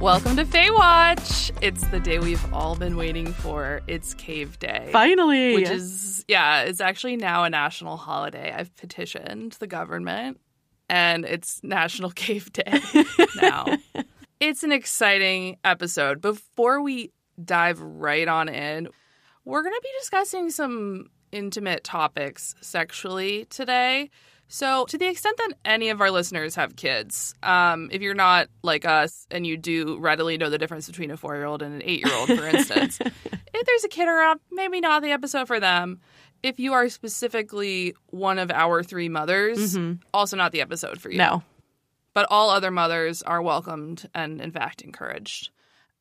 Welcome 0.00 0.36
to 0.36 0.44
Faewatch. 0.44 1.50
It's 1.60 1.84
the 1.88 1.98
day 1.98 2.20
we've 2.20 2.54
all 2.54 2.76
been 2.76 2.96
waiting 2.96 3.32
for. 3.32 3.80
It's 3.88 4.14
Cave 4.14 4.56
Day. 4.60 4.90
Finally. 4.92 5.54
Which 5.54 5.68
is, 5.68 6.24
yeah, 6.28 6.62
it's 6.62 6.80
actually 6.80 7.16
now 7.16 7.42
a 7.42 7.50
national 7.50 7.96
holiday. 7.96 8.54
I've 8.56 8.74
petitioned 8.76 9.56
the 9.58 9.66
government, 9.66 10.38
and 10.88 11.24
it's 11.24 11.60
National 11.64 12.10
Cave 12.14 12.52
Day 12.52 12.80
now. 13.42 13.76
it's 14.40 14.62
an 14.62 14.70
exciting 14.70 15.56
episode. 15.64 16.20
Before 16.20 16.80
we 16.80 17.10
dive 17.44 17.80
right 17.80 18.28
on 18.28 18.48
in, 18.48 18.86
we're 19.44 19.62
going 19.62 19.74
to 19.74 19.82
be 19.82 19.90
discussing 19.98 20.50
some 20.50 21.10
intimate 21.32 21.82
topics 21.82 22.54
sexually 22.60 23.46
today. 23.46 24.10
So, 24.50 24.86
to 24.86 24.96
the 24.96 25.06
extent 25.06 25.36
that 25.36 25.52
any 25.64 25.90
of 25.90 26.00
our 26.00 26.10
listeners 26.10 26.54
have 26.54 26.74
kids, 26.74 27.34
um, 27.42 27.90
if 27.92 28.00
you're 28.00 28.14
not 28.14 28.48
like 28.62 28.86
us 28.86 29.26
and 29.30 29.46
you 29.46 29.58
do 29.58 29.98
readily 29.98 30.38
know 30.38 30.48
the 30.48 30.56
difference 30.56 30.86
between 30.86 31.10
a 31.10 31.18
four 31.18 31.34
year 31.36 31.44
old 31.44 31.60
and 31.62 31.74
an 31.74 31.82
eight 31.84 32.04
year 32.04 32.14
old, 32.14 32.28
for 32.28 32.46
instance, 32.46 32.98
if 33.54 33.66
there's 33.66 33.84
a 33.84 33.88
kid 33.88 34.08
around, 34.08 34.40
maybe 34.50 34.80
not 34.80 35.02
the 35.02 35.12
episode 35.12 35.46
for 35.46 35.60
them. 35.60 36.00
If 36.42 36.58
you 36.58 36.72
are 36.72 36.88
specifically 36.88 37.94
one 38.06 38.38
of 38.38 38.50
our 38.50 38.82
three 38.82 39.08
mothers, 39.08 39.76
also 40.14 40.36
not 40.36 40.52
the 40.52 40.60
episode 40.62 41.00
for 41.00 41.10
you. 41.10 41.18
no. 41.18 41.42
But 42.14 42.26
all 42.30 42.50
other 42.50 42.70
mothers 42.70 43.22
are 43.22 43.42
welcomed 43.42 44.08
and, 44.14 44.40
in 44.40 44.50
fact, 44.50 44.80
encouraged. 44.82 45.50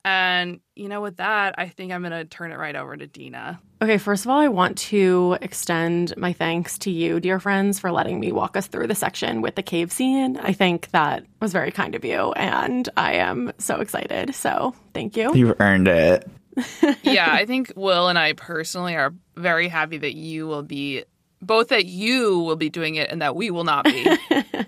And, 0.05 0.61
you 0.75 0.87
know, 0.87 1.01
with 1.01 1.17
that, 1.17 1.55
I 1.57 1.67
think 1.67 1.91
I'm 1.91 2.01
going 2.01 2.11
to 2.11 2.25
turn 2.25 2.51
it 2.51 2.57
right 2.57 2.75
over 2.75 2.95
to 2.95 3.05
Dina. 3.07 3.59
Okay, 3.79 3.99
first 3.99 4.25
of 4.25 4.31
all, 4.31 4.39
I 4.39 4.47
want 4.47 4.77
to 4.79 5.37
extend 5.39 6.17
my 6.17 6.33
thanks 6.33 6.79
to 6.79 6.89
you, 6.89 7.19
dear 7.19 7.39
friends, 7.39 7.79
for 7.79 7.91
letting 7.91 8.19
me 8.19 8.31
walk 8.31 8.57
us 8.57 8.65
through 8.65 8.87
the 8.87 8.95
section 8.95 9.41
with 9.41 9.53
the 9.53 9.61
cave 9.61 9.91
scene. 9.91 10.37
I 10.37 10.51
think 10.51 10.89
that 10.91 11.25
was 11.41 11.53
very 11.53 11.69
kind 11.69 11.93
of 11.93 12.03
you, 12.03 12.31
and 12.31 12.89
I 12.97 13.13
am 13.13 13.53
so 13.59 13.79
excited. 13.79 14.33
So, 14.33 14.73
thank 14.95 15.15
you. 15.15 15.31
You've 15.35 15.61
earned 15.61 15.87
it. 15.87 16.27
yeah, 17.03 17.31
I 17.31 17.45
think 17.45 17.71
Will 17.75 18.07
and 18.07 18.17
I 18.17 18.33
personally 18.33 18.95
are 18.95 19.13
very 19.35 19.67
happy 19.67 19.99
that 19.99 20.15
you 20.15 20.47
will 20.47 20.63
be 20.63 21.03
both 21.39 21.67
that 21.67 21.85
you 21.85 22.39
will 22.39 22.55
be 22.55 22.69
doing 22.69 22.95
it 22.95 23.11
and 23.11 23.21
that 23.21 23.35
we 23.35 23.51
will 23.51 23.63
not 23.63 23.85
be. 23.85 24.17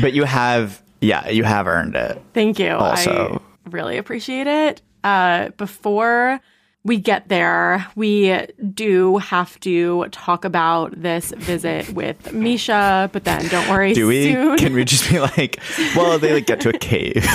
But 0.00 0.14
you 0.14 0.24
have, 0.24 0.82
yeah, 1.02 1.28
you 1.28 1.44
have 1.44 1.66
earned 1.66 1.94
it. 1.94 2.22
Thank 2.32 2.58
you. 2.58 2.70
Also. 2.70 3.42
I 3.66 3.68
really 3.68 3.98
appreciate 3.98 4.46
it. 4.46 4.80
Uh, 5.04 5.50
before 5.50 6.40
we 6.82 6.96
get 6.98 7.28
there, 7.28 7.86
we 7.94 8.46
do 8.72 9.18
have 9.18 9.60
to 9.60 10.06
talk 10.12 10.44
about 10.46 10.98
this 10.98 11.30
visit 11.36 11.90
with 11.90 12.32
Misha, 12.32 13.10
but 13.12 13.24
then 13.24 13.46
don't 13.48 13.68
worry. 13.68 13.92
Do 13.92 14.06
we? 14.06 14.32
Soon, 14.32 14.56
Can 14.56 14.72
we 14.72 14.84
just 14.84 15.10
be 15.10 15.20
like, 15.20 15.60
well, 15.94 16.18
they 16.18 16.32
like 16.32 16.46
get 16.46 16.60
to 16.62 16.70
a 16.70 16.78
cave. 16.78 17.26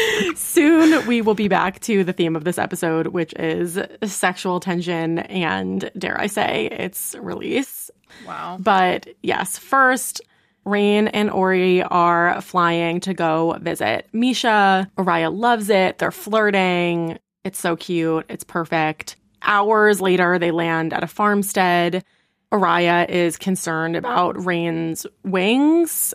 soon 0.36 1.04
we 1.06 1.20
will 1.20 1.34
be 1.34 1.48
back 1.48 1.80
to 1.80 2.04
the 2.04 2.12
theme 2.12 2.36
of 2.36 2.44
this 2.44 2.58
episode, 2.58 3.08
which 3.08 3.32
is 3.34 3.78
sexual 4.04 4.60
tension 4.60 5.18
and, 5.18 5.90
dare 5.98 6.20
I 6.20 6.26
say, 6.28 6.66
its 6.66 7.16
release. 7.18 7.90
wow. 8.26 8.56
But 8.60 9.08
yes, 9.22 9.58
first, 9.58 10.20
Raihn 10.64 11.10
and 11.12 11.30
Ori 11.30 11.82
are 11.82 12.40
flying 12.40 13.00
to 13.00 13.14
go 13.14 13.56
visit 13.60 14.08
Misha. 14.12 14.90
Oraya 14.96 15.36
loves 15.36 15.70
it. 15.70 15.98
They're 15.98 16.10
flirting. 16.10 17.18
It's 17.46 17.60
so 17.60 17.76
cute. 17.76 18.26
It's 18.28 18.42
perfect. 18.42 19.14
Hours 19.40 20.00
later, 20.00 20.36
they 20.36 20.50
land 20.50 20.92
at 20.92 21.04
a 21.04 21.06
farmstead. 21.06 22.04
Oraya 22.50 23.08
is 23.08 23.36
concerned 23.36 23.94
about 23.94 24.34
Raihn's 24.34 25.06
wings, 25.22 26.12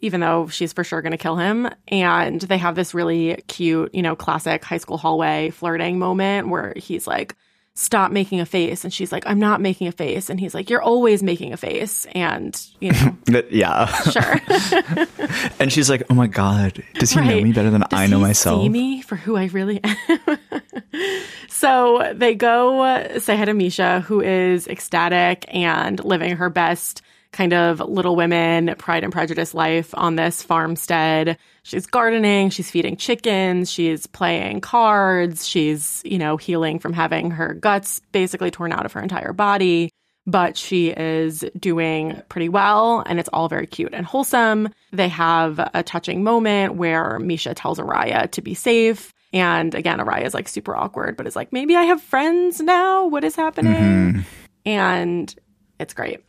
even 0.00 0.18
though 0.18 0.48
she's 0.48 0.72
for 0.72 0.82
sure 0.82 1.00
going 1.00 1.12
to 1.12 1.16
kill 1.16 1.36
him. 1.36 1.68
And 1.86 2.40
they 2.40 2.58
have 2.58 2.74
this 2.74 2.94
really 2.94 3.44
cute, 3.46 3.94
you 3.94 4.02
know, 4.02 4.16
classic 4.16 4.64
high 4.64 4.78
school 4.78 4.98
hallway 4.98 5.50
flirting 5.50 6.00
moment 6.00 6.48
where 6.48 6.72
he's 6.76 7.06
like, 7.06 7.36
stop 7.74 8.12
making 8.12 8.40
a 8.40 8.46
face. 8.46 8.84
And 8.84 8.92
she's 8.92 9.12
like, 9.12 9.26
I'm 9.26 9.38
not 9.38 9.60
making 9.60 9.88
a 9.88 9.92
face. 9.92 10.28
And 10.28 10.38
he's 10.38 10.54
like, 10.54 10.68
you're 10.68 10.82
always 10.82 11.22
making 11.22 11.52
a 11.52 11.56
face. 11.56 12.06
And, 12.14 12.60
you 12.80 12.92
know, 12.92 13.42
yeah. 13.50 13.86
sure. 13.86 14.40
And 15.58 15.72
she's 15.72 15.88
like, 15.88 16.02
oh 16.10 16.14
my 16.14 16.26
God, 16.26 16.82
does 16.94 17.12
he 17.12 17.20
know 17.20 17.40
me 17.40 17.52
better 17.52 17.70
than 17.70 17.82
Does 17.82 17.88
I 17.92 18.06
know 18.06 18.18
myself? 18.18 18.62
See 18.62 18.68
me 18.68 19.00
for 19.00 19.16
who 19.16 19.36
I 19.36 19.46
really 19.46 19.80
am. 19.82 20.38
so 21.48 22.12
they 22.14 22.34
go 22.34 23.18
say 23.18 23.36
hi 23.36 23.44
to 23.44 23.54
Misha, 23.54 24.00
who 24.00 24.20
is 24.20 24.66
ecstatic 24.66 25.44
and 25.48 26.02
living 26.04 26.36
her 26.36 26.50
best 26.50 27.02
kind 27.32 27.52
of 27.52 27.80
Little 27.80 28.14
Women, 28.14 28.74
Pride 28.78 29.04
and 29.04 29.12
Prejudice 29.12 29.54
life 29.54 29.94
on 29.94 30.16
this 30.16 30.42
farmstead. 30.42 31.38
She's 31.62 31.86
gardening, 31.86 32.50
she's 32.50 32.70
feeding 32.70 32.96
chickens, 32.96 33.70
she's 33.70 34.06
playing 34.06 34.60
cards, 34.60 35.48
she's, 35.48 36.02
you 36.04 36.18
know, 36.18 36.36
healing 36.36 36.78
from 36.78 36.92
having 36.92 37.30
her 37.30 37.54
guts 37.54 38.00
basically 38.12 38.50
torn 38.50 38.72
out 38.72 38.84
of 38.84 38.92
her 38.92 39.00
entire 39.00 39.32
body. 39.32 39.90
But 40.24 40.56
she 40.56 40.90
is 40.90 41.44
doing 41.58 42.22
pretty 42.28 42.48
well, 42.48 43.02
and 43.06 43.18
it's 43.18 43.30
all 43.32 43.48
very 43.48 43.66
cute 43.66 43.92
and 43.92 44.06
wholesome. 44.06 44.68
They 44.92 45.08
have 45.08 45.58
a 45.74 45.82
touching 45.82 46.22
moment 46.22 46.76
where 46.76 47.18
Misha 47.18 47.54
tells 47.54 47.80
Oraya 47.80 48.30
to 48.30 48.42
be 48.42 48.54
safe. 48.54 49.12
And 49.32 49.74
again, 49.74 49.98
Oraya 49.98 50.24
is 50.24 50.34
like 50.34 50.46
super 50.48 50.76
awkward, 50.76 51.16
but 51.16 51.26
it's 51.26 51.34
like, 51.34 51.52
maybe 51.52 51.74
I 51.74 51.82
have 51.84 52.00
friends 52.00 52.60
now. 52.60 53.06
What 53.06 53.24
is 53.24 53.34
happening? 53.34 53.72
Mm-hmm. 53.72 54.20
And 54.64 55.34
it's 55.80 55.94
great. 55.94 56.20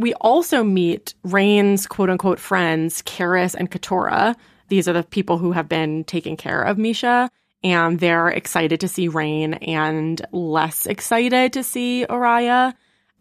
We 0.00 0.14
also 0.14 0.64
meet 0.64 1.12
Raihn's 1.26 1.86
quote 1.86 2.08
unquote 2.08 2.38
friends, 2.38 3.02
Karis 3.02 3.54
and 3.54 3.70
Katora. 3.70 4.34
These 4.68 4.88
are 4.88 4.94
the 4.94 5.02
people 5.02 5.36
who 5.36 5.52
have 5.52 5.68
been 5.68 6.04
taking 6.04 6.38
care 6.38 6.62
of 6.62 6.78
Misha, 6.78 7.30
and 7.62 8.00
they're 8.00 8.28
excited 8.28 8.80
to 8.80 8.88
see 8.88 9.10
Raihn 9.10 9.58
and 9.68 10.24
less 10.32 10.86
excited 10.86 11.52
to 11.52 11.62
see 11.62 12.06
Oraya. 12.08 12.72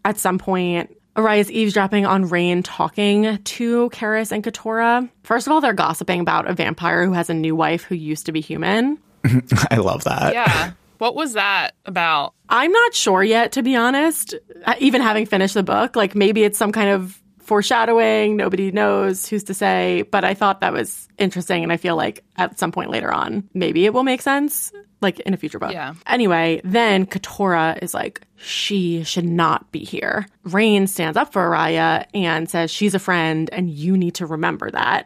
At 0.06 0.18
some 0.18 0.38
point, 0.38 0.96
Oraya's 1.18 1.52
eavesdropping 1.52 2.06
on 2.06 2.30
Raihn 2.30 2.62
talking 2.64 3.44
to 3.44 3.90
Karis 3.90 4.32
and 4.32 4.42
Katora. 4.42 5.10
First 5.24 5.48
of 5.48 5.52
all, 5.52 5.60
they're 5.60 5.74
gossiping 5.74 6.22
about 6.22 6.50
a 6.50 6.54
vampire 6.54 7.06
who 7.06 7.12
has 7.12 7.30
a 7.30 7.34
new 7.34 7.58
wife 7.58 7.84
who 7.84 7.96
used 7.96 8.26
to 8.28 8.32
be 8.32 8.40
human. 8.40 9.00
I 9.70 9.78
love 9.78 10.06
that. 10.06 10.34
Yeah. 10.34 10.72
What 11.00 11.14
was 11.14 11.34
that 11.34 11.76
about? 11.86 12.36
I'm 12.50 12.72
not 12.72 12.94
sure 12.94 13.24
yet, 13.24 13.54
to 13.54 13.64
be 13.64 13.76
honest. 13.76 14.34
Uh, 14.66 14.76
Even 14.80 15.02
having 15.02 15.26
finished 15.26 15.54
the 15.54 15.64
book, 15.64 15.96
like 15.96 16.16
maybe 16.16 16.44
it's 16.44 16.58
some 16.58 16.72
kind 16.72 16.90
of 16.90 17.22
foreshadowing. 17.40 18.36
Nobody 18.36 18.72
knows 18.72 19.28
who's 19.28 19.44
to 19.46 19.54
say, 19.54 20.04
but 20.04 20.24
I 20.24 20.34
thought 20.34 20.62
that 20.62 20.74
was 20.74 21.08
interesting. 21.18 21.64
And 21.64 21.72
I 21.72 21.78
feel 21.78 21.96
like 21.96 22.24
at 22.38 22.60
some 22.60 22.72
point 22.72 22.90
later 22.90 23.12
on, 23.12 23.48
maybe 23.54 23.86
it 23.86 23.94
will 23.94 24.04
make 24.04 24.22
sense, 24.22 24.72
like 25.02 25.20
in 25.22 25.34
a 25.34 25.38
future 25.38 25.60
book. 25.60 25.72
Yeah. 25.72 25.94
Anyway, 26.06 26.62
then 26.64 27.06
Katora 27.06 27.82
is 27.82 27.94
like, 27.94 28.22
she 28.36 29.04
should 29.04 29.26
not 29.26 29.72
be 29.72 29.80
here. 29.80 30.28
Raihn 30.46 30.88
stands 30.88 31.18
up 31.18 31.34
for 31.34 31.42
Oraya 31.42 32.06
and 32.14 32.50
says 32.50 32.72
she's 32.72 32.94
a 32.96 33.00
friend 33.00 33.50
and 33.52 33.70
you 33.70 33.98
need 33.98 34.16
to 34.16 34.26
remember 34.26 34.70
that. 34.72 35.06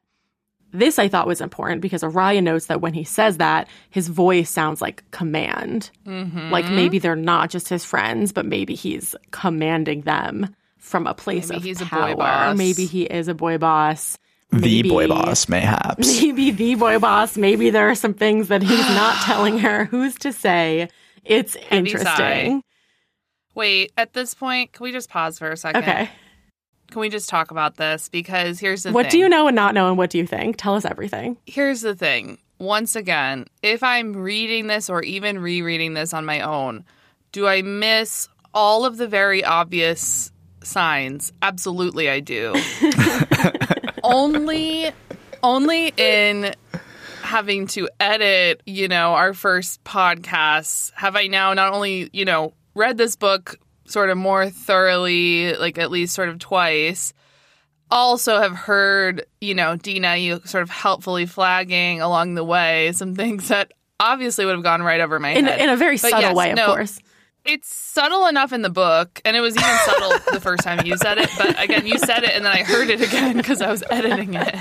This 0.73 0.97
I 0.97 1.07
thought 1.07 1.27
was 1.27 1.39
important 1.39 1.81
because 1.81 2.01
Oraya 2.01 2.41
notes 2.41 2.65
that 2.65 2.81
when 2.81 2.93
he 2.93 3.03
says 3.03 3.37
that, 3.37 3.67
his 3.91 4.07
voice 4.07 4.49
sounds 4.49 4.81
like 4.81 5.09
command. 5.11 5.91
Mm-hmm. 6.07 6.49
Like 6.49 6.69
maybe 6.69 6.97
they're 6.97 7.15
not 7.15 7.51
just 7.51 7.69
his 7.69 7.85
friends, 7.85 8.31
but 8.31 8.45
maybe 8.45 8.73
he's 8.73 9.15
commanding 9.31 10.01
them 10.01 10.53
from 10.79 11.05
a 11.07 11.13
place 11.13 11.49
Maybe 11.49 11.57
of 11.57 11.63
he's 11.63 11.81
a 11.81 11.85
boy 11.85 11.89
power. 11.89 12.15
boss. 12.15 12.57
Maybe 12.57 12.85
he 12.85 13.03
is 13.03 13.27
a 13.27 13.33
boy 13.35 13.57
boss. 13.59 14.17
The 14.51 14.83
boy 14.83 15.07
boss, 15.07 15.47
mayhaps. 15.47 16.21
Maybe 16.21 16.51
the 16.51 16.75
boy 16.75 16.99
boss. 16.99 17.37
Maybe 17.37 17.69
there 17.69 17.89
are 17.89 17.95
some 17.95 18.13
things 18.13 18.49
that 18.49 18.61
he's 18.61 18.79
not 18.89 19.21
telling 19.23 19.59
her. 19.59 19.85
Who's 19.85 20.15
to 20.19 20.33
say? 20.33 20.89
It's 21.23 21.55
interesting. 21.71 22.63
Wait, 23.55 23.91
at 23.97 24.13
this 24.13 24.33
point, 24.33 24.73
can 24.73 24.83
we 24.83 24.91
just 24.91 25.09
pause 25.09 25.37
for 25.39 25.51
a 25.51 25.57
second? 25.57 25.83
Okay. 25.83 26.09
Can 26.93 26.99
we 26.99 27.09
just 27.09 27.27
talk 27.27 27.49
about 27.49 27.77
this? 27.77 28.07
Because 28.07 28.59
here's 28.59 28.83
the 28.83 28.89
thing. 28.89 28.93
What 28.93 29.05
thing. 29.05 29.11
do 29.13 29.17
you 29.17 29.27
know 29.27 29.47
and 29.47 29.55
not 29.55 29.73
know, 29.73 29.87
and 29.87 29.97
what 29.97 30.11
do 30.11 30.19
you 30.19 30.27
think? 30.27 30.57
Tell 30.57 30.75
us 30.75 30.85
everything. 30.85 31.37
Here's 31.47 31.81
the 31.81 31.95
thing. 31.95 32.37
Once 32.59 32.95
again, 32.95 33.47
if 33.63 33.81
I'm 33.81 34.15
reading 34.15 34.67
this 34.67 34.91
or 34.91 35.01
even 35.01 35.39
rereading 35.39 35.95
this 35.95 36.13
on 36.13 36.23
my 36.23 36.41
own, 36.41 36.85
do 37.31 37.47
I 37.47 37.63
miss 37.63 38.29
all 38.53 38.85
of 38.85 38.97
the 38.97 39.07
very 39.07 39.43
obvious 39.43 40.31
signs? 40.61 41.33
Absolutely, 41.41 42.11
I 42.11 42.19
do. 42.19 42.53
only, 44.03 44.91
only 45.41 45.93
in 45.97 46.53
having 47.23 47.65
to 47.69 47.89
edit, 47.99 48.61
you 48.67 48.87
know, 48.87 49.15
our 49.15 49.33
first 49.33 49.83
podcasts 49.83 50.91
have 50.93 51.15
I 51.15 51.25
now 51.25 51.55
not 51.55 51.73
only, 51.73 52.11
you 52.13 52.25
know, 52.25 52.53
read 52.75 52.99
this 52.99 53.15
book 53.15 53.57
sort 53.85 54.09
of 54.09 54.17
more 54.17 54.49
thoroughly, 54.49 55.53
like 55.55 55.77
at 55.77 55.91
least 55.91 56.13
sort 56.15 56.29
of 56.29 56.39
twice, 56.39 57.13
also 57.91 58.39
have 58.39 58.53
heard, 58.55 59.25
you 59.41 59.53
know, 59.53 59.75
Dina, 59.75 60.15
you 60.17 60.41
sort 60.45 60.63
of 60.63 60.69
helpfully 60.69 61.25
flagging 61.25 62.01
along 62.01 62.35
the 62.35 62.43
way 62.43 62.91
some 62.93 63.15
things 63.15 63.49
that 63.49 63.71
obviously 63.99 64.45
would 64.45 64.55
have 64.55 64.63
gone 64.63 64.81
right 64.81 64.99
over 64.99 65.19
my 65.19 65.29
In, 65.31 65.45
head. 65.45 65.59
in 65.61 65.69
a 65.69 65.77
very 65.77 65.95
But 65.95 66.09
subtle 66.11 66.21
yes, 66.21 66.35
way, 66.35 66.49
of 66.51 66.55
no, 66.55 66.65
course. 66.67 66.99
It's 67.45 67.73
subtle 67.73 68.27
enough 68.27 68.53
in 68.53 68.61
the 68.61 68.69
book, 68.69 69.21
and 69.25 69.35
it 69.35 69.41
was 69.41 69.55
even 69.55 69.69
subtle 69.85 70.11
the 70.33 70.39
first 70.39 70.63
time 70.63 70.85
you 70.85 70.95
said 70.97 71.17
it. 71.17 71.29
But 71.37 71.61
again, 71.61 71.85
you 71.85 71.97
said 71.99 72.23
it, 72.23 72.31
and 72.35 72.45
then 72.45 72.53
I 72.53 72.63
heard 72.63 72.89
it 72.89 73.01
again 73.01 73.35
because 73.37 73.61
I 73.61 73.69
was 73.69 73.83
editing 73.89 74.33
it. 74.35 74.55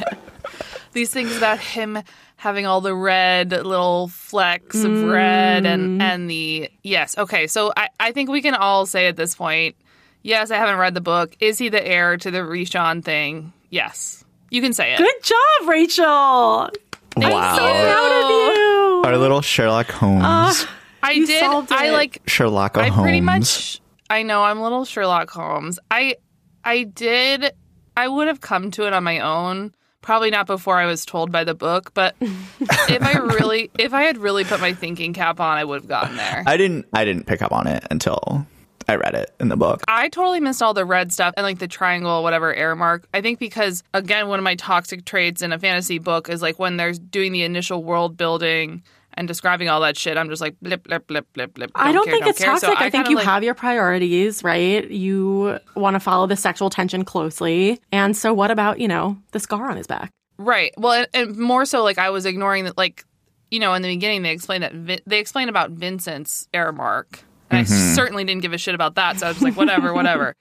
These 0.93 1.11
things 1.11 1.37
about 1.37 1.59
him 1.59 1.99
having 2.37 2.67
all 2.67 2.81
the 2.81 2.95
red 2.95 3.51
little 3.51 4.09
flecks 4.09 4.83
of 4.83 5.05
red 5.05 5.65
and 5.65 6.01
mm. 6.01 6.03
and 6.03 6.29
the 6.29 6.71
yes. 6.83 7.17
Okay, 7.17 7.47
so 7.47 7.73
I 7.77 7.89
I 8.01 8.13
think 8.13 8.31
we 8.31 8.43
can 8.43 8.55
all 8.55 8.85
say 8.85 9.07
at 9.07 9.17
this 9.17 9.35
point, 9.35 9.77
yes, 10.23 10.51
I 10.51 10.57
haven't 10.57 10.79
read 10.79 10.95
the 10.95 11.01
book. 11.01 11.37
Is 11.41 11.59
he 11.59 11.69
the 11.69 11.85
heir 11.87 12.17
to 12.17 12.31
the 12.31 12.41
Rishan 12.41 13.05
thing? 13.05 13.53
Yes, 13.71 14.25
you 14.51 14.61
can 14.61 14.73
say 14.73 14.93
it. 14.93 14.99
Good 14.99 15.23
job, 15.23 15.69
Rachel. 15.69 16.05
wow. 16.05 16.71
Proud 17.17 18.25
of 18.25 18.31
you. 18.31 19.03
Our 19.05 19.17
little 19.17 19.41
Sherlock 19.41 19.91
Holmes. 19.91 20.23
Ah, 20.25 20.75
I 21.03 21.13
You 21.13 21.27
did. 21.27 21.43
I 21.43 21.91
like. 21.91 22.23
Sherlock 22.27 22.77
I 22.77 22.89
Holmes. 22.89 23.05
pretty 23.05 23.21
much. 23.21 23.81
I 24.11 24.25
know 24.25 24.43
I'm 24.43 24.61
little 24.61 24.85
Sherlock 24.85 25.31
Holmes. 25.31 25.79
I 25.91 26.17
I 26.65 26.83
did. 26.83 27.53
I 27.97 28.09
would 28.09 28.27
have 28.29 28.41
come 28.41 28.71
to 28.73 28.87
it 28.87 28.93
on 28.93 29.05
my 29.05 29.21
own. 29.21 29.75
Probably 30.03 30.31
not 30.31 30.47
before 30.47 30.79
I 30.79 30.87
was 30.87 31.07
told 31.07 31.33
by 31.33 31.45
the 31.45 31.55
book, 31.55 31.95
but 31.95 32.15
if 32.21 33.03
I 33.03 33.19
really, 33.19 33.71
if 33.79 33.95
I 33.95 34.03
had 34.03 34.19
really 34.19 34.45
put 34.45 34.61
my 34.61 34.75
thinking 34.75 35.15
cap 35.15 35.41
on, 35.41 35.57
I 35.57 35.65
would 35.65 35.83
have 35.83 35.89
gotten 35.89 36.17
there. 36.17 36.43
I 36.47 36.57
didn't. 36.57 36.87
I 36.93 37.05
didn't 37.05 37.27
pick 37.27 37.41
up 37.41 37.53
on 37.53 37.67
it 37.67 37.87
until 37.91 38.47
I 38.89 38.97
read 38.97 39.15
it 39.15 39.35
in 39.41 39.49
the 39.49 39.57
book. 39.57 39.83
I 39.89 40.09
totally 40.09 40.41
missed 40.41 40.63
all 40.63 40.75
the 40.75 40.85
red 40.85 41.13
stuff 41.13 41.35
and 41.37 41.45
like 41.45 41.59
the 41.59 41.69
triangle, 41.69 42.23
whatever 42.23 42.53
heir 42.53 42.75
mark. 42.75 43.07
I 43.15 43.21
think 43.21 43.39
because 43.39 43.83
again, 43.95 44.29
one 44.29 44.39
of 44.39 44.45
my 44.45 44.55
toxic 44.55 45.05
traits 45.05 45.43
in 45.43 45.53
a 45.53 45.59
fantasy 45.59 45.99
book 45.99 46.29
is 46.29 46.43
like 46.43 46.59
when 46.59 46.77
they're 46.77 46.93
doing 46.93 47.33
the 47.33 47.43
initial 47.43 47.83
world 47.83 48.17
building 48.17 48.83
and 49.15 49.29
describing 49.29 49.69
all 49.69 49.81
that 49.81 49.97
shit. 49.97 50.17
I'm 50.17 50.29
just 50.29 50.41
like 50.41 50.57
blip 50.61 50.85
blip 50.85 51.07
blip 51.07 51.33
blip 51.33 51.55
blip. 51.55 51.71
I 51.75 51.93
don't 51.93 52.05
care, 52.05 52.15
think 52.15 52.27
it's 52.27 52.39
care. 52.39 52.57
So 52.59 52.69
toxic. 52.69 52.83
I, 52.83 52.91
think 52.91 53.09
you 53.09 53.17
like, 53.17 53.25
have 53.25 53.45
your 53.45 53.55
priorities, 53.55 54.43
right? 54.43 54.89
You 54.91 55.59
want 55.75 55.95
to 55.95 56.01
follow 56.01 56.27
the 56.27 56.37
sexual 56.37 56.71
tension 56.71 57.05
closely. 57.05 57.81
And 57.91 58.17
so, 58.17 58.33
what 58.33 58.51
about, 58.51 58.81
you 58.81 58.89
know, 58.89 59.19
the 59.33 59.41
scar 59.41 59.71
on 59.71 59.77
his 59.77 59.87
back? 59.87 60.11
Right. 60.39 60.73
Well, 60.77 60.93
and, 60.93 61.09
and 61.15 61.37
more 61.37 61.65
so, 61.65 61.83
like 61.83 61.99
I 61.99 62.11
was 62.11 62.27
ignoring 62.27 62.65
that. 62.65 62.79
Like, 62.79 63.05
you 63.51 63.61
know, 63.61 63.75
in 63.75 63.83
the 63.83 63.89
beginning, 63.89 64.23
they 64.23 64.31
explained 64.31 64.65
that 64.65 64.75
Vi- 64.75 65.03
they 65.07 65.19
explained 65.19 65.51
about 65.51 65.71
Vincent's 65.71 66.49
heir 66.55 66.73
mark, 66.73 67.23
and 67.51 67.61
I 67.61 67.63
mm-hmm. 67.65 67.95
certainly 67.95 68.25
didn't 68.25 68.43
give 68.43 68.53
a 68.53 68.59
shit 68.59 68.75
about 68.75 68.95
that. 68.97 69.19
So 69.19 69.27
I 69.27 69.29
was 69.29 69.43
like, 69.43 69.57
whatever, 69.57 69.93
whatever. 69.95 70.35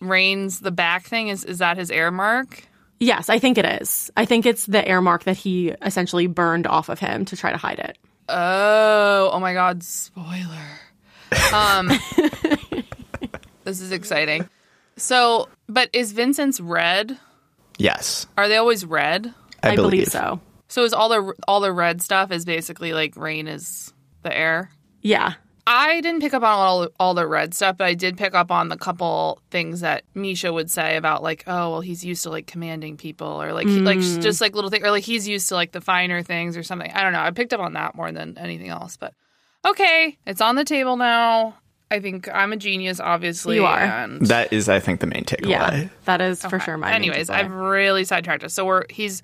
Raihn's 0.00 0.60
the 0.60 0.72
back 0.72 1.04
thing 1.04 1.28
is 1.28 1.44
is 1.44 1.58
that 1.58 1.76
his 1.76 1.90
heir 1.90 2.10
mark? 2.10 2.64
Yes, 3.00 3.28
I 3.28 3.38
think 3.38 3.58
it 3.58 3.82
is. 3.82 4.10
I 4.16 4.24
think 4.24 4.46
it's 4.46 4.66
the 4.66 4.86
heir 4.86 5.00
mark 5.00 5.24
that 5.24 5.36
he 5.36 5.68
essentially 5.82 6.26
burned 6.26 6.66
off 6.66 6.88
of 6.88 6.98
him 6.98 7.24
to 7.26 7.36
try 7.36 7.50
to 7.50 7.58
hide 7.58 7.78
it. 7.78 7.98
Oh, 8.28 9.30
oh 9.32 9.40
my 9.40 9.52
God! 9.52 9.82
Spoiler. 9.82 10.80
Um, 11.52 11.88
this 13.64 13.80
is 13.80 13.92
exciting. 13.92 14.48
So, 14.96 15.48
but 15.68 15.90
is 15.92 16.12
Vincent's 16.12 16.60
red? 16.60 17.18
Yes, 17.76 18.26
Are 18.38 18.48
they 18.48 18.56
always 18.56 18.86
red? 18.86 19.34
I, 19.62 19.74
believe. 19.76 20.08
so. 20.08 20.40
So 20.68 20.84
is 20.84 20.92
all 20.92 21.08
the 21.08 21.34
all 21.48 21.60
the 21.60 21.72
red 21.72 22.02
stuff 22.02 22.30
is 22.30 22.44
basically 22.44 22.92
like 22.92 23.14
Raihn 23.14 23.48
is 23.48 23.92
the 24.22 24.36
heir? 24.36 24.70
Yeah. 25.00 25.34
I 25.66 26.00
didn't 26.02 26.20
pick 26.20 26.34
up 26.34 26.42
on 26.42 26.48
all 26.48 26.88
all 27.00 27.14
the 27.14 27.26
red 27.26 27.54
stuff, 27.54 27.78
but 27.78 27.86
I 27.86 27.94
did 27.94 28.18
pick 28.18 28.34
up 28.34 28.50
on 28.50 28.68
the 28.68 28.76
couple 28.76 29.40
things 29.50 29.80
that 29.80 30.04
Misha 30.14 30.52
would 30.52 30.70
say 30.70 30.96
about 30.96 31.22
like, 31.22 31.44
oh, 31.46 31.70
well, 31.70 31.80
he's 31.80 32.04
used 32.04 32.22
to 32.24 32.30
like 32.30 32.46
commanding 32.46 32.96
people, 32.98 33.42
or 33.42 33.52
like, 33.52 33.66
he, 33.66 33.80
like 33.80 33.98
mm. 33.98 34.22
just 34.22 34.40
like 34.40 34.54
little 34.54 34.68
things, 34.68 34.84
or 34.84 34.90
like 34.90 35.04
he's 35.04 35.26
used 35.26 35.48
to 35.48 35.54
like 35.54 35.72
the 35.72 35.80
finer 35.80 36.22
things 36.22 36.56
or 36.56 36.62
something. 36.62 36.90
I 36.92 37.02
don't 37.02 37.14
know. 37.14 37.20
I 37.20 37.30
picked 37.30 37.54
up 37.54 37.60
on 37.60 37.72
that 37.74 37.94
more 37.94 38.12
than 38.12 38.36
anything 38.36 38.68
else, 38.68 38.98
but 38.98 39.14
okay, 39.64 40.18
it's 40.26 40.42
on 40.42 40.56
the 40.56 40.64
table 40.64 40.96
now. 40.96 41.56
I 41.90 42.00
think 42.00 42.28
I'm 42.32 42.52
a 42.52 42.56
genius, 42.56 43.00
obviously. 43.00 43.56
You 43.56 43.66
are. 43.66 43.78
And 43.78 44.26
that 44.26 44.52
is, 44.52 44.68
I 44.68 44.80
think, 44.80 45.00
the 45.00 45.06
main 45.06 45.24
takeaway. 45.24 45.48
Yeah. 45.48 45.88
That 46.06 46.20
is 46.20 46.42
for 46.42 46.58
sure 46.58 46.76
my 46.76 46.92
Anyways, 46.92 47.28
takeaway. 47.28 47.34
I've 47.34 47.52
really 47.52 48.04
sidetracked 48.04 48.44
us. 48.44 48.52
So 48.52 48.64
we're 48.64 48.84
he's 48.90 49.22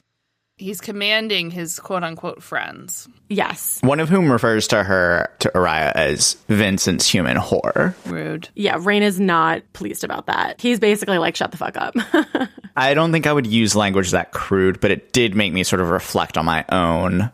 he's 0.60 0.80
commanding 0.80 1.50
his 1.50 1.80
quote 1.80 2.04
unquote 2.04 2.42
friends. 2.42 3.08
Yes. 3.28 3.80
One 3.82 4.00
of 4.00 4.08
whom 4.08 4.30
refers 4.30 4.68
to 4.68 4.82
her 4.82 5.30
to 5.40 5.50
Oraya 5.54 5.92
as 5.92 6.34
Vincent's 6.48 7.08
human 7.08 7.36
whore. 7.36 7.94
Rude. 8.06 8.48
Yeah, 8.54 8.76
Raihn 8.76 9.02
is 9.02 9.18
not 9.18 9.62
pleased 9.72 10.04
about 10.04 10.26
that. 10.26 10.60
He's 10.60 10.78
basically 10.78 11.18
like, 11.18 11.36
shut 11.36 11.50
the 11.50 11.56
fuck 11.56 11.76
up. 11.76 11.94
I 12.76 12.94
don't 12.94 13.12
think 13.12 13.26
I 13.26 13.32
would 13.32 13.46
use 13.46 13.74
language 13.74 14.10
that 14.12 14.32
crude, 14.32 14.80
but 14.80 14.90
it 14.90 15.12
did 15.12 15.34
make 15.34 15.52
me 15.52 15.64
sort 15.64 15.80
of 15.80 15.90
reflect 15.90 16.36
on 16.38 16.44
my 16.44 16.64
own. 16.70 17.32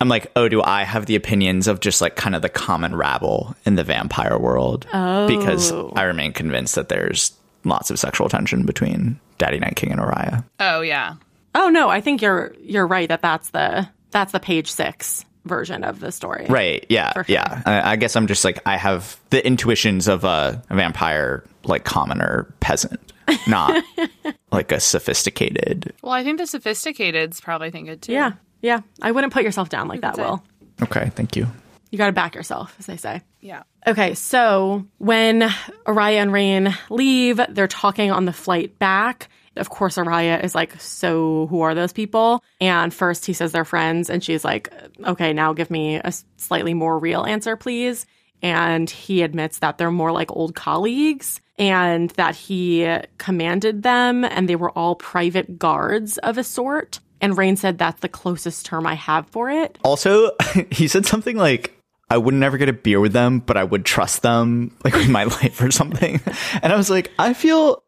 I'm 0.00 0.08
like, 0.08 0.30
oh, 0.36 0.48
do 0.48 0.62
I 0.62 0.82
have 0.82 1.06
the 1.06 1.16
opinions 1.16 1.68
of 1.68 1.80
just 1.80 2.00
like 2.00 2.16
kind 2.16 2.34
of 2.34 2.42
the 2.42 2.48
common 2.48 2.96
rabble 2.96 3.54
in 3.64 3.76
the 3.76 3.84
vampire 3.84 4.38
world? 4.38 4.86
Oh. 4.92 5.26
Because 5.28 5.72
I 5.72 6.04
remain 6.04 6.32
convinced 6.32 6.74
that 6.74 6.88
there's 6.88 7.32
lots 7.64 7.90
of 7.90 7.98
sexual 7.98 8.28
tension 8.28 8.66
between 8.66 9.18
Daddy 9.38 9.58
Night 9.58 9.76
King 9.76 9.92
and 9.92 10.00
Oraya. 10.00 10.44
Oh 10.60 10.80
yeah. 10.80 11.14
Oh 11.54 11.68
no, 11.68 11.88
I 11.88 12.00
think 12.00 12.22
you're 12.22 12.54
you're 12.60 12.86
right 12.86 13.08
that 13.08 13.22
that's 13.22 13.50
the 13.50 13.88
that's 14.10 14.32
the 14.32 14.40
page 14.40 14.70
six 14.70 15.24
version 15.44 15.84
of 15.84 16.00
the 16.00 16.10
story. 16.10 16.46
Right. 16.48 16.86
Yeah. 16.88 17.12
sure. 17.12 17.24
Yeah. 17.28 17.62
I, 17.66 17.92
I 17.92 17.96
guess 17.96 18.16
I'm 18.16 18.26
just 18.26 18.44
like, 18.44 18.60
I 18.66 18.76
have 18.76 19.20
the 19.30 19.46
intuitions 19.46 20.08
of 20.08 20.24
a, 20.24 20.62
a 20.70 20.74
vampire, 20.74 21.44
like 21.64 21.84
commoner 21.84 22.52
peasant, 22.60 23.12
not 23.46 23.84
like 24.52 24.72
a 24.72 24.80
sophisticated. 24.80 25.92
Well, 26.02 26.12
I 26.12 26.24
think 26.24 26.38
the 26.38 26.46
sophisticated's 26.46 27.40
probably 27.40 27.70
think 27.70 27.88
it 27.88 28.02
too. 28.02 28.12
Yeah. 28.12 28.32
Yeah. 28.62 28.80
I 29.02 29.12
wouldn't 29.12 29.32
put 29.32 29.42
yourself 29.42 29.68
down 29.68 29.88
like 29.88 30.00
that, 30.00 30.16
say. 30.16 30.22
Will. 30.22 30.42
Okay. 30.82 31.10
Thank 31.14 31.36
you. 31.36 31.46
You 31.90 31.98
got 31.98 32.06
to 32.06 32.12
back 32.12 32.34
yourself, 32.34 32.74
as 32.78 32.86
they 32.86 32.96
say. 32.96 33.22
Yeah. 33.40 33.62
Okay, 33.86 34.14
so 34.14 34.84
when 34.98 35.42
Oraya 35.86 36.16
and 36.16 36.32
Raihn 36.32 36.76
leave, 36.90 37.38
they're 37.50 37.68
talking 37.68 38.10
on 38.10 38.24
the 38.24 38.32
flight 38.32 38.80
back. 38.80 39.28
Of 39.56 39.70
course, 39.70 39.96
Oraya 39.96 40.42
is 40.42 40.54
like, 40.54 40.80
So, 40.80 41.46
who 41.48 41.60
are 41.62 41.74
those 41.74 41.92
people? 41.92 42.42
And 42.60 42.92
first 42.92 43.26
he 43.26 43.32
says 43.32 43.52
they're 43.52 43.64
friends, 43.64 44.10
and 44.10 44.22
she's 44.22 44.44
like, 44.44 44.72
Okay, 45.04 45.32
now 45.32 45.52
give 45.52 45.70
me 45.70 45.96
a 45.96 46.12
slightly 46.36 46.74
more 46.74 46.98
real 46.98 47.24
answer, 47.24 47.56
please. 47.56 48.06
And 48.42 48.90
he 48.90 49.22
admits 49.22 49.60
that 49.60 49.78
they're 49.78 49.90
more 49.90 50.12
like 50.12 50.30
old 50.30 50.54
colleagues 50.54 51.40
and 51.58 52.10
that 52.10 52.34
he 52.34 52.98
commanded 53.18 53.82
them, 53.82 54.24
and 54.24 54.48
they 54.48 54.56
were 54.56 54.70
all 54.70 54.96
private 54.96 55.58
guards 55.58 56.18
of 56.18 56.36
a 56.36 56.44
sort. 56.44 57.00
And 57.20 57.34
Raihn 57.34 57.56
said 57.56 57.78
that's 57.78 58.00
the 58.00 58.08
closest 58.08 58.66
term 58.66 58.86
I 58.86 58.94
have 58.94 59.26
for 59.28 59.50
it. 59.50 59.78
Also, 59.84 60.32
he 60.70 60.88
said 60.88 61.06
something 61.06 61.36
like, 61.36 61.74
I 62.10 62.18
would 62.18 62.34
never 62.34 62.58
get 62.58 62.68
a 62.68 62.72
beer 62.72 63.00
with 63.00 63.12
them, 63.12 63.38
but 63.40 63.56
I 63.56 63.64
would 63.64 63.84
trust 63.84 64.22
them 64.22 64.76
like 64.84 64.94
with 64.94 65.08
my 65.08 65.24
life 65.24 65.60
or 65.60 65.70
something. 65.70 66.20
And 66.62 66.72
I 66.72 66.76
was 66.76 66.90
like, 66.90 67.10
I 67.18 67.34
feel 67.34 67.82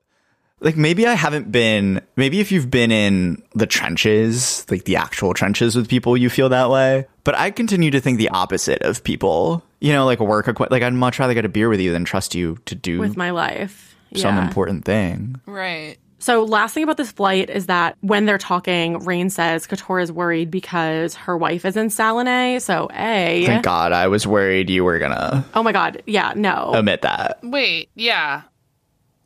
like 0.61 0.76
maybe 0.76 1.06
I 1.06 1.14
haven't 1.14 1.53
been, 1.53 2.01
maybe 2.17 2.41
if 2.41 2.51
you've 2.51 2.70
been 2.70 2.91
in 2.91 3.43
the 3.55 3.67
trenches, 3.67 4.65
like 4.70 4.84
the 4.84 4.96
actual 4.96 5.34
trenches 5.34 5.77
with 5.77 5.89
people, 5.89 6.17
you 6.17 6.31
feel 6.31 6.48
that 6.48 6.70
way. 6.70 7.06
But 7.25 7.34
I 7.36 7.51
continue 7.51 7.91
to 7.91 8.01
think 8.01 8.19
the 8.19 8.31
opposite 8.31 8.82
of 8.82 9.05
people, 9.05 9.63
you 9.81 9.93
know, 9.93 10.06
like 10.06 10.20
work, 10.20 10.48
equi- 10.48 10.69
like 10.70 10.82
I'd 10.82 10.94
much 10.94 11.19
rather 11.19 11.34
get 11.34 11.44
a 11.44 11.48
beer 11.51 11.69
with 11.69 11.81
you 11.81 11.93
than 11.93 12.05
trust 12.05 12.34
you 12.34 12.58
to 12.67 12.75
do 12.75 12.98
With 12.98 13.17
my 13.17 13.31
life. 13.31 13.94
some 14.15 14.36
Yeah. 14.36 14.46
important 14.46 14.84
thing. 14.84 15.41
Right. 15.46 15.96
So, 16.19 16.44
last 16.44 16.72
thing 16.72 16.82
about 16.82 16.96
this 16.96 17.13
flight 17.13 17.51
is 17.51 17.67
that 17.67 17.96
when 18.01 18.25
they're 18.25 18.39
talking, 18.39 18.98
Raihn 19.01 19.31
says 19.31 19.67
Katora 19.67 20.03
is 20.03 20.10
worried 20.10 20.51
because 20.51 21.15
her 21.15 21.36
wife 21.36 21.67
is 21.67 21.77
in 21.77 21.89
Salinae. 21.89 22.63
So, 22.63 22.89
A. 22.94 23.44
Thank 23.44 23.63
God 23.65 23.93
I 23.93 24.08
was 24.08 24.27
worried 24.27 24.70
you 24.70 24.82
were 24.82 24.98
gonna 24.98 25.44
Oh 25.55 25.63
my 25.63 25.72
God. 25.72 26.03
Yeah, 26.06 26.32
no. 26.34 26.72
omit 26.75 27.03
that. 27.03 27.39
Wait. 27.43 27.91
Yeah. 27.94 28.43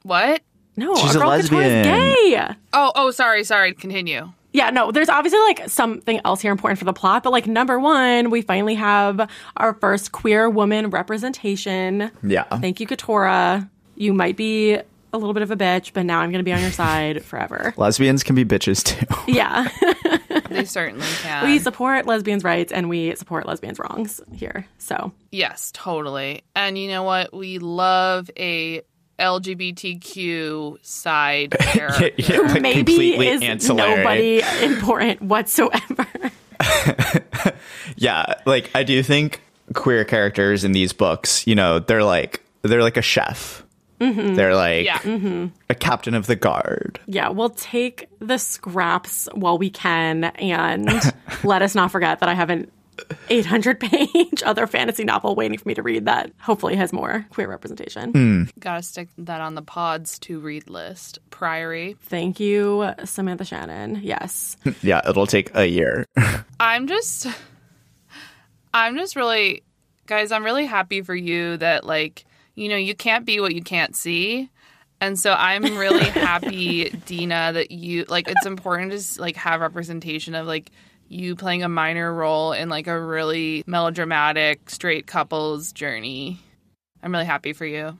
What? 0.03 0.43
No, 0.81 0.95
She's 0.97 1.15
our 1.17 1.23
a 1.23 1.27
girl 1.27 1.31
Katora's 1.39 1.53
lesbian. 1.53 1.83
gay. 1.85 2.55
Oh. 2.73 2.93
Oh. 2.95 3.11
Sorry. 3.11 3.45
Sorry. 3.45 3.73
Continue. 3.75 4.33
Yeah, 4.53 4.71
no, 4.71 4.91
there's 4.91 5.09
obviously 5.09 5.39
like 5.41 5.69
something 5.69 6.21
else 6.25 6.41
here 6.41 6.51
important 6.51 6.81
for 6.81 6.85
the 6.85 6.93
plot, 6.93 7.23
but 7.23 7.31
like 7.31 7.47
number 7.47 7.79
one, 7.79 8.31
we 8.31 8.43
finally 8.43 8.75
have 8.75 9.31
our 9.57 9.75
first 9.75 10.11
queer 10.11 10.51
woman 10.51 10.91
representation. 10.91 12.11
Yeah. 12.25 12.43
Thank 12.59 12.81
you, 12.81 12.87
Katora. 12.89 13.71
You 13.95 14.13
might 14.13 14.37
be 14.37 14.75
a 15.13 15.19
little 15.19 15.35
bit 15.35 15.43
of 15.45 15.51
a 15.53 15.57
bitch, 15.57 15.93
but 15.93 16.05
now 16.05 16.19
I'm 16.21 16.31
going 16.31 16.41
to 16.41 16.45
be 16.45 16.53
on 16.53 16.61
your 16.61 16.73
side 16.73 17.25
forever. 17.25 17.75
Lesbians 17.77 18.25
can 18.25 18.35
be 18.35 18.45
bitches 18.45 18.83
too. 18.85 19.07
Yeah. 19.33 19.69
They 20.49 20.65
certainly 20.65 21.07
can. 21.23 21.45
we 21.47 21.61
support 21.61 22.07
lesbians' 22.07 22.43
rights 22.43 22.73
and 22.73 22.89
we 22.89 23.15
support 23.15 23.47
lesbians' 23.47 23.79
wrongs 23.79 24.21
here. 24.35 24.67
So, 24.79 25.13
Yes, 25.31 25.71
totally. 25.73 26.43
And 26.57 26.77
you 26.77 26.89
know 26.89 27.05
what? 27.05 27.33
We 27.33 27.59
love 27.61 28.29
a 28.37 28.83
LGBTQ 29.21 30.85
side 30.85 31.51
character. 31.61 32.11
Yeah, 32.17 32.39
like 32.41 32.63
maybe 32.63 33.15
is 33.29 33.43
ancillary. 33.43 33.97
nobody 33.97 34.43
important 34.63 35.23
whatsoever. 35.23 36.07
Yeah, 37.97 38.35
like 38.47 38.71
I 38.75 38.83
do 38.83 39.03
think 39.03 39.41
queer 39.75 40.05
characters 40.05 40.65
in 40.65 40.73
these 40.73 40.93
books, 40.93 41.47
you 41.47 41.55
know, 41.55 41.79
they're 41.79 42.05
like 42.05 42.43
they're 42.63 42.83
like 42.83 42.97
a 42.97 43.03
chef. 43.03 43.65
Mm-hmm. 44.01 44.35
They're 44.35 44.55
like 44.55 44.85
Yeah. 44.87 44.99
Mm-hmm. 44.99 45.47
a 45.69 45.75
captain 45.75 46.15
of 46.15 46.27
the 46.27 46.37
guard. 46.37 46.99
yeah, 47.07 47.29
we'll 47.29 47.51
take 47.51 48.09
the 48.19 48.39
scraps 48.39 49.29
while 49.35 49.59
we 49.59 49.69
can 49.71 50.25
and 50.25 50.89
let 51.45 51.61
us 51.63 51.75
not 51.75 51.91
forget 51.91 52.21
that 52.21 52.29
I 52.29 52.35
haven't 52.35 52.73
800 53.29 53.81
page 53.81 54.43
other 54.47 54.67
fantasy 54.67 55.05
novel 55.05 55.35
waiting 55.35 55.59
for 55.59 55.69
me 55.69 55.75
to 55.75 55.83
read 55.83 56.07
that 56.07 56.33
hopefully 56.41 56.77
has 56.77 56.93
more 56.93 57.27
queer 57.31 57.49
representation. 57.49 58.13
Hmm. 58.13 58.43
Gotta 58.59 58.83
stick 58.83 59.09
that 59.19 59.41
on 59.41 59.55
the 59.55 59.63
pods 59.63 60.19
to 60.21 60.41
read 60.41 60.69
list. 60.71 61.19
Priory. 61.31 61.97
Thank 62.03 62.41
you, 62.41 62.93
Samantha 63.05 63.45
Shannon. 63.45 64.01
Yes. 64.03 64.57
Yeah, 64.83 65.03
it'll 65.07 65.27
take 65.27 65.55
a 65.55 65.67
year. 65.67 66.07
I'm 66.61 66.87
just 66.87 67.27
I'm 68.73 68.97
just 68.97 69.15
really 69.15 69.63
guys, 70.11 70.33
I'm 70.33 70.45
really 70.45 70.67
happy 70.67 71.03
for 71.03 71.15
you 71.15 71.57
that 71.59 71.85
like, 71.85 72.25
you 72.57 72.69
know, 72.69 72.77
you 72.77 72.95
can't 72.95 73.25
be 73.25 73.41
what 73.41 73.55
you 73.55 73.63
can't 73.63 73.95
see. 73.95 74.51
And 75.01 75.19
so 75.19 75.33
I'm 75.33 75.63
really 75.79 76.05
happy, 76.05 76.91
Dina, 77.07 77.53
that 77.55 77.71
you 77.71 78.05
like 78.09 78.29
it's 78.29 78.45
important 78.45 78.93
to 78.93 79.21
like 79.21 79.37
have 79.37 79.61
representation 79.61 80.35
of 80.35 80.47
like 80.47 80.71
you 81.11 81.35
playing 81.37 81.63
a 81.63 81.69
minor 81.69 82.15
role 82.15 82.53
in 82.53 82.69
like 82.69 82.87
a 82.87 82.99
really 82.99 83.63
melodramatic 83.67 84.71
straight 84.71 85.07
couple's 85.07 85.73
journey. 85.73 86.39
I'm 87.03 87.13
really 87.13 87.27
happy 87.27 87.53
for 87.53 87.67
you. 87.67 87.99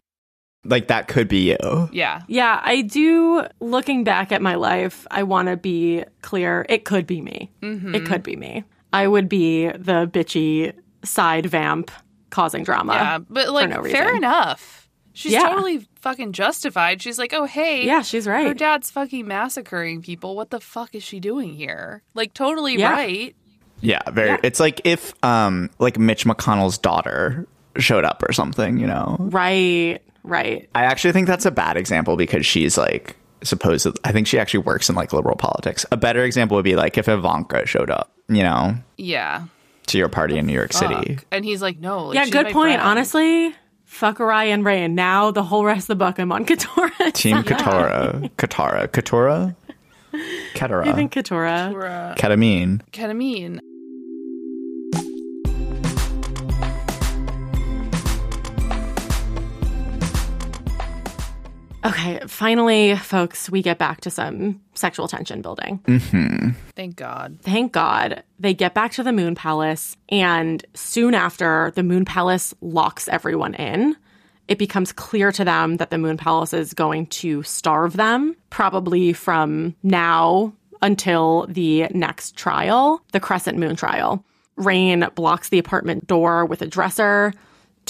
like 0.65 0.89
that 0.89 1.09
could 1.09 1.27
be 1.27 1.51
you. 1.51 1.89
Yeah. 1.93 2.23
Yeah, 2.29 2.61
I 2.63 2.83
do. 2.83 3.45
Looking 3.61 4.05
back 4.05 4.31
at 4.31 4.41
my 4.41 4.55
life, 4.55 5.07
I 5.11 5.25
want 5.25 5.49
to 5.49 5.57
be 5.57 6.05
clear. 6.23 6.65
It 6.69 6.85
could 6.85 7.07
be 7.07 7.21
me. 7.21 7.51
Mm-hmm. 7.63 7.95
It 7.97 8.07
could 8.07 8.23
be 8.23 8.37
me. 8.37 8.65
I 8.93 9.09
would 9.09 9.29
be 9.29 9.67
the 9.69 10.09
bitchy 10.13 10.73
side 11.05 11.47
vamp 11.47 11.91
causing 12.31 12.63
drama. 12.63 12.93
Yeah. 12.95 13.19
But 13.29 13.51
like 13.51 13.71
no 13.71 13.83
fair 13.83 14.15
enough. 14.15 14.80
She's 15.21 15.33
Yeah. 15.33 15.49
totally 15.51 15.87
fucking 16.01 16.33
justified. 16.33 17.03
She's 17.03 17.19
like, 17.19 17.33
oh 17.35 17.45
hey, 17.45 17.85
Yeah, 17.85 18.01
she's 18.03 18.27
right. 18.27 18.47
her 18.47 18.55
dad's 18.55 18.91
fucking 18.91 19.27
massacring 19.29 20.01
people. 20.01 20.35
What 20.35 20.49
the 20.51 20.61
fuck 20.61 20.95
is 20.95 21.03
she 21.03 21.21
doing 21.21 21.55
here? 21.55 22.03
Like 22.15 22.33
totally 22.33 22.77
Yeah. 22.79 22.91
right. 22.93 23.37
Yeah, 23.83 24.01
very. 24.11 24.39
It's 24.43 24.61
like 24.61 24.81
if 24.85 25.13
um 25.25 25.69
like 25.79 25.99
Mitch 25.99 26.25
McConnell's 26.25 26.79
daughter 26.79 27.47
showed 27.77 28.05
up 28.05 28.23
or 28.27 28.33
something, 28.33 28.79
you 28.79 28.87
know. 28.87 29.17
Right, 29.21 30.01
right. 30.25 30.69
I 30.75 30.85
actually 30.85 31.13
think 31.13 31.27
that's 31.27 31.47
a 31.47 31.51
bad 31.51 31.77
example 31.77 32.17
because 32.17 32.47
she's 32.47 32.77
like 32.79 33.17
supposed. 33.43 33.87
I 34.05 34.13
think 34.13 34.27
she 34.27 34.39
actually 34.39 34.61
works 34.61 34.89
in 34.89 34.95
like 34.97 35.13
liberal 35.13 35.37
politics. 35.37 35.85
A 35.93 35.97
better 35.97 36.25
example 36.25 36.57
would 36.57 36.65
be 36.65 36.77
like 36.77 36.97
if 36.99 37.09
Ivanka 37.09 37.67
showed 37.67 37.91
up, 37.91 38.11
you 38.29 38.43
know, 38.43 38.75
Yeah. 38.97 39.45
to 39.87 39.99
your 39.99 40.09
party 40.09 40.37
in 40.39 40.47
New 40.47 40.53
York 40.53 40.73
City. 40.73 41.19
And 41.31 41.45
he's 41.45 41.63
like, 41.63 41.79
no. 41.79 42.07
Like, 42.09 42.15
yeah, 42.17 42.27
good 42.27 42.53
point. 42.53 42.75
friend. 42.77 42.83
Honestly, 42.83 43.55
fuck 43.91 44.19
Oraya 44.19 44.55
and 44.55 44.65
Ray, 44.65 44.85
and 44.85 44.95
now 44.95 45.31
the 45.31 45.43
whole 45.43 45.65
rest 45.65 45.91
of 45.91 45.99
the 45.99 46.05
book 46.05 46.19
I'm 46.19 46.33
on 46.33 46.47
Katora. 46.47 47.13
Team 47.13 47.39
Katara, 47.39 48.31
Katara, 48.37 48.89
Katora, 48.89 49.55
Ketara, 50.55 50.87
I 50.87 50.93
think 50.93 51.13
Katora. 51.13 51.73
Or, 51.73 51.87
uh, 51.87 52.15
ketamine. 52.17 52.81
ketamine. 52.93 53.61
Okay, 61.85 62.21
finally, 62.27 62.95
folks, 62.97 63.49
we 63.49 63.63
get 63.63 63.79
back 63.79 64.03
to 64.03 64.11
some 64.11 64.61
sexual 64.75 65.09
tension 65.09 65.41
building. 65.41 65.81
Mm-hmm. 65.85 66.51
Thank 66.77 66.97
God. 66.97 67.39
Thank 67.41 67.73
God 67.73 68.23
they 68.39 68.53
get 68.53 68.75
back 68.75 68.93
to 68.93 69.03
the 69.03 69.13
Moon 69.13 69.35
Palace, 69.35 69.97
and 70.11 70.65
soon 70.75 71.15
after, 71.15 71.73
the 71.75 71.83
Moon 71.83 72.05
Palace 72.05 72.53
locks 72.61 73.09
everyone 73.09 73.55
in. 73.55 73.97
It 74.47 74.59
becomes 74.59 74.93
clear 74.93 75.33
to 75.33 75.45
them 75.45 75.77
that 75.77 75.91
the 75.91 75.99
Moon 75.99 76.17
Palace 76.17 76.53
is 76.53 76.75
going 76.75 77.07
to 77.07 77.43
starve 77.45 77.95
them, 77.95 78.37
probably 78.51 79.13
from 79.13 79.75
now 79.83 80.53
until 80.83 81.47
the 81.49 81.85
next 81.91 82.37
trial, 82.37 83.03
the 83.13 83.21
Crescent 83.21 83.59
Moon 83.59 83.77
trial. 83.77 84.25
Raihn 84.59 85.15
blocks 85.15 85.49
the 85.49 85.59
apartment 85.59 86.07
door 86.07 86.45
with 86.45 86.61
a 86.61 86.67
dresser 86.67 87.33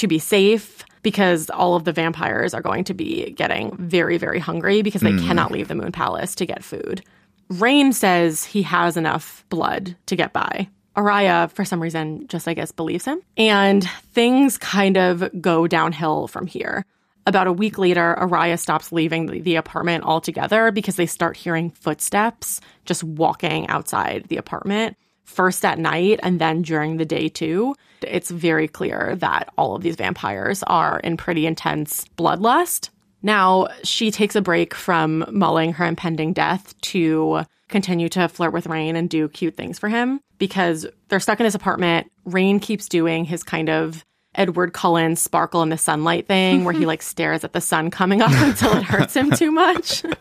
to 0.00 0.08
be 0.08 0.18
safe 0.18 0.84
because 1.02 1.48
all 1.50 1.76
of 1.76 1.84
the 1.84 1.92
vampires 1.92 2.52
are 2.52 2.60
going 2.60 2.84
to 2.84 2.94
be 2.94 3.30
getting 3.30 3.76
very, 3.76 4.18
very 4.18 4.38
hungry 4.38 4.82
because 4.82 5.00
they 5.00 5.12
hmm. 5.12 5.26
cannot 5.26 5.50
leave 5.50 5.68
the 5.68 5.74
Moon 5.74 5.92
Palace 5.92 6.34
to 6.34 6.46
get 6.46 6.62
food. 6.62 7.02
Raihn 7.50 7.92
says 7.92 8.44
he 8.44 8.62
has 8.62 8.96
enough 8.96 9.44
blood 9.48 9.96
to 10.06 10.16
get 10.16 10.32
by. 10.32 10.68
Oraya, 10.96 11.50
for 11.52 11.64
some 11.64 11.80
reason, 11.80 12.26
just 12.28 12.46
I 12.46 12.54
guess 12.54 12.72
believes 12.72 13.04
him. 13.04 13.20
And 13.36 13.88
things 14.12 14.58
kind 14.58 14.96
of 14.96 15.28
go 15.40 15.66
downhill 15.66 16.28
from 16.28 16.46
here. 16.46 16.84
About 17.26 17.46
a 17.46 17.52
week 17.52 17.78
later, 17.78 18.16
Oraya 18.18 18.58
stops 18.58 18.92
leaving 18.92 19.42
the 19.42 19.56
apartment 19.56 20.04
altogether 20.04 20.70
because 20.70 20.96
they 20.96 21.06
start 21.06 21.36
hearing 21.36 21.70
footsteps 21.70 22.60
just 22.86 23.04
walking 23.04 23.68
outside 23.68 24.24
the 24.28 24.36
apartment, 24.36 24.96
first 25.30 25.64
at 25.64 25.78
night 25.78 26.20
and 26.22 26.40
then 26.40 26.62
during 26.62 26.96
the 26.96 27.04
day 27.04 27.28
too. 27.28 27.74
It's 28.02 28.30
very 28.30 28.68
clear 28.68 29.16
that 29.16 29.52
all 29.56 29.76
of 29.76 29.82
these 29.82 29.96
vampires 29.96 30.62
are 30.64 31.00
in 31.00 31.16
pretty 31.16 31.46
intense 31.46 32.04
bloodlust. 32.16 32.90
Now, 33.22 33.68
she 33.84 34.10
takes 34.10 34.34
a 34.34 34.40
break 34.40 34.74
from 34.74 35.24
mulling 35.30 35.74
her 35.74 35.84
impending 35.84 36.32
death 36.32 36.78
to 36.82 37.44
continue 37.68 38.08
to 38.10 38.28
flirt 38.28 38.52
with 38.52 38.66
Raihn 38.66 38.96
and 38.96 39.08
do 39.08 39.28
cute 39.28 39.56
things 39.56 39.78
for 39.78 39.88
him 39.88 40.20
because 40.38 40.86
they're 41.08 41.20
stuck 41.20 41.38
in 41.38 41.44
his 41.44 41.54
apartment. 41.54 42.10
Raihn 42.26 42.60
keeps 42.60 42.88
doing 42.88 43.24
his 43.24 43.42
kind 43.42 43.68
of 43.68 44.04
Edward 44.34 44.72
Cullen 44.72 45.16
sparkle 45.16 45.62
in 45.62 45.68
the 45.68 45.78
sunlight 45.78 46.26
thing 46.26 46.64
where 46.64 46.74
he 46.74 46.86
like 46.92 47.02
stares 47.02 47.44
at 47.44 47.52
the 47.52 47.60
sun 47.60 47.90
coming 47.90 48.22
up 48.22 48.30
until 48.34 48.76
it 48.76 48.82
hurts 48.82 49.14
him 49.14 49.30
too 49.30 49.50
much. 49.50 50.02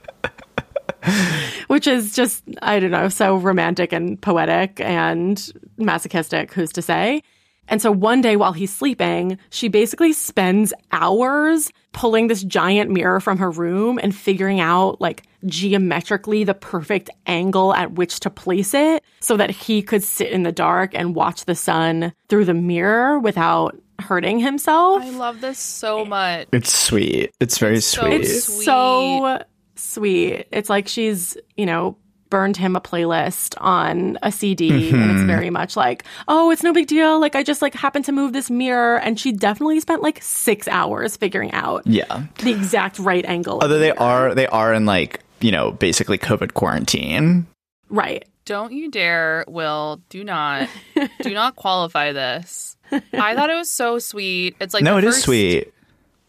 Which 1.70 1.86
is 1.86 2.16
just, 2.16 2.44
I 2.64 2.80
don't 2.80 2.90
know, 2.90 3.10
so 3.10 3.38
romantic 3.38 3.94
and 3.94 4.20
poetic 4.20 4.82
and 4.82 5.54
masochistic, 5.78 6.52
who's 6.52 6.72
to 6.72 6.82
say? 6.82 7.22
And 7.68 7.80
so 7.80 7.92
one 7.92 8.22
day 8.22 8.36
while 8.38 8.54
he's 8.54 8.76
sleeping, 8.76 9.38
she 9.52 9.68
basically 9.68 10.12
spends 10.14 10.74
hours 10.92 11.72
pulling 11.92 12.26
this 12.26 12.42
giant 12.42 12.90
mirror 12.90 13.20
from 13.20 13.38
her 13.38 13.52
room 13.52 14.00
and 14.02 14.16
figuring 14.16 14.60
out 14.60 15.00
like 15.00 15.28
geometrically 15.46 16.44
the 16.44 16.56
perfect 16.56 17.12
angle 17.28 17.76
at 17.76 17.92
which 17.92 18.20
to 18.22 18.32
place 18.32 18.74
it 18.74 19.04
so 19.20 19.38
that 19.38 19.52
he 19.52 19.84
could 19.84 20.04
sit 20.04 20.32
in 20.32 20.42
the 20.42 20.52
dark 20.52 20.96
and 20.96 21.14
watch 21.14 21.46
the 21.46 21.54
sun 21.54 22.12
through 22.30 22.46
the 22.46 22.56
mirror 22.56 23.20
without 23.20 23.80
hurting 24.00 24.40
himself. 24.40 25.04
I 25.04 25.12
love 25.12 25.40
this 25.40 25.60
so 25.60 26.04
much. 26.04 26.48
It's 26.52 26.74
sweet. 26.74 27.32
It's 27.40 27.60
very 27.60 27.80
so 27.80 28.02
sweet. 28.02 28.22
It's 28.22 28.50
It's 28.50 28.66
so 28.66 29.44
sweet. 29.80 30.48
It's 30.52 30.70
like 30.70 30.88
she's, 30.88 31.38
you 31.58 31.66
know, 31.66 31.98
burned 32.30 32.58
him 32.58 32.76
a 32.76 32.82
playlist 32.82 33.56
on 33.60 34.18
a 34.22 34.32
CD 34.32 34.70
and 34.70 35.12
it's 35.12 35.20
mm-hmm. 35.20 35.28
very 35.28 35.50
much 35.50 35.76
like, 35.76 36.04
"Oh, 36.28 36.52
it's 36.52 36.64
no 36.64 36.74
big 36.74 36.88
deal. 36.88 37.20
Like 37.20 37.36
I 37.36 37.44
just 37.44 37.62
like 37.62 37.74
happened 37.74 38.06
to 38.06 38.12
move 38.12 38.34
this 38.34 38.50
mirror." 38.50 39.00
And 39.00 39.20
she 39.20 39.32
definitely 39.32 39.80
spent 39.80 40.02
like 40.02 40.22
6 40.22 40.68
hours 40.68 41.18
figuring 41.18 41.52
out 41.52 41.86
yeah. 41.86 42.26
the 42.40 42.52
exact 42.52 43.00
right 43.00 43.26
angle. 43.26 43.60
Although 43.62 43.68
the 43.76 43.80
they 43.80 43.92
mirror. 43.92 44.00
are 44.00 44.36
they 44.36 44.48
are 44.48 44.74
in 44.74 44.86
like 44.86 45.22
you 45.42 45.52
know 45.52 45.72
basically 45.72 46.18
COVID 46.18 46.54
quarantine. 46.54 47.48
right. 47.90 48.26
Don't 48.46 48.72
you 48.72 48.90
dare, 48.90 49.46
Will. 49.48 50.02
Do 50.10 50.24
not. 50.24 50.70
do 51.22 51.36
not 51.36 51.56
qualify 51.56 52.14
this. 52.14 52.78
I 52.92 53.36
thought 53.36 53.52
it 53.52 53.56
was 53.56 53.70
so 53.70 54.00
sweet. 54.00 54.56
It's 54.60 54.74
like 54.74 54.84
no, 54.84 54.94
the 54.94 55.00
it 55.00 55.04
is 55.04 55.16
first- 55.16 55.26
sweet. 55.26 55.74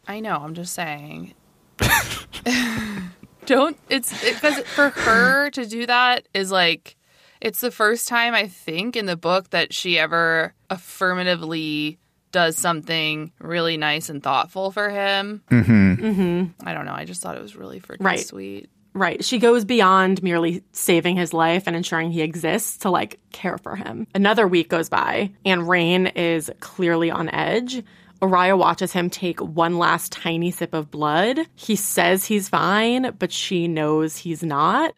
I 0.07 0.21
know. 0.21 0.37
I'm 0.37 0.53
just 0.55 0.75
saying. 0.75 1.33
Don't. 3.47 3.77
It's 3.89 4.13
because 4.25 4.59
for 4.61 4.91
her 4.91 5.51
to 5.51 5.67
do 5.67 5.87
that 5.87 6.27
is 6.35 6.51
like, 6.51 6.97
it's 7.41 7.61
the 7.61 7.71
first 7.71 8.07
time 8.09 8.35
I 8.35 8.47
think 8.49 8.97
in 8.97 9.07
the 9.07 9.17
book 9.17 9.51
that 9.51 9.73
she 9.73 9.99
ever 9.99 10.55
affirmatively 10.69 11.99
does 12.33 12.57
something 12.57 13.33
really 13.41 13.77
nice 13.77 14.09
and 14.09 14.23
thoughtful 14.23 14.71
for 14.71 14.89
him. 14.91 15.43
Mm-hmm. 15.51 16.67
I 16.67 16.75
don't 16.75 16.85
know. 16.85 16.93
I 16.95 17.05
just 17.05 17.23
thought 17.23 17.37
it 17.37 17.43
was 17.43 17.57
really 17.57 17.81
freaking 17.81 18.05
Right. 18.05 18.21
sweet. 18.21 18.69
Right. 18.93 19.25
She 19.25 19.39
goes 19.39 19.65
beyond 19.65 20.23
merely 20.23 20.63
saving 20.73 21.17
his 21.17 21.33
life 21.33 21.65
and 21.67 21.75
ensuring 21.77 22.11
he 22.11 22.23
exists 22.23 22.79
to 22.79 22.91
like 22.91 23.21
care 23.33 23.57
for 23.59 23.77
him. 23.77 24.07
Another 24.15 24.47
week 24.49 24.69
goes 24.69 24.89
by 24.89 25.31
and 25.45 25.63
Raihn 25.63 26.15
is 26.17 26.51
clearly 26.61 27.11
on 27.11 27.29
edge. 27.31 27.83
Oraya 28.21 28.57
watches 28.57 28.93
him 28.93 29.09
take 29.09 29.41
one 29.41 29.79
last 29.79 30.13
tiny 30.13 30.51
sip 30.51 30.75
of 30.75 30.91
blood. 30.91 31.41
He 31.55 31.77
says 31.77 32.25
he's 32.25 32.49
fine, 32.49 33.15
but 33.19 33.33
she 33.33 33.67
knows 33.67 34.17
he's 34.17 34.43
not. 34.43 34.95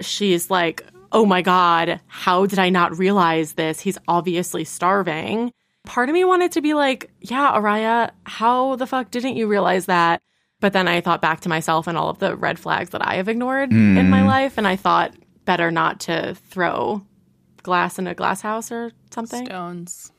She's 0.00 0.50
like, 0.50 0.82
oh 1.12 1.26
my 1.26 1.42
God, 1.42 2.00
how 2.06 2.46
did 2.46 2.58
I 2.58 2.70
not 2.70 2.96
realize 2.96 3.52
this? 3.52 3.80
He's 3.80 3.98
obviously 4.08 4.64
starving. 4.64 5.52
Part 5.84 6.08
of 6.08 6.14
me 6.14 6.24
wanted 6.24 6.52
to 6.52 6.62
be 6.62 6.74
like, 6.74 7.10
yeah, 7.20 7.52
Oraya, 7.52 8.10
how 8.24 8.76
the 8.76 8.86
fuck 8.86 9.10
didn't 9.10 9.36
you 9.36 9.46
realize 9.46 9.86
that? 9.86 10.22
But 10.60 10.72
then 10.72 10.88
I 10.88 11.00
thought 11.00 11.20
back 11.20 11.40
to 11.40 11.48
myself 11.48 11.86
and 11.86 11.98
all 11.98 12.08
of 12.08 12.20
the 12.20 12.36
red 12.36 12.58
flags 12.58 12.90
that 12.90 13.06
I 13.06 13.16
have 13.16 13.28
ignored 13.28 13.72
in 13.72 14.08
my 14.10 14.20
hmm. 14.20 14.28
life. 14.28 14.58
And 14.58 14.66
I 14.66 14.76
thought 14.76 15.12
better 15.44 15.72
not 15.72 16.00
to 16.00 16.36
throw 16.50 17.02
glass 17.62 17.98
in 17.98 18.06
a 18.06 18.14
glass 18.14 18.40
house 18.40 18.70
or 18.70 18.92
something. 19.10 19.46
Stones. 19.46 20.12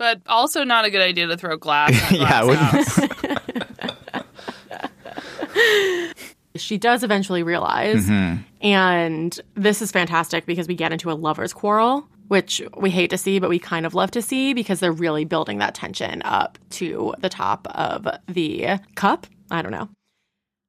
But 0.00 0.22
also 0.26 0.64
not 0.64 0.86
a 0.86 0.90
good 0.90 1.02
idea 1.02 1.26
to 1.26 1.36
throw 1.36 1.56
glass. 1.58 1.90
In 2.10 2.16
Yeah, 2.20 2.42
glass 2.42 2.98
I 2.98 3.06
wouldn't- 3.06 3.18
house. 3.28 4.24
She 6.56 6.78
does 6.78 7.04
eventually 7.04 7.42
realize. 7.44 8.06
Mm-hmm. 8.06 8.42
And 8.66 9.40
this 9.54 9.80
is 9.80 9.92
fantastic 9.92 10.46
because 10.46 10.66
we 10.66 10.74
get 10.74 10.90
into 10.92 11.10
a 11.10 11.14
lover's 11.14 11.52
quarrel. 11.52 12.08
which 12.26 12.60
we 12.76 12.90
hate 12.90 13.10
to 13.10 13.18
see, 13.18 13.38
but 13.38 13.48
we 13.50 13.58
kind 13.58 13.84
of 13.86 13.94
love 13.94 14.10
to 14.12 14.22
see 14.22 14.52
because 14.52 14.80
they're 14.80 14.90
really 14.92 15.24
building 15.24 15.58
that 15.58 15.74
tension 15.74 16.22
up 16.24 16.58
to 16.70 17.14
the 17.20 17.28
top 17.28 17.66
of 17.76 18.06
the 18.26 18.78
cup. 18.96 19.26
I 19.50 19.62
don't 19.62 19.72
know. 19.72 19.88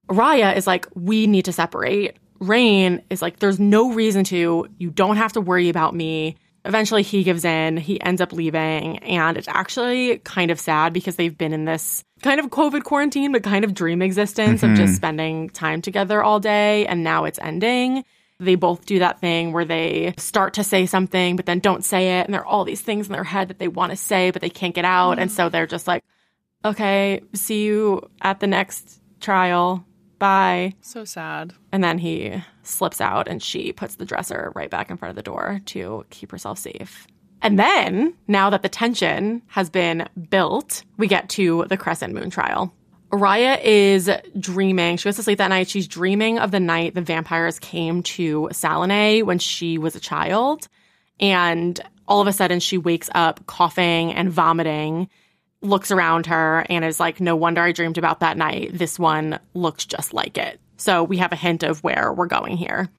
Raya 0.10 0.56
is 0.56 0.66
like, 0.68 0.88
we 0.96 1.26
need 1.28 1.46
to 1.46 1.52
separate. 1.54 2.18
Raihn 2.40 3.02
is 3.10 3.22
like, 3.22 3.40
there's 3.40 3.60
no 3.60 3.92
reason 3.94 4.24
to. 4.26 4.68
You 4.78 4.90
don't 4.92 5.18
have 5.18 5.34
to 5.34 5.42
worry 5.42 5.70
about 5.70 5.96
me. 5.96 6.36
Eventually, 6.64 7.02
he 7.02 7.24
gives 7.24 7.44
in. 7.44 7.78
He 7.78 8.00
ends 8.02 8.22
up 8.22 8.34
leaving. 8.34 9.00
And 9.00 9.38
it's 9.38 9.48
actually 9.48 10.20
kind 10.20 10.52
of 10.52 10.60
sad 10.60 10.94
because 10.94 11.16
they've 11.16 11.38
been 11.38 11.54
in 11.54 11.66
this 11.66 12.04
kind 12.22 12.40
of 12.40 12.48
COVID 12.48 12.84
quarantine, 12.84 13.32
but 13.32 13.44
kind 13.44 13.66
of 13.66 13.74
dream 13.74 14.02
existence 14.02 14.62
of 14.62 14.72
just 14.72 14.82
mm-hmm. 14.82 14.94
spending 14.94 15.50
time 15.50 15.82
together 15.82 16.22
all 16.24 16.40
day. 16.40 16.86
And 16.86 17.04
now 17.04 17.26
it's 17.26 17.40
ending. 17.40 18.04
They 18.40 18.56
both 18.56 18.86
do 18.86 19.00
that 19.00 19.20
thing 19.20 19.54
where 19.54 19.66
they 19.66 20.14
start 20.18 20.56
to 20.56 20.64
say 20.64 20.86
something, 20.86 21.36
but 21.36 21.46
then 21.46 21.60
don't 21.60 21.86
say 21.86 22.20
it. 22.20 22.26
And 22.26 22.34
there 22.34 22.42
are 22.42 22.46
all 22.46 22.64
these 22.64 22.82
things 22.82 23.08
in 23.08 23.14
their 23.14 23.24
head 23.24 23.50
that 23.50 23.60
they 23.60 23.68
want 23.68 23.92
to 23.92 23.96
say, 23.96 24.32
but 24.32 24.42
they 24.42 24.50
can't 24.50 24.76
get 24.76 24.86
out. 24.86 25.20
And 25.20 25.32
so 25.32 25.50
they're 25.50 25.68
just 25.68 25.88
like, 25.88 26.04
okay, 26.66 27.22
see 27.34 27.64
you 27.64 28.10
at 28.22 28.40
the 28.40 28.48
next 28.48 29.00
trial. 29.20 29.86
Bye. 30.22 30.76
So 30.82 31.04
sad. 31.04 31.56
And 31.72 31.84
then 31.84 31.98
he 31.98 32.44
slips 32.62 33.02
out 33.02 33.28
and 33.28 33.42
she 33.42 33.74
puts 33.74 33.96
the 33.96 34.06
dresser 34.06 34.52
right 34.54 34.70
back 34.70 34.92
in 34.92 34.98
front 34.98 35.10
of 35.10 35.16
the 35.16 35.24
door 35.24 35.62
to 35.66 36.06
keep 36.12 36.30
herself 36.30 36.60
safe. 36.60 37.08
And 37.42 37.58
then, 37.58 38.14
now 38.28 38.52
that 38.52 38.62
the 38.62 38.70
tension 38.70 39.42
has 39.48 39.72
been 39.72 40.08
built, 40.30 40.84
we 40.98 41.08
get 41.08 41.28
to 41.30 41.66
the 41.70 41.76
Crescent 41.76 42.14
Moon 42.14 42.30
trial. 42.30 42.72
Raya 43.10 43.60
is 43.64 44.12
dreaming. 44.40 44.98
She 44.98 45.06
goes 45.06 45.16
to 45.16 45.24
sleep 45.24 45.40
that 45.40 45.48
night. 45.48 45.68
She's 45.68 45.88
dreaming 45.88 46.38
of 46.38 46.52
the 46.52 46.60
night 46.60 46.94
the 46.94 47.02
vampires 47.02 47.58
came 47.58 48.04
to 48.04 48.48
Salome 48.52 49.24
when 49.24 49.40
she 49.40 49.80
was 49.80 49.96
a 49.96 50.00
child. 50.00 50.68
And 51.20 51.82
all 52.08 52.22
of 52.22 52.28
a 52.28 52.34
sudden, 52.34 52.60
she 52.60 52.78
wakes 52.78 53.10
up 53.16 53.48
coughing 53.48 54.14
and 54.14 54.30
vomiting, 54.30 55.10
looks 55.62 55.92
around 55.92 56.26
her, 56.28 56.66
and 56.70 56.84
is 56.84 57.00
like, 57.00 57.20
No 57.20 57.36
wonder 57.36 57.62
I 57.62 57.72
dreamed 57.72 57.98
about 57.98 58.20
that 58.22 58.38
night. 58.38 58.72
This 58.74 58.98
one 58.98 59.40
looks 59.54 59.86
just 59.86 60.14
like 60.14 60.38
it. 60.38 60.60
So 60.78 61.04
we 61.04 61.18
have 61.18 61.32
a 61.32 61.36
hint 61.38 61.64
of 61.64 61.84
where 61.84 62.12
we're 62.12 62.26
going 62.26 62.58
here. 62.58 62.90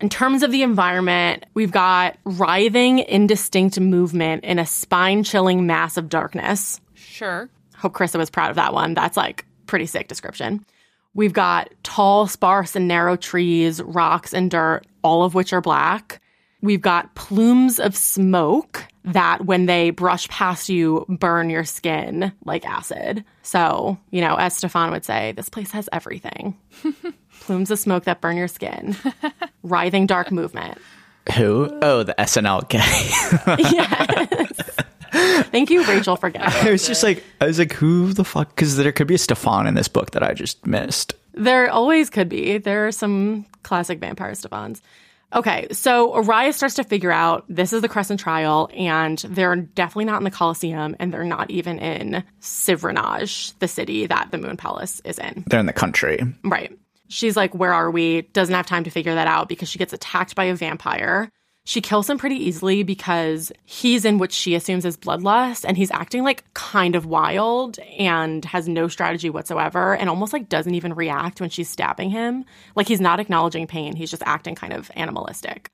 In 0.00 0.08
terms 0.08 0.42
of 0.42 0.50
the 0.50 0.62
environment, 0.62 1.46
we've 1.54 1.70
got 1.70 2.18
writhing, 2.24 2.98
indistinct 2.98 3.78
movement 3.78 4.44
in 4.44 4.58
a 4.58 4.66
spine 4.66 5.22
chilling 5.22 5.66
mass 5.66 5.96
of 5.96 6.08
darkness. 6.08 6.80
Sure. 6.94 7.48
Hope 7.76 7.94
Carissa 7.94 8.18
was 8.18 8.28
proud 8.28 8.50
of 8.50 8.56
that 8.56 8.74
one. 8.74 8.94
That's 8.94 9.16
like 9.16 9.46
pretty 9.66 9.86
sick 9.86 10.08
description. 10.08 10.66
We've 11.14 11.32
got 11.32 11.72
tall, 11.84 12.26
sparse, 12.26 12.74
and 12.74 12.88
narrow 12.88 13.16
trees, 13.16 13.80
rocks, 13.80 14.34
and 14.34 14.50
dirt, 14.50 14.84
all 15.02 15.22
of 15.22 15.34
which 15.34 15.52
are 15.52 15.60
black. 15.60 16.20
We've 16.64 16.80
got 16.80 17.14
plumes 17.14 17.78
of 17.78 17.94
smoke 17.94 18.86
that, 19.04 19.44
when 19.44 19.66
they 19.66 19.90
brush 19.90 20.26
past 20.28 20.70
you, 20.70 21.04
burn 21.10 21.50
your 21.50 21.64
skin 21.64 22.32
like 22.46 22.64
acid. 22.64 23.22
So, 23.42 23.98
you 24.10 24.22
know, 24.22 24.36
as 24.36 24.58
Stefon 24.58 24.90
would 24.90 25.04
say, 25.04 25.32
this 25.32 25.50
place 25.50 25.72
has 25.72 25.90
everything 25.92 26.56
plumes 27.40 27.70
of 27.70 27.78
smoke 27.78 28.04
that 28.04 28.22
burn 28.22 28.38
your 28.38 28.48
skin, 28.48 28.96
writhing 29.62 30.06
dark 30.06 30.32
movement. 30.32 30.78
Who? 31.36 31.68
Oh, 31.82 32.02
the 32.02 32.14
SNL 32.18 32.66
guy. 32.70 33.56
yes. 33.58 34.70
Thank 35.50 35.68
you, 35.68 35.84
Rachel, 35.84 36.16
for 36.16 36.30
getting 36.30 36.48
I 36.48 36.70
was 36.70 36.86
just 36.86 37.02
like, 37.02 37.22
I 37.42 37.46
was 37.46 37.58
like, 37.58 37.74
who 37.74 38.14
the 38.14 38.24
fuck? 38.24 38.48
Because 38.48 38.78
there 38.78 38.90
could 38.90 39.06
be 39.06 39.16
a 39.16 39.18
Stefan 39.18 39.66
in 39.66 39.74
this 39.74 39.88
book 39.88 40.12
that 40.12 40.22
I 40.22 40.32
just 40.32 40.66
missed. 40.66 41.12
There 41.34 41.70
always 41.70 42.08
could 42.08 42.30
be. 42.30 42.56
There 42.56 42.86
are 42.86 42.92
some 42.92 43.44
classic 43.62 43.98
vampire 43.98 44.32
Stefans. 44.32 44.80
Okay, 45.34 45.66
so 45.72 46.12
Oraya 46.12 46.54
starts 46.54 46.76
to 46.76 46.84
figure 46.84 47.10
out 47.10 47.44
this 47.48 47.72
is 47.72 47.82
the 47.82 47.88
Crescent 47.88 48.20
Trial, 48.20 48.70
and 48.72 49.18
they're 49.18 49.56
definitely 49.56 50.04
not 50.04 50.18
in 50.18 50.24
the 50.24 50.30
Colosseum, 50.30 50.94
and 51.00 51.12
they're 51.12 51.24
not 51.24 51.50
even 51.50 51.80
in 51.80 52.22
Sivrinaj, 52.40 53.58
the 53.58 53.66
city 53.66 54.06
that 54.06 54.30
the 54.30 54.38
Moon 54.38 54.56
Palace 54.56 55.00
is 55.04 55.18
in. 55.18 55.44
They're 55.48 55.58
in 55.58 55.66
the 55.66 55.72
country. 55.72 56.20
Right. 56.44 56.78
She's 57.08 57.36
like, 57.36 57.54
Where 57.54 57.72
are 57.72 57.90
we? 57.90 58.22
Doesn't 58.22 58.54
have 58.54 58.66
time 58.66 58.84
to 58.84 58.90
figure 58.90 59.14
that 59.14 59.26
out 59.26 59.48
because 59.48 59.68
she 59.68 59.78
gets 59.78 59.92
attacked 59.92 60.36
by 60.36 60.44
a 60.44 60.54
vampire. 60.54 61.30
She 61.66 61.80
kills 61.80 62.10
him 62.10 62.18
pretty 62.18 62.36
easily 62.36 62.82
because 62.82 63.50
he's 63.64 64.04
in 64.04 64.18
what 64.18 64.32
she 64.32 64.54
assumes 64.54 64.84
is 64.84 64.98
bloodlust 64.98 65.64
and 65.66 65.78
he's 65.78 65.90
acting 65.90 66.22
like 66.22 66.44
kind 66.52 66.94
of 66.94 67.06
wild 67.06 67.78
and 67.98 68.44
has 68.44 68.68
no 68.68 68.86
strategy 68.86 69.30
whatsoever 69.30 69.96
and 69.96 70.10
almost 70.10 70.34
like 70.34 70.50
doesn't 70.50 70.74
even 70.74 70.92
react 70.92 71.40
when 71.40 71.48
she's 71.48 71.70
stabbing 71.70 72.10
him. 72.10 72.44
Like 72.76 72.86
he's 72.86 73.00
not 73.00 73.18
acknowledging 73.18 73.66
pain, 73.66 73.96
he's 73.96 74.10
just 74.10 74.22
acting 74.26 74.54
kind 74.54 74.74
of 74.74 74.90
animalistic. 74.94 75.70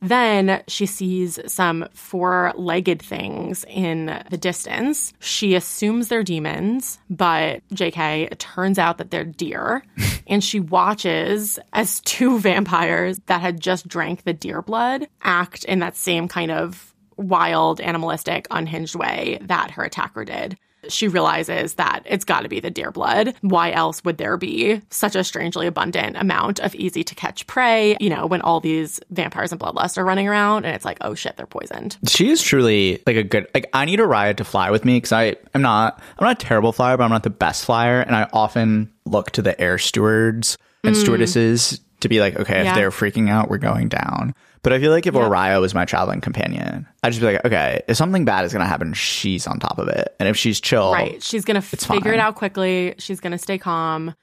Then 0.00 0.62
she 0.66 0.86
sees 0.86 1.38
some 1.46 1.86
four 1.92 2.52
legged 2.56 3.02
things 3.02 3.64
in 3.68 4.06
the 4.30 4.38
distance. 4.38 5.12
She 5.20 5.54
assumes 5.54 6.08
they're 6.08 6.22
demons, 6.22 6.98
but 7.10 7.62
JK, 7.74 8.30
it 8.30 8.38
turns 8.38 8.78
out 8.78 8.98
that 8.98 9.10
they're 9.10 9.24
deer. 9.24 9.82
and 10.26 10.42
she 10.42 10.60
watches 10.60 11.58
as 11.72 12.00
two 12.00 12.38
vampires 12.40 13.20
that 13.26 13.40
had 13.40 13.60
just 13.60 13.88
drank 13.88 14.24
the 14.24 14.32
deer 14.32 14.62
blood 14.62 15.06
act 15.22 15.64
in 15.64 15.80
that 15.80 15.96
same 15.96 16.28
kind 16.28 16.50
of 16.50 16.94
wild, 17.16 17.80
animalistic, 17.80 18.46
unhinged 18.50 18.94
way 18.94 19.38
that 19.42 19.72
her 19.72 19.84
attacker 19.84 20.24
did 20.24 20.56
she 20.88 21.08
realizes 21.08 21.74
that 21.74 22.02
it's 22.04 22.24
got 22.24 22.40
to 22.40 22.48
be 22.48 22.60
the 22.60 22.70
deer 22.70 22.90
blood. 22.90 23.34
Why 23.40 23.72
else 23.72 24.02
would 24.04 24.18
there 24.18 24.36
be 24.36 24.80
such 24.90 25.14
a 25.14 25.24
strangely 25.24 25.66
abundant 25.66 26.16
amount 26.16 26.60
of 26.60 26.74
easy 26.74 27.04
to 27.04 27.14
catch 27.14 27.46
prey, 27.46 27.96
you 28.00 28.10
know, 28.10 28.26
when 28.26 28.40
all 28.42 28.60
these 28.60 29.00
vampires 29.10 29.52
and 29.52 29.60
bloodlust 29.60 29.98
are 29.98 30.04
running 30.04 30.28
around 30.28 30.64
and 30.64 30.74
it's 30.74 30.84
like, 30.84 30.98
oh 31.00 31.14
shit, 31.14 31.36
they're 31.36 31.46
poisoned. 31.46 31.98
She 32.08 32.30
is 32.30 32.42
truly 32.42 33.02
like 33.06 33.16
a 33.16 33.22
good 33.22 33.48
like 33.54 33.68
I 33.72 33.84
need 33.84 33.98
Oraya 33.98 34.36
to 34.36 34.44
fly 34.44 34.70
with 34.70 34.84
me 34.84 34.96
because 34.96 35.12
I 35.12 35.36
I'm 35.54 35.62
not 35.62 36.00
I'm 36.18 36.26
not 36.26 36.42
a 36.42 36.46
terrible 36.46 36.72
flyer, 36.72 36.96
but 36.96 37.04
I'm 37.04 37.10
not 37.10 37.22
the 37.22 37.30
best 37.30 37.64
flyer. 37.64 38.00
And 38.00 38.14
I 38.14 38.28
often 38.32 38.92
look 39.04 39.30
to 39.32 39.42
the 39.42 39.60
air 39.60 39.78
stewards 39.78 40.56
and 40.84 40.94
mm. 40.94 41.00
stewardesses 41.00 41.80
to 42.00 42.08
be 42.08 42.20
like, 42.20 42.36
okay, 42.38 42.62
Yeah. 42.64 42.70
if 42.70 42.74
they're 42.74 42.90
freaking 42.90 43.28
out, 43.30 43.48
we're 43.50 43.58
going 43.58 43.88
down. 43.88 44.34
But 44.62 44.72
I 44.74 44.78
feel 44.78 44.90
like 44.92 45.06
if 45.06 45.14
Oraya 45.14 45.60
was 45.60 45.74
my 45.74 45.84
traveling 45.86 46.20
companion, 46.20 46.86
I'd 47.02 47.10
just 47.10 47.20
be 47.20 47.26
like, 47.32 47.44
okay, 47.46 47.82
if 47.88 47.96
something 47.96 48.24
bad 48.26 48.44
is 48.44 48.52
gonna 48.52 48.66
happen, 48.66 48.92
she's 48.92 49.46
on 49.46 49.58
top 49.58 49.78
of 49.78 49.88
it. 49.88 50.14
And 50.20 50.28
if 50.28 50.36
she's 50.36 50.60
chill, 50.60 50.92
Right. 50.92 51.22
She's 51.22 51.44
going 51.46 51.54
to 51.54 51.62
figure 51.62 52.00
fine. 52.00 52.14
it 52.14 52.18
out 52.20 52.34
quickly. 52.34 52.94
She's 52.98 53.20
going 53.20 53.32
to 53.32 53.38
stay 53.38 53.56
calm. 53.56 54.14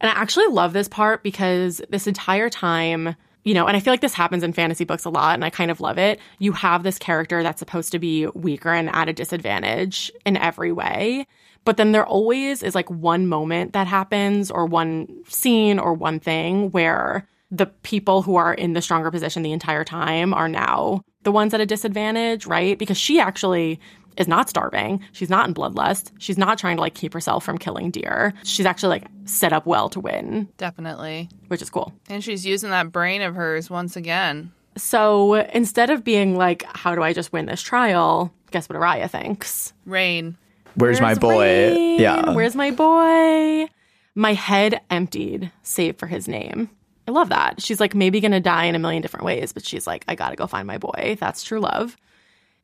And 0.00 0.10
I 0.10 0.14
actually 0.20 0.46
love 0.48 0.72
this 0.72 0.88
part 0.88 1.22
because 1.22 1.80
this 1.88 2.06
entire 2.08 2.50
time, 2.50 3.14
you 3.44 3.54
know, 3.54 3.66
and 3.66 3.76
I 3.76 3.80
feel 3.80 3.92
like 3.92 4.00
this 4.00 4.12
happens 4.12 4.42
in 4.42 4.52
fantasy 4.52 4.84
books 4.84 5.04
a 5.04 5.10
lot, 5.10 5.34
and 5.34 5.44
I 5.44 5.50
kind 5.50 5.70
of 5.70 5.80
love 5.80 5.98
it. 5.98 6.18
You 6.40 6.52
have 6.52 6.82
this 6.82 6.98
character 6.98 7.42
that's 7.44 7.60
supposed 7.60 7.92
to 7.92 7.98
be 8.00 8.26
weaker 8.28 8.70
and 8.72 8.88
at 8.90 9.08
a 9.08 9.12
disadvantage 9.12 10.10
in 10.26 10.36
every 10.36 10.72
way. 10.72 11.26
But 11.64 11.76
then 11.76 11.92
there 11.92 12.06
always 12.06 12.62
is 12.62 12.74
like 12.74 12.90
one 12.90 13.26
moment 13.26 13.72
that 13.72 13.86
happens, 13.86 14.50
or 14.50 14.66
one 14.66 15.08
scene, 15.28 15.78
or 15.78 15.94
one 15.94 16.20
thing 16.20 16.70
where 16.70 17.26
the 17.50 17.66
people 17.66 18.22
who 18.22 18.36
are 18.36 18.52
in 18.54 18.72
the 18.72 18.82
stronger 18.82 19.10
position 19.10 19.42
the 19.42 19.52
entire 19.52 19.84
time 19.84 20.34
are 20.34 20.48
now 20.48 21.02
the 21.22 21.32
ones 21.32 21.54
at 21.54 21.60
a 21.60 21.66
disadvantage, 21.66 22.46
right? 22.46 22.78
Because 22.78 22.98
she 22.98 23.18
actually 23.20 23.80
is 24.16 24.28
not 24.28 24.48
starving. 24.48 25.02
She's 25.12 25.30
not 25.30 25.48
in 25.48 25.54
bloodlust. 25.54 26.10
She's 26.18 26.38
not 26.38 26.58
trying 26.58 26.76
to 26.76 26.80
like 26.82 26.94
keep 26.94 27.12
herself 27.12 27.44
from 27.44 27.58
killing 27.58 27.90
deer. 27.90 28.32
She's 28.44 28.66
actually 28.66 28.90
like 28.90 29.04
set 29.24 29.52
up 29.52 29.66
well 29.66 29.88
to 29.90 30.00
win, 30.00 30.48
Definitely. 30.56 31.28
which 31.48 31.62
is 31.62 31.70
cool. 31.70 31.92
And 32.08 32.22
she's 32.22 32.44
using 32.46 32.70
that 32.70 32.92
brain 32.92 33.22
of 33.22 33.34
hers 33.34 33.70
once 33.70 33.96
again. 33.96 34.52
So 34.76 35.34
instead 35.34 35.90
of 35.90 36.04
being 36.04 36.36
like, 36.36 36.64
how 36.74 36.94
do 36.94 37.02
I 37.02 37.12
just 37.12 37.32
win 37.32 37.46
this 37.46 37.62
trial? 37.62 38.32
Guess 38.50 38.68
what 38.68 38.78
Oraya 38.78 39.08
thinks? 39.10 39.72
Raihn. 39.86 40.34
Where's, 40.76 41.00
my 41.00 41.14
boy? 41.14 41.46
Raihn? 41.46 41.98
Yeah. 41.98 42.32
Where's 42.32 42.54
my 42.54 42.70
boy? 42.70 43.68
My 44.14 44.32
head 44.32 44.80
emptied, 44.90 45.50
save 45.62 45.96
for 45.96 46.06
his 46.06 46.28
name. 46.28 46.70
I 47.06 47.10
love 47.10 47.28
that. 47.28 47.60
She's 47.60 47.80
like 47.80 47.94
maybe 47.94 48.20
gonna 48.20 48.40
die 48.40 48.64
in 48.64 48.74
a 48.74 48.78
million 48.78 49.02
different 49.02 49.26
ways, 49.26 49.52
but 49.52 49.64
she's 49.64 49.86
like, 49.86 50.04
I 50.08 50.14
gotta 50.14 50.36
go 50.36 50.46
find 50.46 50.66
my 50.66 50.78
boy. 50.78 51.16
That's 51.20 51.42
true 51.42 51.60
love. 51.60 51.96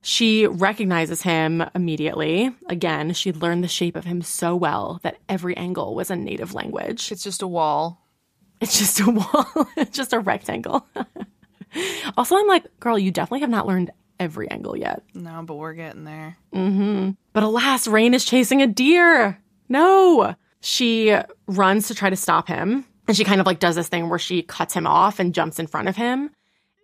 She 0.03 0.47
recognizes 0.47 1.23
him 1.23 1.63
immediately. 1.75 2.51
Again, 2.69 3.13
she'd 3.13 3.37
learned 3.37 3.63
the 3.63 3.69
shape 3.69 3.97
of 3.97 4.07
him 4.07 4.23
so 4.23 4.57
well 4.57 4.99
that 5.03 5.19
every 5.29 5.55
angle 5.57 5.95
was 5.95 6.11
a 6.11 6.17
native 6.17 6.55
language. 6.55 7.13
It's 7.13 7.23
just 7.23 7.43
a 7.43 7.47
wall. 7.47 8.01
It's 8.61 8.79
just 8.79 9.01
a 9.01 9.11
wall, 9.11 9.69
it's 9.77 9.97
just 9.97 10.13
a 10.13 10.19
rectangle. 10.19 10.87
also, 12.17 12.37
I'm 12.37 12.47
like, 12.47 12.65
girl, 12.79 12.99
you 12.99 13.11
definitely 13.11 13.41
have 13.41 13.51
not 13.51 13.67
learned 13.67 13.91
every 14.21 14.49
angle 14.51 14.77
yet. 14.77 15.03
No, 15.15 15.43
but 15.45 15.57
we're 15.57 15.73
getting 15.73 16.05
there. 16.05 16.37
Mm-hmm. 16.55 17.11
But 17.33 17.43
alas, 17.43 17.89
Raihn 17.89 18.15
is 18.15 18.25
chasing 18.25 18.63
a 18.63 18.67
deer. 18.67 19.41
No. 19.69 20.37
She 20.61 21.17
runs 21.49 21.89
to 21.89 21.95
try 21.95 22.11
to 22.11 22.17
stop 22.17 22.47
him. 22.47 22.85
And 23.09 23.17
she 23.17 23.25
kind 23.25 23.41
of 23.41 23.47
like 23.47 23.59
does 23.59 23.75
this 23.75 23.89
thing 23.89 24.09
where 24.09 24.19
she 24.19 24.43
cuts 24.43 24.75
him 24.75 24.87
off 24.87 25.19
and 25.19 25.35
jumps 25.35 25.59
in 25.59 25.67
front 25.67 25.89
of 25.89 25.97
him. 25.97 26.31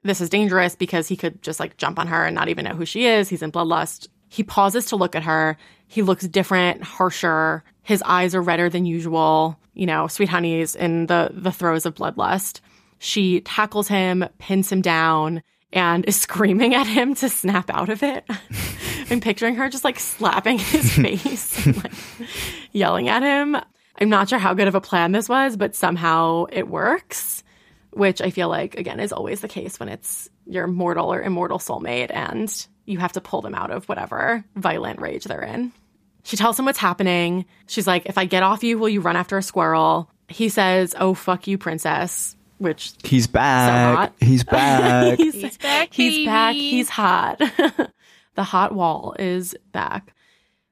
This 0.02 0.20
is 0.20 0.30
dangerous 0.30 0.74
because 0.74 1.06
he 1.06 1.16
could 1.16 1.42
just 1.42 1.60
like 1.60 1.76
jump 1.76 1.98
on 1.98 2.08
her 2.08 2.24
and 2.24 2.34
not 2.34 2.48
even 2.48 2.64
know 2.64 2.74
who 2.74 2.86
she 2.86 3.06
is. 3.06 3.28
He's 3.28 3.42
in 3.42 3.52
bloodlust. 3.52 4.08
He 4.28 4.42
pauses 4.42 4.86
to 4.86 4.96
look 4.96 5.14
at 5.14 5.22
her. 5.22 5.56
He 5.86 6.02
looks 6.02 6.26
different, 6.26 6.82
harsher. 6.82 7.62
His 7.82 8.02
eyes 8.02 8.34
are 8.34 8.42
redder 8.42 8.68
than 8.68 8.86
usual. 8.86 9.58
You 9.74 9.86
know, 9.86 10.08
sweet 10.08 10.28
honey's 10.28 10.74
in 10.74 11.06
the 11.06 11.30
the 11.32 11.52
throes 11.52 11.86
of 11.86 11.94
bloodlust. 11.94 12.60
She 12.98 13.40
tackles 13.42 13.88
him, 13.88 14.24
pins 14.38 14.72
him 14.72 14.80
down, 14.80 15.42
and 15.72 16.04
is 16.06 16.16
screaming 16.20 16.74
at 16.74 16.86
him 16.86 17.14
to 17.16 17.28
snap 17.28 17.70
out 17.70 17.88
of 17.88 18.02
it. 18.02 18.24
I'm 19.10 19.20
picturing 19.20 19.56
her 19.56 19.68
just 19.68 19.84
like 19.84 19.98
slapping 19.98 20.58
his 20.58 20.92
face 20.96 21.66
and 21.66 21.76
like 21.76 21.92
yelling 22.72 23.08
at 23.08 23.22
him. 23.22 23.56
I'm 23.98 24.08
not 24.08 24.28
sure 24.28 24.38
how 24.38 24.54
good 24.54 24.68
of 24.68 24.74
a 24.74 24.80
plan 24.80 25.12
this 25.12 25.28
was, 25.28 25.56
but 25.56 25.74
somehow 25.74 26.46
it 26.52 26.68
works, 26.68 27.42
which 27.92 28.20
I 28.20 28.30
feel 28.30 28.48
like, 28.48 28.76
again, 28.76 29.00
is 29.00 29.12
always 29.12 29.40
the 29.40 29.48
case 29.48 29.80
when 29.80 29.88
it's 29.88 30.28
your 30.44 30.66
mortal 30.66 31.12
or 31.12 31.22
immortal 31.22 31.58
soulmate 31.58 32.10
and 32.12 32.66
you 32.84 32.98
have 32.98 33.12
to 33.12 33.20
pull 33.20 33.42
them 33.42 33.54
out 33.54 33.70
of 33.70 33.88
whatever 33.88 34.44
violent 34.54 35.00
rage 35.00 35.24
they're 35.24 35.42
in. 35.42 35.72
She 36.24 36.36
tells 36.36 36.58
him 36.58 36.64
what's 36.64 36.78
happening. 36.78 37.46
She's 37.66 37.86
like, 37.86 38.06
If 38.06 38.18
I 38.18 38.24
get 38.24 38.42
off 38.42 38.64
you, 38.64 38.78
will 38.78 38.88
you 38.88 39.00
run 39.00 39.16
after 39.16 39.38
a 39.38 39.42
squirrel? 39.42 40.10
He 40.28 40.48
says, 40.48 40.94
Oh, 40.98 41.14
fuck 41.14 41.46
you, 41.46 41.56
princess, 41.56 42.36
which 42.58 42.92
He's 43.04 43.26
back. 43.26 43.96
hot. 43.96 44.12
He's 44.20 44.44
back. 44.44 45.18
he's, 45.18 45.34
He's 45.34 45.58
back, 45.58 45.92
He's 45.92 46.26
back. 46.26 46.54
He's 46.54 46.88
hot. 46.88 47.38
the 48.34 48.44
hot 48.44 48.74
wall 48.74 49.14
is 49.18 49.54
back. 49.72 50.12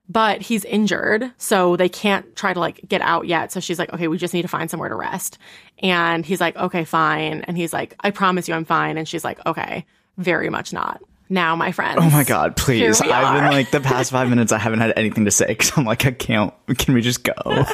But 0.07 0.43
he's 0.43 0.67
injured, 0.67 1.33
so 1.39 1.77
they 1.77 1.89
can't 1.89 2.37
try 2.37 2.53
to 2.53 2.61
like 2.61 2.87
get 2.87 3.01
out 3.01 3.27
yet. 3.27 3.51
So 3.53 3.61
she's 3.61 3.79
like, 3.79 3.91
okay, 3.95 4.07
we 4.07 4.19
just 4.19 4.35
need 4.35 4.43
to 4.43 4.49
find 4.49 4.71
somewhere 4.71 4.91
to 4.91 4.95
rest. 4.95 5.39
And 5.79 6.27
he's 6.27 6.43
like, 6.43 6.57
okay, 6.57 6.85
fine. 6.85 7.41
And 7.49 7.57
he's 7.57 7.73
like, 7.73 7.95
I 8.01 8.11
promise 8.11 8.47
you 8.47 8.55
I'm 8.55 8.67
fine. 8.67 8.99
And 8.99 9.09
she's 9.09 9.25
like, 9.25 9.45
okay, 9.47 9.87
very 10.19 10.51
much 10.51 10.75
not. 10.75 11.01
Now, 11.31 11.57
my 11.57 11.73
friend. 11.73 11.99
Oh 11.99 12.11
my 12.11 12.23
god, 12.23 12.55
please. 12.55 13.01
I've 13.01 13.35
been 13.35 13.51
like 13.51 13.71
the 13.71 13.81
past 13.81 14.11
five 14.13 14.29
minutes 14.29 14.53
I 14.53 14.59
haven't 14.59 14.81
had 14.81 14.93
anything 14.95 15.25
to 15.25 15.31
say 15.31 15.47
because 15.47 15.73
I'm 15.75 15.87
like, 15.87 16.05
I 16.05 16.11
can't 16.11 16.53
can 16.77 16.93
we 16.93 17.01
just 17.01 17.25
go? 17.25 17.33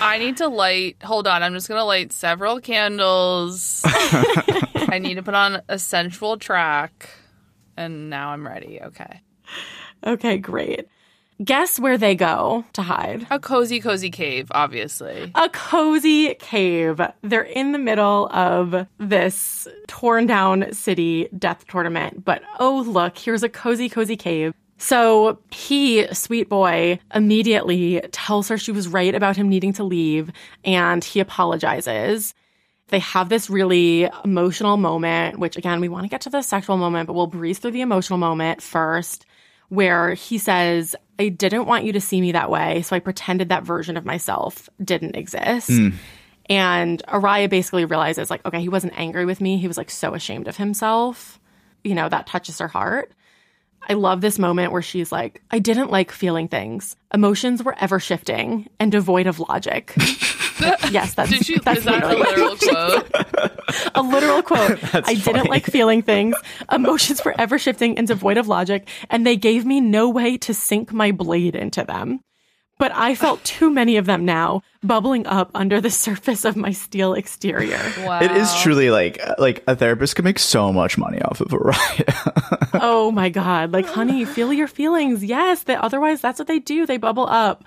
I 0.00 0.16
need 0.18 0.38
to 0.38 0.48
light. 0.48 0.96
Hold 1.02 1.26
on, 1.26 1.42
I'm 1.42 1.52
just 1.54 1.68
gonna 1.68 1.84
light 1.84 2.12
several 2.12 2.60
candles. 2.60 3.82
I 3.86 4.98
need 5.00 5.14
to 5.14 5.22
put 5.22 5.34
on 5.34 5.62
a 5.68 5.78
sensual 5.78 6.36
track, 6.36 7.08
and 7.76 8.10
now 8.10 8.30
I'm 8.30 8.46
ready. 8.46 8.80
Okay, 8.82 9.20
Okay, 10.04 10.38
great. 10.38 10.86
Guess 11.44 11.78
where 11.78 11.98
they 11.98 12.14
go 12.14 12.64
to 12.72 12.80
hide? 12.82 13.26
a 13.30 13.38
cozy, 13.38 13.78
cozy 13.80 14.08
cave, 14.10 14.48
obviously. 14.52 15.30
a 15.34 15.48
cozy 15.50 16.34
cave. 16.36 16.98
They're 17.22 17.42
in 17.42 17.72
the 17.72 17.78
middle 17.78 18.28
of 18.32 18.86
this 18.98 19.68
torn 19.86 20.26
down 20.26 20.72
city 20.72 21.28
death 21.38 21.66
tournament, 21.68 22.24
but 22.24 22.40
oh, 22.58 22.82
look, 22.86 23.18
here's 23.18 23.42
a 23.42 23.50
cozy, 23.50 23.88
cozy 23.90 24.16
cave. 24.16 24.54
So 24.78 25.38
he, 25.50 26.06
sweet 26.12 26.48
boy, 26.48 27.00
immediately 27.14 28.02
tells 28.12 28.48
her 28.48 28.58
she 28.58 28.72
was 28.72 28.88
right 28.88 29.14
about 29.14 29.36
him 29.36 29.48
needing 29.48 29.72
to 29.74 29.84
leave 29.84 30.30
and 30.64 31.02
he 31.02 31.20
apologizes. 31.20 32.34
They 32.88 32.98
have 33.00 33.28
this 33.28 33.50
really 33.50 34.08
emotional 34.24 34.76
moment, 34.76 35.38
which 35.38 35.56
again, 35.56 35.80
we 35.80 35.88
want 35.88 36.04
to 36.04 36.10
get 36.10 36.20
to 36.22 36.30
the 36.30 36.42
sexual 36.42 36.76
moment, 36.76 37.06
but 37.06 37.14
we'll 37.14 37.26
breeze 37.26 37.58
through 37.58 37.72
the 37.72 37.80
emotional 37.80 38.18
moment 38.18 38.62
first, 38.62 39.26
where 39.70 40.14
he 40.14 40.38
says, 40.38 40.94
I 41.18 41.30
didn't 41.30 41.66
want 41.66 41.84
you 41.84 41.92
to 41.92 42.00
see 42.00 42.20
me 42.20 42.32
that 42.32 42.50
way, 42.50 42.82
so 42.82 42.94
I 42.94 43.00
pretended 43.00 43.48
that 43.48 43.64
version 43.64 43.96
of 43.96 44.04
myself 44.04 44.68
didn't 44.84 45.16
exist. 45.16 45.68
Hmm. 45.68 45.88
And 46.48 47.02
Oraya 47.08 47.50
basically 47.50 47.84
realizes, 47.84 48.30
like, 48.30 48.44
okay, 48.46 48.60
he 48.60 48.68
wasn't 48.68 48.96
angry 48.96 49.24
with 49.24 49.40
me. 49.40 49.58
He 49.58 49.66
was 49.66 49.76
like 49.76 49.90
so 49.90 50.14
ashamed 50.14 50.46
of 50.46 50.56
himself. 50.56 51.40
You 51.82 51.94
know, 51.94 52.08
that 52.08 52.28
touches 52.28 52.58
her 52.58 52.68
heart. 52.68 53.12
I 53.88 53.94
love 53.94 54.20
this 54.20 54.38
moment 54.38 54.72
where 54.72 54.82
she's 54.82 55.12
like, 55.12 55.42
I 55.50 55.58
didn't 55.58 55.90
like 55.90 56.10
feeling 56.10 56.48
things. 56.48 56.96
Emotions 57.14 57.62
were 57.62 57.76
ever 57.78 58.00
shifting 58.00 58.68
and 58.80 58.90
devoid 58.90 59.26
of 59.26 59.38
logic. 59.38 59.92
yes, 60.90 61.14
that's, 61.14 61.30
Did 61.30 61.46
she? 61.46 61.58
that's 61.58 61.78
is 61.78 61.84
that 61.84 62.02
a 62.02 62.16
literal 62.16 62.56
quote? 62.56 63.92
a 63.94 64.02
literal 64.02 64.42
quote. 64.42 64.78
I 65.08 65.14
didn't 65.14 65.48
like 65.48 65.66
feeling 65.66 66.02
things. 66.02 66.34
Emotions 66.72 67.24
were 67.24 67.34
ever 67.38 67.58
shifting 67.58 67.96
and 67.96 68.08
devoid 68.08 68.38
of 68.38 68.48
logic, 68.48 68.88
and 69.08 69.26
they 69.26 69.36
gave 69.36 69.64
me 69.64 69.80
no 69.80 70.08
way 70.10 70.36
to 70.38 70.54
sink 70.54 70.92
my 70.92 71.12
blade 71.12 71.54
into 71.54 71.84
them. 71.84 72.20
But 72.78 72.92
I 72.94 73.14
felt 73.14 73.42
too 73.44 73.70
many 73.70 73.96
of 73.96 74.06
them 74.06 74.24
now, 74.24 74.62
bubbling 74.82 75.26
up 75.26 75.50
under 75.54 75.80
the 75.80 75.90
surface 75.90 76.44
of 76.44 76.56
my 76.56 76.72
steel 76.72 77.14
exterior. 77.14 77.80
Wow. 78.04 78.20
It 78.20 78.30
is 78.32 78.54
truly 78.60 78.90
like 78.90 79.20
like 79.38 79.64
a 79.66 79.76
therapist 79.76 80.16
could 80.16 80.24
make 80.24 80.38
so 80.38 80.72
much 80.72 80.98
money 80.98 81.20
off 81.22 81.40
of 81.40 81.48
Oraya. 81.48 82.70
oh 82.82 83.10
my 83.10 83.28
god. 83.28 83.72
Like 83.72 83.86
honey 83.86 84.24
feel 84.24 84.52
your 84.52 84.68
feelings. 84.68 85.24
Yes 85.24 85.64
that 85.64 85.80
otherwise 85.80 86.20
that's 86.20 86.38
what 86.38 86.48
they 86.48 86.58
do. 86.58 86.86
They 86.86 86.98
bubble 86.98 87.26
up. 87.26 87.64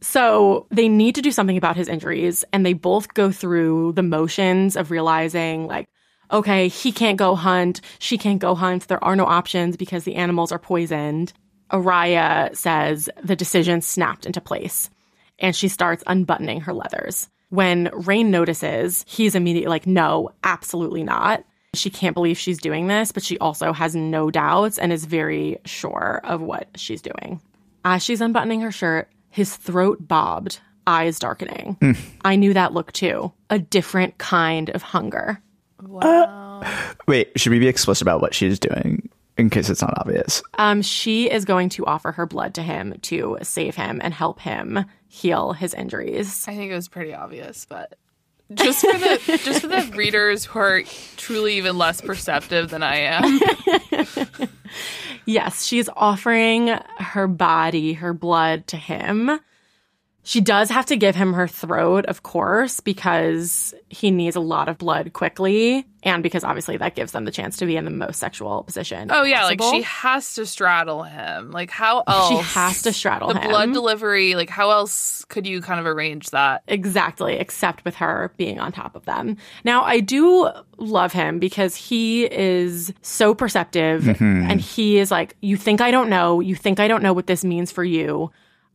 So 0.00 0.66
they 0.70 0.88
need 0.88 1.16
to 1.16 1.22
do 1.22 1.32
something 1.32 1.56
about 1.56 1.76
his 1.76 1.88
injuries 1.88 2.44
and 2.52 2.64
they 2.64 2.72
both 2.72 3.14
go 3.14 3.32
through 3.32 3.92
the 3.92 4.02
motions 4.02 4.76
of 4.76 4.90
realizing 4.90 5.66
like 5.66 5.88
okay 6.30 6.68
he 6.68 6.92
can't 6.92 7.18
go 7.18 7.34
hunt. 7.34 7.80
She 7.98 8.18
can't 8.18 8.40
go 8.40 8.54
hunt. 8.54 8.88
There 8.88 9.02
are 9.02 9.16
no 9.16 9.26
options 9.26 9.76
because 9.76 10.04
the 10.04 10.16
animals 10.16 10.52
are 10.52 10.58
poisoned 10.58 11.32
Oraya 11.70 12.54
says 12.56 13.08
the 13.22 13.36
decision 13.36 13.80
snapped 13.80 14.26
into 14.26 14.40
place 14.40 14.90
and 15.38 15.54
she 15.54 15.68
starts 15.68 16.02
unbuttoning 16.06 16.62
her 16.62 16.72
leathers 16.72 17.28
when 17.50 17.86
Raihn 17.88 18.26
notices 18.26 19.04
he's 19.08 19.34
immediately 19.34 19.68
like 19.68 19.86
no 19.86 20.30
absolutely 20.44 21.02
not 21.02 21.44
she 21.74 21.90
can't 21.90 22.14
believe 22.14 22.38
she's 22.38 22.58
doing 22.58 22.86
this, 22.86 23.12
but 23.12 23.22
she 23.22 23.38
also 23.38 23.72
has 23.72 23.94
no 23.94 24.30
doubts 24.30 24.78
and 24.78 24.92
is 24.92 25.04
very 25.04 25.58
sure 25.64 26.20
of 26.24 26.40
what 26.40 26.68
she's 26.76 27.02
doing. 27.02 27.40
As 27.84 28.02
she's 28.02 28.20
unbuttoning 28.20 28.60
her 28.62 28.72
shirt, 28.72 29.10
his 29.30 29.54
throat 29.56 30.06
bobbed, 30.06 30.60
eyes 30.86 31.18
darkening. 31.18 31.76
Hmm. 31.80 31.92
I 32.24 32.36
knew 32.36 32.54
that 32.54 32.72
look 32.72 32.92
too. 32.92 33.32
A 33.50 33.58
different 33.58 34.18
kind 34.18 34.70
of 34.70 34.82
hunger. 34.82 35.40
Wow. 35.82 36.62
Wait, 37.06 37.30
should 37.36 37.52
we 37.52 37.58
be 37.58 37.68
explicit 37.68 38.02
about 38.02 38.20
what 38.20 38.34
she's 38.34 38.58
doing 38.58 39.08
in 39.38 39.50
case 39.50 39.70
it's 39.70 39.80
not 39.80 39.94
obvious? 39.98 40.42
Um, 40.58 40.82
she 40.82 41.30
is 41.30 41.44
going 41.44 41.70
to 41.70 41.86
offer 41.86 42.12
her 42.12 42.26
blood 42.26 42.54
to 42.54 42.62
him 42.62 42.98
to 43.02 43.38
save 43.42 43.76
him 43.76 44.00
and 44.02 44.12
help 44.12 44.40
him 44.40 44.84
heal 45.06 45.52
his 45.52 45.72
injuries. 45.74 46.46
I 46.46 46.54
think 46.54 46.70
it 46.70 46.74
was 46.74 46.88
pretty 46.88 47.14
obvious, 47.14 47.66
but 47.68 47.96
just 48.52 48.80
for 48.80 48.98
the 48.98 49.40
just 49.44 49.62
for 49.62 49.68
the 49.68 49.90
readers 49.94 50.44
who 50.44 50.58
are 50.58 50.82
truly 51.16 51.56
even 51.56 51.78
less 51.78 52.00
perceptive 52.00 52.70
than 52.70 52.82
I 52.82 52.96
am. 52.96 54.48
Yes, 55.28 55.66
she's 55.66 55.90
offering 55.94 56.68
her 56.96 57.26
body, 57.26 57.92
her 57.92 58.14
blood 58.14 58.66
to 58.68 58.78
him. 58.78 59.38
She 60.28 60.42
does 60.42 60.68
have 60.68 60.84
to 60.84 60.96
give 60.98 61.16
him 61.16 61.32
her 61.32 61.48
throat, 61.48 62.04
of 62.04 62.22
course, 62.22 62.80
because 62.80 63.74
he 63.88 64.10
needs 64.10 64.36
a 64.36 64.40
lot 64.40 64.68
of 64.68 64.76
blood 64.76 65.14
quickly, 65.14 65.86
and 66.02 66.22
because 66.22 66.44
obviously 66.44 66.76
that 66.76 66.94
gives 66.94 67.12
them 67.12 67.24
the 67.24 67.30
chance 67.30 67.56
to 67.56 67.64
be 67.64 67.78
in 67.78 67.86
the 67.86 67.90
most 67.90 68.20
sexual 68.20 68.62
position. 68.62 69.08
Oh 69.10 69.22
yeah, 69.22 69.44
like 69.44 69.62
she 69.62 69.80
has 69.80 70.34
to 70.34 70.44
straddle 70.44 71.02
him. 71.02 71.50
Like 71.50 71.70
how 71.70 72.04
else? 72.06 72.28
She 72.28 72.36
has 72.52 72.82
to 72.82 72.92
straddle 72.92 73.32
the 73.32 73.40
him. 73.40 73.48
blood 73.48 73.72
delivery. 73.72 74.34
Like 74.34 74.50
how 74.50 74.70
else 74.70 75.24
could 75.30 75.46
you 75.46 75.62
kind 75.62 75.80
of 75.80 75.86
arrange 75.86 76.28
that? 76.28 76.62
Exactly, 76.68 77.36
except 77.36 77.86
with 77.86 77.94
her 77.94 78.30
being 78.36 78.60
on 78.60 78.70
top 78.70 78.96
of 78.96 79.06
them. 79.06 79.38
Now, 79.64 79.82
I 79.82 80.00
do 80.00 80.50
love 80.76 81.14
him 81.14 81.38
because 81.38 81.74
he 81.74 82.26
is 82.26 82.92
so 83.00 83.34
perceptive 83.34 84.02
mm-hmm. 84.02 84.50
and 84.50 84.60
he 84.60 84.98
is 84.98 85.10
like, 85.10 85.36
You 85.40 85.56
think 85.56 85.80
I 85.80 85.90
don't 85.90 86.10
know? 86.10 86.40
You 86.40 86.54
think 86.54 86.80
I 86.80 86.86
don't 86.86 87.02
know 87.02 87.14
what 87.14 87.28
this 87.28 87.44
means 87.44 87.72
for 87.72 87.82
you? 87.82 88.30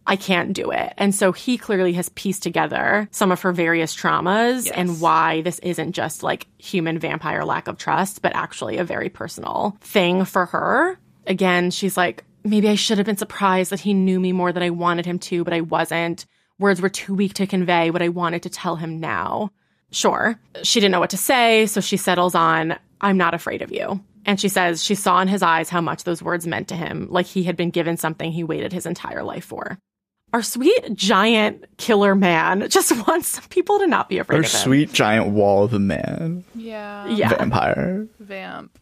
I 0.06 0.16
can't 0.18 0.52
do 0.54 0.72
it. 0.72 0.94
And 0.98 1.16
so 1.16 1.32
he 1.32 1.58
clearly 1.58 1.94
has 1.94 2.10
pieced 2.10 2.44
together 2.44 3.08
some 3.12 3.32
of 3.32 3.42
her 3.42 3.54
various 3.54 3.96
traumas 3.96 4.66
Yes. 4.66 4.76
and 4.76 5.00
why 5.00 5.42
this 5.42 5.60
isn't 5.60 5.94
just 5.94 6.24
like 6.24 6.48
human 6.58 7.00
vampire 7.00 7.46
lack 7.46 7.68
of 7.70 7.78
trust, 7.78 8.22
but 8.22 8.36
actually 8.36 8.78
a 8.78 8.84
very 8.84 9.08
personal 9.10 9.78
thing 9.80 10.26
for 10.26 10.46
her. 10.48 11.00
Again, 11.26 11.72
she's 11.72 11.96
like, 11.96 12.26
maybe 12.44 12.68
I 12.68 12.76
should 12.76 12.98
have 12.98 13.06
been 13.08 13.16
surprised 13.18 13.72
that 13.72 13.80
he 13.80 13.94
knew 13.94 14.20
me 14.20 14.34
more 14.34 14.52
than 14.52 14.62
I 14.64 14.72
wanted 14.72 15.06
him 15.06 15.20
to, 15.20 15.44
but 15.46 15.54
I 15.54 15.62
wasn't. 15.62 16.26
Words 16.60 16.82
were 16.82 16.90
too 16.90 17.14
weak 17.16 17.34
to 17.36 17.48
convey 17.48 17.90
what 17.90 18.02
I 18.02 18.10
wanted 18.10 18.44
to 18.44 18.50
tell 18.50 18.76
him 18.76 19.00
now. 19.00 19.52
Sure. 19.92 20.38
She 20.64 20.80
didn't 20.82 20.92
know 20.92 21.00
what 21.00 21.12
to 21.12 21.18
say, 21.18 21.66
so 21.68 21.80
she 21.80 21.96
settles 21.98 22.36
on, 22.36 22.78
I'm 23.00 23.18
not 23.18 23.34
afraid 23.34 23.62
of 23.62 23.72
you. 23.72 24.04
And 24.26 24.40
she 24.40 24.50
says 24.50 24.84
she 24.84 24.96
saw 24.96 25.22
in 25.22 25.28
his 25.28 25.42
eyes 25.44 25.70
how 25.70 25.82
much 25.82 26.04
those 26.04 26.22
words 26.24 26.46
meant 26.48 26.68
to 26.70 26.76
him, 26.76 27.08
like 27.10 27.26
he 27.26 27.44
had 27.44 27.56
been 27.56 27.70
given 27.70 27.96
something 27.98 28.32
he 28.32 28.44
waited 28.44 28.74
his 28.74 28.86
entire 28.86 29.24
life 29.24 29.46
for. 29.46 29.78
Our 30.34 30.42
sweet 30.42 30.96
giant 30.96 31.66
killer 31.78 32.16
man 32.16 32.68
just 32.70 32.92
wants 33.08 33.40
people 33.48 33.78
to 33.80 33.88
not 33.88 34.10
be 34.10 34.18
afraid 34.18 34.38
Her 34.38 34.44
of 34.44 34.46
him. 34.52 34.60
sweet 34.60 34.92
giant 34.92 35.28
wall 35.30 35.64
of 35.64 35.74
a 35.74 35.80
man 35.80 36.44
Yeah. 36.56 37.08
Yeah. 37.08 37.30
vampire. 37.30 38.08
Vamp. 38.20 38.78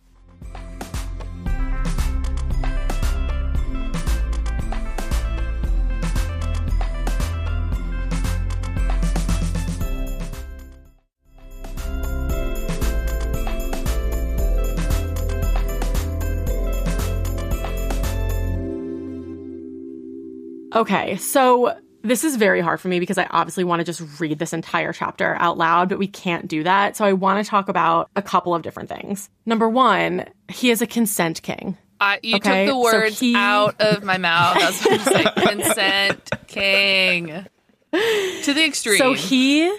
Okay, 20.74 21.18
so 21.18 21.78
this 22.04 22.24
is 22.24 22.36
very 22.36 22.62
hard 22.62 22.80
for 22.82 22.88
me 22.88 23.00
because 23.00 23.18
I 23.18 23.26
obviously 23.30 23.64
want 23.64 23.80
to 23.80 23.84
just 23.84 24.02
read 24.20 24.40
this 24.40 24.54
entire 24.54 24.92
chapter 24.94 25.36
out 25.40 25.58
loud, 25.58 25.90
but 25.90 26.00
we 26.00 26.08
can't 26.08 26.48
do 26.48 26.64
that. 26.64 26.96
So 26.98 27.06
I 27.06 27.14
want 27.14 27.44
to 27.44 27.50
talk 27.50 27.70
about 27.70 28.10
a 28.16 28.22
couple 28.22 28.56
of 28.56 28.62
different 28.64 28.90
things. 28.90 29.30
Number 29.46 29.70
one, 29.70 30.26
he 30.50 30.72
is 30.72 30.82
a 30.82 30.88
consent 30.88 31.42
king. 31.44 31.78
I, 32.00 32.20
you 32.24 32.38
Okay, 32.38 32.66
took 32.66 32.74
the 32.84 32.92
so 32.92 33.00
words 33.00 33.20
he- 33.20 33.36
out 33.36 33.80
of 33.80 34.04
my 34.04 34.18
mouth. 34.18 34.58
I 34.58 34.66
was 34.66 34.84
going 34.84 34.98
to 34.98 35.04
say 35.06 35.24
consent 35.56 36.30
king 36.48 37.28
to 37.94 38.54
the 38.54 38.66
extreme. 38.66 38.98
So 38.98 39.14
he, 39.14 39.72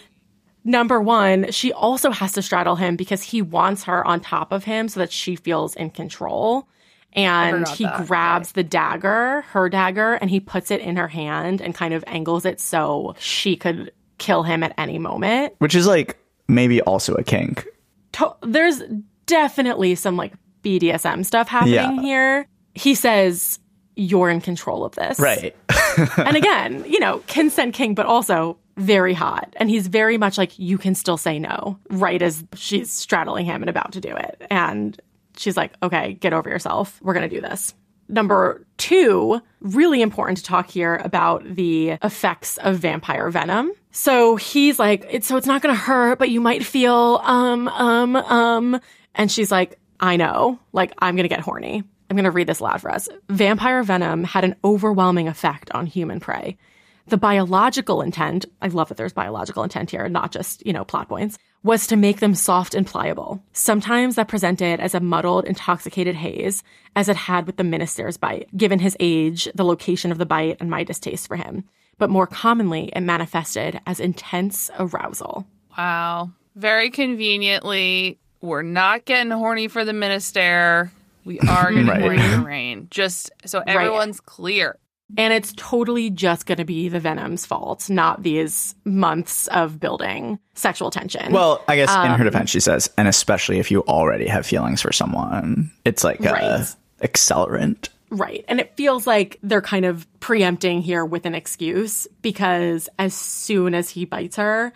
number 0.64 1.00
one, 1.00 1.50
she 1.50 1.72
also 1.72 2.12
has 2.12 2.32
to 2.34 2.42
straddle 2.42 2.76
him 2.76 2.94
because 2.94 3.22
he 3.22 3.42
wants 3.42 3.82
her 3.84 4.06
on 4.06 4.20
top 4.20 4.52
of 4.52 4.62
him 4.62 4.86
so 4.88 5.00
that 5.00 5.10
she 5.10 5.34
feels 5.34 5.74
in 5.74 5.90
control. 5.90 6.68
And 7.14 7.68
he 7.68 7.84
that, 7.84 8.06
grabs 8.06 8.52
the 8.52 8.62
dagger, 8.62 9.42
her 9.48 9.68
dagger, 9.68 10.14
and 10.14 10.30
he 10.30 10.40
puts 10.40 10.70
it 10.70 10.80
in 10.80 10.96
her 10.96 11.08
hand 11.08 11.60
and 11.60 11.74
kind 11.74 11.92
of 11.94 12.02
angles 12.06 12.44
it 12.44 12.60
so 12.60 13.14
she 13.18 13.56
could 13.56 13.92
kill 14.18 14.42
him 14.42 14.62
at 14.62 14.72
any 14.78 14.98
moment. 14.98 15.54
Which 15.58 15.74
is 15.74 15.86
like 15.86 16.16
maybe 16.48 16.80
also 16.82 17.14
a 17.14 17.22
kink. 17.22 17.66
to- 18.12 18.34
there's 18.42 18.82
definitely 19.26 19.94
some 19.94 20.16
like 20.16 20.32
BDSM 20.62 21.24
stuff 21.24 21.48
happening 21.48 21.74
Yeah. 21.74 22.00
here. 22.02 22.46
He 22.74 22.94
says, 22.94 23.58
You're 23.96 24.30
in 24.30 24.40
control 24.40 24.84
of 24.84 24.94
this. 24.94 25.18
Right. 25.18 25.54
and 26.16 26.36
again, 26.36 26.84
you 26.86 26.98
know, 27.00 27.22
consent 27.26 27.74
king, 27.74 27.94
but 27.94 28.06
also 28.06 28.56
very 28.78 29.12
hot. 29.12 29.52
And 29.58 29.68
he's 29.68 29.86
very 29.86 30.16
much 30.18 30.38
like, 30.38 30.58
You 30.58 30.78
can 30.78 30.94
still 30.94 31.16
say 31.18 31.38
no, 31.38 31.78
right 31.90 32.22
as 32.22 32.44
she's 32.54 32.90
straddling 32.90 33.44
him 33.44 33.62
and 33.62 33.68
about 33.68 33.92
to 33.92 34.00
do 34.00 34.14
it. 34.14 34.40
And 34.50 34.98
she's 35.42 35.56
like, 35.56 35.72
Okay, 35.82 36.14
get 36.14 36.32
over 36.32 36.48
yourself. 36.48 36.98
We're 37.02 37.14
going 37.14 37.28
to 37.28 37.34
do 37.34 37.40
this. 37.40 37.74
Number 38.08 38.66
two, 38.76 39.40
really 39.60 40.02
important 40.02 40.38
to 40.38 40.44
talk 40.44 40.68
here 40.68 40.96
about 40.96 41.44
the 41.44 41.90
effects 42.02 42.58
of 42.58 42.76
vampire 42.76 43.30
venom. 43.30 43.72
So 43.90 44.36
he's 44.36 44.78
like, 44.78 45.06
it's 45.10 45.26
so 45.26 45.36
it's 45.36 45.46
not 45.46 45.62
gonna 45.62 45.74
hurt, 45.74 46.18
but 46.18 46.30
you 46.30 46.40
might 46.40 46.64
feel 46.64 47.20
um 47.22 47.68
um 47.68 48.16
um 48.16 48.80
and 49.14 49.30
she's 49.30 49.50
like, 49.50 49.78
I 50.00 50.16
know. 50.16 50.58
Like 50.72 50.92
I'm 50.98 51.16
gonna 51.16 51.28
get 51.28 51.40
horny. 51.40 51.84
I'm 52.10 52.16
gonna 52.16 52.30
read 52.30 52.46
this 52.46 52.60
loud 52.60 52.80
for 52.80 52.90
us. 52.90 53.08
Vampire 53.30 53.82
venom 53.82 54.24
had 54.24 54.44
an 54.44 54.56
overwhelming 54.64 55.28
effect 55.28 55.70
on 55.70 55.86
human 55.86 56.20
prey. 56.20 56.58
The 57.06 57.16
biological 57.16 58.02
intent, 58.02 58.44
I 58.60 58.68
love 58.68 58.88
that 58.88 58.96
there's 58.96 59.12
biological 59.12 59.62
intent 59.62 59.90
here, 59.90 60.08
not 60.08 60.32
just, 60.32 60.64
you 60.66 60.72
know, 60.72 60.84
plot 60.84 61.08
points, 61.08 61.38
was 61.62 61.86
to 61.86 61.96
make 61.96 62.20
them 62.20 62.34
soft 62.34 62.74
and 62.74 62.86
pliable. 62.86 63.42
Sometimes 63.52 64.16
that 64.16 64.28
presented 64.28 64.80
as 64.80 64.94
a 64.94 65.00
muddled, 65.00 65.44
intoxicated 65.44 66.16
haze, 66.16 66.62
as 66.96 67.08
it 67.08 67.16
had 67.16 67.46
with 67.46 67.56
the 67.56 67.64
minister's 67.64 68.16
bite, 68.16 68.48
given 68.56 68.78
his 68.80 68.96
age, 69.00 69.48
the 69.54 69.64
location 69.64 70.10
of 70.10 70.18
the 70.18 70.26
bite, 70.26 70.56
and 70.60 70.68
my 70.70 70.82
distaste 70.84 71.28
for 71.28 71.36
him. 71.36 71.64
But 71.98 72.10
more 72.10 72.26
commonly, 72.26 72.90
it 72.96 73.00
manifested 73.00 73.80
as 73.86 74.00
intense 74.00 74.70
arousal. 74.78 75.46
wow. 75.78 76.30
Very 76.54 76.90
conveniently, 76.90 78.18
we're 78.42 78.60
not 78.62 79.06
getting 79.06 79.30
horny 79.30 79.68
for 79.68 79.84
the 79.86 79.92
minister. 79.94 80.90
We 81.24 81.38
are 81.40 81.70
getting 81.72 81.86
Right. 81.88 82.00
horny 82.02 82.18
for 82.18 82.48
Raihn. 82.48 82.90
Just 82.90 83.30
so 83.46 83.62
everyone's 83.66 84.20
clear. 84.20 84.76
And 85.18 85.32
it's 85.34 85.52
totally 85.56 86.08
just 86.10 86.46
going 86.46 86.58
to 86.58 86.64
be 86.64 86.88
the 86.88 87.00
Venom's 87.00 87.44
fault, 87.44 87.90
not 87.90 88.22
these 88.22 88.74
months 88.84 89.46
of 89.48 89.78
building 89.78 90.38
sexual 90.54 90.90
tension. 90.90 91.32
Well, 91.32 91.62
I 91.68 91.76
guess 91.76 91.90
in 91.90 92.10
Um, 92.12 92.18
her 92.18 92.24
defense, 92.24 92.50
she 92.50 92.60
says, 92.60 92.88
and 92.96 93.06
especially 93.08 93.58
if 93.58 93.70
you 93.70 93.82
already 93.82 94.26
have 94.28 94.46
feelings 94.46 94.80
for 94.80 94.92
someone, 94.92 95.70
it's 95.84 96.02
like 96.04 96.20
Right. 96.20 96.42
a 96.42 96.66
accelerant. 97.06 97.88
Right. 98.10 98.44
And 98.48 98.60
it 98.60 98.72
feels 98.76 99.06
like 99.06 99.38
they're 99.42 99.62
kind 99.62 99.84
of 99.84 100.06
preempting 100.20 100.82
here 100.82 101.04
with 101.04 101.24
an 101.26 101.34
excuse 101.34 102.06
because 102.20 102.88
as 102.98 103.14
soon 103.14 103.74
as 103.74 103.90
he 103.90 104.04
bites 104.04 104.36
her, 104.36 104.72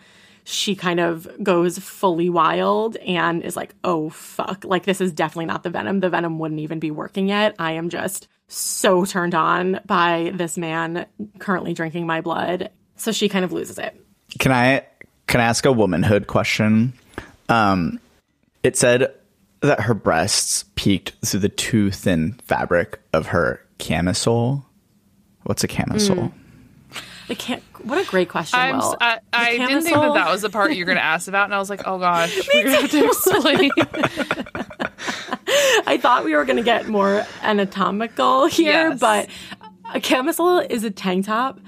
she 0.49 0.77
kind 0.77 1.01
of 1.01 1.29
goes 1.43 1.77
fully 1.77 2.31
wild 2.31 2.97
and 2.99 3.43
is 3.43 3.57
like, 3.57 3.75
oh, 3.83 4.11
fuck. 4.11 4.65
Like, 4.65 4.85
this 4.85 5.01
is 5.01 5.11
definitely 5.11 5.47
not 5.47 5.65
the 5.65 5.71
venom. 5.71 5.99
The 5.99 6.09
venom 6.09 6.39
wouldn't 6.39 6.61
even 6.61 6.79
be 6.79 6.93
working 6.93 7.29
yet. 7.29 7.57
I 7.59 7.73
am 7.73 7.89
just 7.89 8.29
so 8.47 9.05
turned 9.05 9.35
on 9.35 9.81
by 9.87 10.31
this 10.35 10.57
man 10.57 11.07
currently 11.41 11.75
drinking 11.75 12.07
my 12.07 12.21
blood. 12.21 12.71
So 12.95 13.11
she 13.11 13.29
kind 13.29 13.45
of 13.45 13.51
loses 13.51 13.77
it. 13.77 14.01
Can 14.39 14.53
I 14.53 14.87
can 15.27 15.41
I 15.41 15.45
ask 15.45 15.67
a 15.67 15.73
womanhood 15.73 16.29
question? 16.29 16.93
Um, 17.49 17.99
it 18.63 18.77
said 18.77 19.13
that 19.63 19.81
her 19.81 19.95
breasts 19.95 20.65
peeked 20.77 21.15
through 21.27 21.41
the 21.41 21.49
too 21.49 21.91
thin 21.91 22.35
fabric 22.45 23.01
of 23.13 23.27
her 23.27 23.61
camisole. 23.79 24.65
What's 25.43 25.65
a 25.65 25.69
camisole? 25.69 26.33
The 27.27 27.35
can 27.35 27.61
what 27.87 28.07
a 28.07 28.11
great 28.11 28.29
question, 28.29 28.59
I'm, 28.59 28.79
Will. 28.79 28.93
s- 28.93 28.97
I, 29.01 29.15
The 29.33 29.39
I 29.39 29.51
didn't 29.67 29.83
think 29.83 29.97
that 29.97 30.15
that 30.15 30.31
was 30.31 30.43
the 30.43 30.51
part 30.51 30.75
you're 30.75 30.87
going 30.87 30.97
to 30.99 31.05
ask 31.05 31.29
about. 31.29 31.45
And 31.45 31.55
I 31.55 31.59
was 31.59 31.71
like, 31.71 31.83
oh 31.87 31.99
gosh, 31.99 32.39
we're 32.55 32.65
going 32.65 32.75
to 32.77 32.81
have 32.83 32.91
to 32.91 33.07
explain. 33.07 33.71
I 35.87 35.99
thought 36.01 36.25
we 36.25 36.35
were 36.35 36.45
going 36.45 36.57
to 36.57 36.63
get 36.63 36.89
more 36.89 37.25
anatomical 37.43 38.47
here, 38.47 38.91
Yes. 38.91 39.01
but 39.01 39.29
a 39.95 40.01
camisole 40.01 40.59
is 40.59 40.85
a 40.85 40.91
tank 40.91 41.27
top, 41.27 41.61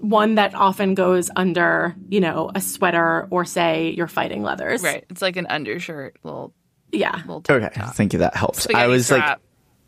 one 0.00 0.34
that 0.34 0.54
often 0.54 0.94
goes 0.94 1.30
under, 1.36 1.94
you 2.08 2.20
know, 2.20 2.50
a 2.54 2.60
sweater 2.60 3.26
or 3.30 3.44
say 3.44 3.90
you're 3.96 4.08
fighting 4.08 4.42
leathers. 4.42 4.82
right. 4.82 5.04
It's 5.10 5.22
like 5.22 5.36
an 5.36 5.46
undershirt, 5.48 6.16
little, 6.22 6.52
Yeah. 6.92 7.14
little 7.26 7.40
tank 7.40 7.62
Okay, 7.64 7.80
top. 7.80 7.94
thank 7.94 8.12
you. 8.12 8.18
That 8.20 8.36
helps. 8.36 8.64
Spaghetti 8.64 8.84
I 8.84 8.88
was 8.88 9.06
strap. 9.06 9.28
like, 9.28 9.38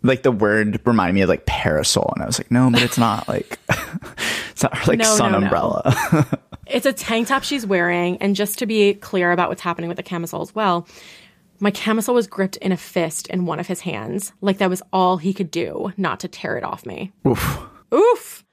like 0.02 0.22
the 0.22 0.32
word 0.32 0.80
reminded 0.86 1.14
me 1.14 1.20
of 1.22 1.28
like 1.28 1.46
parasol, 1.46 2.12
and 2.14 2.22
I 2.22 2.26
was 2.26 2.38
like, 2.38 2.50
no, 2.50 2.70
but 2.70 2.82
it's 2.82 2.98
not 2.98 3.28
like 3.28 3.58
it's 4.50 4.62
not 4.62 4.86
like 4.86 4.98
No, 4.98 5.04
sun 5.04 5.32
no, 5.32 5.38
no. 5.38 5.44
umbrella. 5.46 6.38
It's 6.64 6.86
a 6.86 6.92
tank 6.92 7.28
top 7.28 7.42
she's 7.42 7.66
wearing. 7.66 8.16
And 8.18 8.34
just 8.36 8.60
to 8.60 8.66
be 8.66 8.94
clear 8.94 9.30
about 9.32 9.50
what's 9.50 9.60
happening 9.60 9.88
with 9.88 9.96
the 9.98 10.02
camisole 10.02 10.40
as 10.40 10.54
well, 10.54 10.86
my 11.60 11.70
camisole 11.70 12.14
was 12.14 12.26
gripped 12.28 12.56
in 12.58 12.72
a 12.72 12.76
fist 12.78 13.26
in 13.26 13.44
one 13.44 13.60
of 13.60 13.66
his 13.66 13.80
hands. 13.80 14.32
Like 14.40 14.56
that 14.58 14.70
was 14.70 14.80
all 14.92 15.18
he 15.18 15.34
could 15.34 15.50
do 15.50 15.92
not 15.98 16.20
to 16.20 16.28
tear 16.28 16.56
it 16.56 16.64
off 16.64 16.86
me. 16.86 17.12
Oof. 17.26 17.58
Oof. 17.92 18.44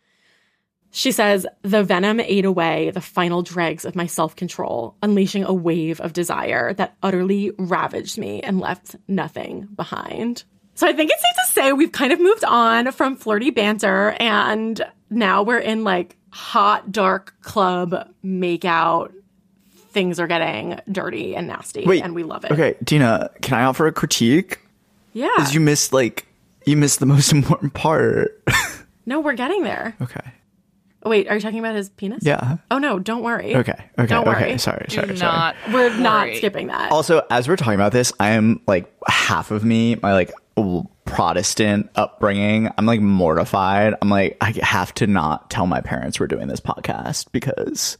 She 0.92 1.12
says, 1.14 1.46
the 1.62 1.84
venom 1.84 2.20
ate 2.20 2.46
away 2.46 2.90
the 2.90 3.00
final 3.00 3.42
dregs 3.44 3.86
of 3.86 3.96
my 3.96 4.08
self 4.08 4.36
control, 4.36 4.98
unleashing 5.04 5.46
a 5.46 5.54
wave 5.54 6.02
of 6.02 6.12
desire 6.12 6.74
that 6.74 6.98
utterly 7.04 7.52
ravaged 7.58 8.18
me 8.18 8.42
and 8.42 8.60
left 8.60 8.96
nothing 9.08 9.68
behind. 9.76 10.44
So 10.80 10.88
I 10.88 10.94
think 10.94 11.12
it's 11.12 11.22
safe 11.22 11.36
to 11.46 11.52
say 11.52 11.74
we've 11.74 11.92
kind 11.92 12.14
of 12.14 12.22
moved 12.22 12.46
on 12.46 12.94
from 12.94 13.18
flirty 13.18 13.50
banter 13.50 14.16
and 14.18 14.82
now 15.10 15.44
we're 15.44 15.58
in 15.60 15.84
like 15.84 16.16
hot, 16.30 16.90
dark 16.94 17.34
club 17.42 18.10
makeout. 18.24 19.12
Things 19.92 20.22
are 20.22 20.28
getting 20.28 20.80
dirty 20.90 21.36
and 21.36 21.48
nasty 21.48 21.84
Wait, 21.84 22.02
and 22.02 22.16
we 22.16 22.24
love 22.24 22.46
it. 22.46 22.52
Okay, 22.52 22.76
Dina, 22.82 23.30
can 23.42 23.56
I 23.60 23.66
offer 23.66 23.88
a 23.88 23.92
critique? 23.92 24.60
Yeah. 25.12 25.28
Because 25.36 25.54
you 25.54 25.60
missed 25.60 25.92
like 25.92 26.26
you 26.66 26.78
missed 26.78 27.02
the 27.02 27.06
most 27.06 27.32
important 27.34 27.74
part. 27.74 28.42
no, 29.06 29.20
we're 29.20 29.34
getting 29.34 29.64
there. 29.64 29.98
okay. 30.02 30.32
Oh, 31.04 31.10
wait, 31.10 31.28
are 31.28 31.36
you 31.36 31.42
talking 31.42 31.60
about 31.60 31.76
his 31.76 31.90
penis? 31.90 32.24
Yeah. 32.24 32.58
Oh 32.72 32.78
no, 32.78 33.00
don't 33.00 33.24
worry. 33.24 33.54
Okay. 33.54 33.74
Okay. 33.98 34.08
Don't 34.08 34.26
okay. 34.28 34.50
worry. 34.52 34.58
Sorry. 34.58 34.86
Do 34.88 34.96
Sorry. 34.96 35.18
sorry. 35.18 35.20
not. 35.20 35.56
We're 35.74 35.98
not 35.98 36.34
skipping 36.36 36.68
that. 36.68 36.92
Also, 36.92 37.26
as 37.30 37.50
we're 37.50 37.56
talking 37.58 37.76
about 37.76 37.92
this, 37.92 38.14
I 38.18 38.30
am 38.30 38.62
like 38.66 38.94
half 39.08 39.52
of 39.52 39.66
me, 39.66 39.96
my 39.96 40.14
like 40.14 40.30
l- 40.30 40.36
Protestant 41.06 41.90
upbringing. 41.96 42.70
I'm 42.78 42.86
like 42.86 43.02
mortified. 43.02 43.96
I'm 44.02 44.10
like 44.10 44.38
I 44.42 44.54
have 44.62 44.94
to 44.96 45.08
not 45.08 45.50
tell 45.50 45.66
my 45.68 45.82
parents 45.82 46.20
we're 46.20 46.28
doing 46.28 46.48
this 46.48 46.60
podcast 46.60 47.28
because 47.32 47.98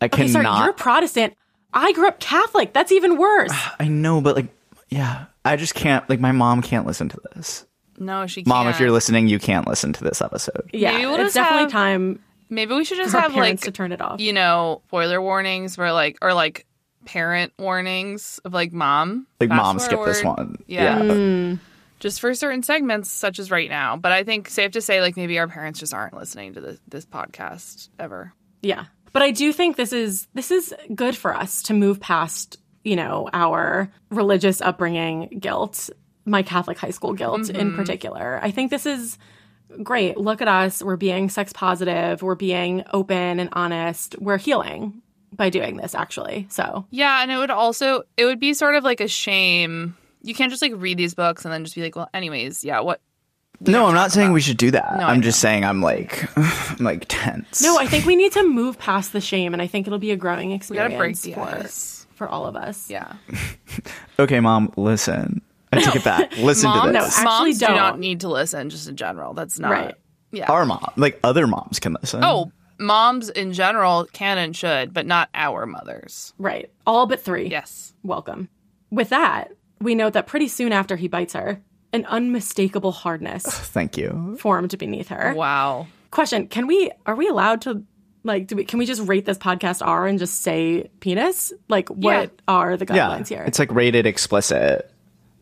I 0.00 0.06
okay, 0.06 0.28
sorry, 0.28 0.44
cannot. 0.44 0.64
you're 0.64 0.72
Protestant. 0.72 1.34
I 1.72 1.92
grew 1.92 2.06
up 2.06 2.20
Catholic. 2.20 2.72
That's 2.72 2.92
even 2.92 3.16
worse. 3.18 3.50
I 3.80 3.88
know, 3.88 4.20
but 4.20 4.36
like, 4.36 4.48
yeah, 4.88 5.26
I 5.44 5.56
just 5.56 5.74
can't. 5.74 6.08
Like, 6.08 6.20
my 6.20 6.30
mom 6.32 6.62
can't 6.62 6.86
listen 6.86 7.08
to 7.08 7.20
this. 7.34 7.66
No, 7.98 8.26
she 8.26 8.42
can't. 8.42 8.48
Mom, 8.48 8.68
if 8.68 8.78
you're 8.78 8.90
listening, 8.92 9.26
you 9.28 9.38
can't 9.38 9.66
listen 9.66 9.92
to 9.92 10.04
this 10.04 10.20
episode. 10.22 10.70
yeah, 10.72 10.92
Maybe 10.92 11.06
we'll 11.06 11.20
it's 11.20 11.34
definitely 11.34 11.62
have- 11.64 11.72
time 11.72 12.20
Maybe 12.50 12.74
we 12.74 12.84
should 12.84 12.98
just 12.98 13.12
have 13.12 13.32
parents 13.32 13.62
like 13.62 13.72
to 13.72 13.76
turn 13.76 13.90
it 13.92 14.00
off. 14.00 14.20
you 14.20 14.32
know, 14.32 14.82
spoiler 14.86 15.20
warnings 15.20 15.76
where 15.78 15.92
like 15.92 16.18
or 16.22 16.34
like 16.34 16.66
parent 17.06 17.52
warnings 17.58 18.38
of 18.44 18.52
like 18.52 18.72
mom. 18.72 19.26
Like, 19.40 19.48
fast 19.48 19.62
mom, 19.62 19.78
skip 19.80 20.04
this 20.04 20.20
forward. 20.22 20.38
one. 20.38 20.56
Yeah. 20.66 20.98
Mm. 21.00 21.58
Just 22.04 22.20
for 22.20 22.34
certain 22.34 22.62
segments 22.62 23.10
such 23.10 23.38
as 23.38 23.50
right 23.50 23.70
now. 23.70 23.96
But 23.96 24.12
I 24.12 24.24
think 24.24 24.50
safe 24.50 24.72
to 24.72 24.82
say 24.82 25.00
like 25.00 25.16
maybe 25.16 25.38
our 25.38 25.48
parents 25.48 25.80
just 25.80 25.94
aren't 25.94 26.12
listening 26.12 26.52
to 26.52 26.60
this 26.60 26.78
this 26.86 27.06
podcast 27.06 27.88
ever. 27.98 28.34
Yeah. 28.60 28.84
But 29.14 29.22
I 29.22 29.30
do 29.30 29.54
think 29.54 29.76
this 29.76 29.94
is 29.94 30.28
this 30.34 30.50
is 30.50 30.74
good 30.94 31.16
for 31.16 31.34
us 31.34 31.62
to 31.62 31.72
move 31.72 32.00
past, 32.00 32.58
you 32.82 32.94
know, 32.94 33.30
our 33.32 33.90
religious 34.10 34.60
upbringing 34.60 35.38
guilt, 35.40 35.88
my 36.26 36.42
Catholic 36.42 36.76
high 36.76 36.90
school 36.90 37.14
guilt 37.14 37.48
in 37.48 37.68
mm-hmm. 37.68 37.76
particular. 37.76 38.38
I 38.42 38.50
think 38.50 38.70
this 38.70 38.84
is 38.84 39.16
great. 39.82 40.18
Look 40.18 40.42
at 40.42 40.48
us. 40.48 40.82
We're 40.82 40.96
being 40.96 41.30
sex 41.30 41.54
positive. 41.54 42.20
We're 42.20 42.34
being 42.34 42.84
open 42.92 43.40
and 43.40 43.48
honest. 43.54 44.14
We're 44.18 44.36
healing 44.36 45.00
by 45.32 45.48
doing 45.48 45.78
this 45.78 45.94
actually. 45.94 46.48
So, 46.50 46.84
Yeah, 46.90 47.22
and 47.22 47.32
it 47.32 47.38
would 47.38 47.48
also 47.48 48.02
it 48.18 48.26
would 48.26 48.40
be 48.40 48.52
sort 48.52 48.74
of 48.74 48.84
like 48.84 49.00
a 49.00 49.08
shame. 49.08 49.96
You 50.24 50.34
can't 50.34 50.50
just 50.50 50.62
like 50.62 50.72
read 50.74 50.96
these 50.98 51.14
books 51.14 51.44
and 51.44 51.52
then 51.52 51.64
just 51.64 51.74
be 51.76 51.82
like, 51.82 51.94
well, 51.96 52.08
anyways, 52.14 52.64
yeah, 52.64 52.80
what 52.80 53.00
No, 53.60 53.86
I'm 53.86 53.94
not 53.94 54.10
saying 54.10 54.32
we 54.32 54.40
should 54.40 54.56
do 54.56 54.70
that. 54.72 54.96
No, 54.98 55.06
I 55.06 55.10
I'm 55.12 55.22
just 55.22 55.38
saying 55.40 55.64
I'm 55.64 55.80
like, 55.82 56.24
I'm 56.36 56.84
like 56.84 57.04
tense. 57.08 57.62
No, 57.62 57.78
I 57.78 57.86
think 57.86 58.04
we 58.06 58.16
need 58.16 58.32
to 58.32 58.42
move 58.42 58.78
past 58.78 59.12
the 59.12 59.20
shame, 59.20 59.52
and 59.52 59.60
I 59.62 59.66
think 59.66 59.86
it'll 59.86 59.98
be 59.98 60.10
a 60.12 60.16
growing 60.16 60.48
We 60.48 60.54
experience 60.56 60.92
gotta 60.92 60.98
break 60.98 61.16
for, 61.34 61.64
ice. 61.64 62.06
for 62.14 62.28
all 62.28 62.46
of 62.46 62.56
us. 62.56 62.90
Yeah. 62.90 63.12
okay, 64.18 64.40
mom, 64.40 64.72
listen. 64.76 65.40
I 65.72 65.80
take 65.80 65.96
it 65.96 66.04
back. 66.04 66.36
Listen 66.38 66.70
Mom, 66.70 66.86
to 66.88 66.92
no, 66.92 67.04
this. 67.04 67.18
actually 67.18 67.24
moms 67.50 67.58
do 67.58 67.66
don't. 67.66 67.76
not 67.76 67.98
need 67.98 68.20
to 68.20 68.28
listen 68.28 68.70
just 68.70 68.88
in 68.88 68.96
general. 68.96 69.34
That's 69.34 69.58
not 69.58 69.70
Right. 69.72 69.94
Yeah. 70.32 70.50
Our 70.50 70.64
mom, 70.66 70.92
like 70.96 71.20
other 71.22 71.46
moms, 71.46 71.78
can 71.80 71.96
listen. 72.00 72.24
oh, 72.24 72.50
moms 72.78 73.28
in 73.28 73.52
general 73.52 74.06
can 74.12 74.36
and 74.38 74.54
should, 74.56 74.92
but 74.92 75.06
not 75.06 75.28
our 75.34 75.64
mothers. 75.66 76.32
Right. 76.38 76.70
All 76.86 77.06
but 77.06 77.20
three. 77.20 77.48
Yes. 77.48 77.92
Welcome. 78.02 78.48
With 78.90 79.10
that, 79.10 79.52
we 79.84 79.94
note 79.94 80.14
that 80.14 80.26
pretty 80.26 80.48
soon 80.48 80.72
after 80.72 80.96
he 80.96 81.06
bites 81.08 81.34
her, 81.34 81.60
an 81.92 82.04
unmistakable 82.06 82.90
hardness 82.92 83.44
thank 83.46 83.96
you. 83.96 84.36
formed 84.40 84.76
beneath 84.78 85.08
her. 85.08 85.32
Wow. 85.36 85.86
Question: 86.10 86.48
Can 86.48 86.66
we? 86.66 86.90
Are 87.06 87.14
we 87.14 87.28
allowed 87.28 87.60
to? 87.62 87.84
Like, 88.24 88.46
do 88.46 88.56
we? 88.56 88.64
Can 88.64 88.78
we 88.78 88.86
just 88.86 89.02
rate 89.06 89.26
this 89.26 89.36
podcast 89.38 89.86
R 89.86 90.06
and 90.06 90.18
just 90.18 90.42
say 90.42 90.90
penis? 91.00 91.52
Like, 91.68 91.88
what 91.90 92.22
Yeah. 92.22 92.26
are 92.48 92.76
the 92.76 92.86
Yeah, 92.88 93.08
guidelines 93.10 93.28
here? 93.28 93.44
it's 93.46 93.58
like 93.58 93.70
rated 93.72 94.06
explicit. 94.06 94.90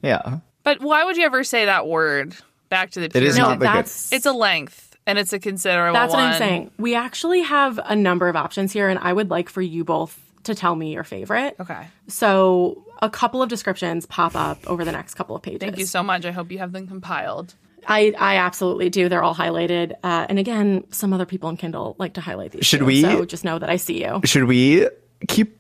Yeah, 0.02 0.38
But 0.64 0.80
why 0.80 1.04
would 1.04 1.16
you 1.16 1.24
ever 1.24 1.44
say 1.44 1.66
that 1.66 1.86
word? 1.86 2.34
Back 2.70 2.90
to 2.92 3.00
the 3.00 3.06
it 3.06 3.14
is 3.16 3.36
period. 3.36 3.36
no, 3.36 3.48
not 3.50 3.58
the 3.60 3.66
good. 3.66 3.74
that's 3.76 4.12
It's 4.12 4.26
a 4.26 4.32
length, 4.32 4.96
and 5.06 5.16
it's 5.18 5.32
a 5.32 5.38
considerable 5.38 5.92
That's 5.94 6.12
what 6.12 6.22
I'm 6.24 6.38
saying. 6.38 6.70
We 6.78 6.96
actually 6.96 7.42
have 7.42 7.78
a 7.84 7.94
number 7.94 8.28
of 8.28 8.34
options 8.34 8.72
here, 8.72 8.88
and 8.88 8.98
I 8.98 9.12
would 9.12 9.30
like 9.30 9.48
for 9.48 9.62
you 9.62 9.84
both 9.84 10.18
to 10.44 10.54
tell 10.56 10.74
me 10.74 10.92
your 10.92 11.04
favorite. 11.04 11.54
Okay. 11.60 11.86
So, 12.08 12.84
a 13.02 13.10
couple 13.10 13.42
of 13.42 13.48
descriptions 13.50 14.06
pop 14.06 14.34
up 14.34 14.58
over 14.66 14.84
the 14.84 14.92
next 14.92 15.14
couple 15.14 15.36
of 15.36 15.42
pages. 15.42 15.60
Thank 15.60 15.76
you 15.78 15.84
so 15.84 16.02
much. 16.02 16.24
I 16.24 16.30
hope 16.30 16.50
you 16.50 16.58
have 16.58 16.72
them 16.72 16.86
compiled. 16.86 17.54
I, 17.86 18.14
I 18.18 18.36
absolutely 18.36 18.88
do. 18.90 19.08
They're 19.08 19.22
all 19.24 19.34
highlighted. 19.34 19.92
Uh, 20.04 20.24
and 20.28 20.38
again, 20.38 20.84
some 20.92 21.12
other 21.12 21.26
people 21.26 21.50
in 21.50 21.56
Kindle 21.56 21.96
like 21.98 22.14
to 22.14 22.20
highlight 22.20 22.52
these. 22.52 22.64
Should 22.64 22.78
too, 22.80 22.86
we- 22.86 23.02
So 23.02 23.24
just 23.24 23.44
know 23.44 23.58
that 23.58 23.68
I 23.68 23.76
see 23.76 24.02
you. 24.04 24.20
Should 24.24 24.44
we 24.44 24.88
keep 25.28 25.58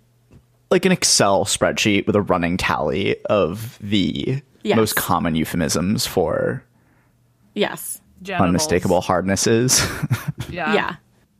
like 0.70 0.84
an 0.86 0.92
Excel 0.92 1.44
spreadsheet 1.44 2.06
with 2.06 2.16
a 2.16 2.22
running 2.22 2.56
tally 2.56 3.20
of 3.26 3.76
the 3.82 4.40
Yes. 4.62 4.76
most 4.76 4.94
common 4.94 5.34
euphemisms 5.34 6.06
for 6.06 6.64
Yes. 7.54 8.00
Genitals. 8.22 8.46
unmistakable 8.48 9.00
hardnesses? 9.00 9.82
Yeah. 10.48 10.74
yeah. 10.74 10.96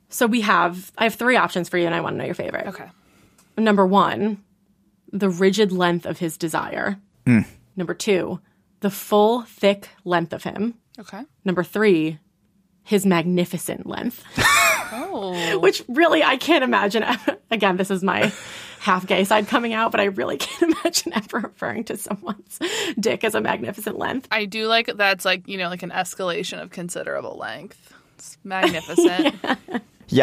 So 0.09 0.27
we 0.27 0.41
have, 0.43 0.91
I 0.99 1.05
have 1.05 1.15
three 1.15 1.37
options 1.37 1.69
for 1.69 1.77
you, 1.79 1.87
and 1.87 1.95
I 1.95 2.01
want 2.01 2.15
to 2.15 2.19
know 2.19 2.25
your 2.25 2.35
favorite. 2.35 2.67
Okay. 2.69 2.87
Number 3.57 3.87
one, 3.87 4.43
the 5.13 5.31
rigid 5.31 5.73
length 5.73 6.07
of 6.07 6.19
his 6.19 6.37
desire. 6.37 6.99
Hmm. 7.27 7.41
Number 7.77 7.95
two, 7.95 8.41
the 8.81 8.91
full, 8.91 9.43
thick 9.43 9.91
length 10.05 10.33
of 10.33 10.45
him. 10.45 10.75
Okay. 10.99 11.23
Number 11.45 11.63
three, 11.63 12.19
his 12.83 13.07
magnificent 13.07 13.87
length. 13.87 14.23
Oh. 14.95 15.59
Which 15.59 15.83
really, 15.89 16.23
I 16.23 16.37
can't 16.37 16.63
imagine. 16.63 17.03
Again, 17.51 17.79
this 17.79 17.91
is 17.91 18.03
my 18.03 18.31
half 18.81 19.07
gay 19.07 19.25
side 19.25 19.49
coming 19.49 19.73
out, 19.73 19.91
but 19.91 20.01
I 20.01 20.05
really 20.05 20.37
can't 20.37 20.77
imagine 20.85 21.15
ever 21.15 21.39
referring 21.39 21.85
to 21.85 21.97
someone's 21.97 22.59
dick 23.01 23.25
as 23.25 23.35
a 23.35 23.41
magnificent 23.41 23.99
length. 23.99 24.29
I 24.31 24.45
do 24.45 24.67
like 24.67 24.91
that's 24.95 25.25
like, 25.25 25.49
you 25.49 25.57
know, 25.57 25.69
like 25.69 25.83
an 25.83 25.91
escalation 25.91 26.61
of 26.63 26.71
considerable 26.71 27.37
length. 27.39 27.95
It's 28.17 28.37
magnificent. 28.45 29.35
yeah, 29.43 29.79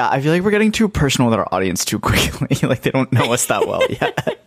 I 0.10 0.22
feel 0.22 0.32
like 0.32 0.44
we're 0.44 0.52
getting 0.52 0.72
too 0.72 0.88
personal 0.90 1.30
with 1.30 1.40
our 1.40 1.48
audience 1.52 1.86
too 1.86 2.00
quickly. 2.00 2.58
like 2.68 2.82
they 2.82 2.92
don't 2.92 3.12
know 3.12 3.34
us 3.34 3.46
that 3.48 3.68
well 3.68 3.82
yet. 3.90 4.40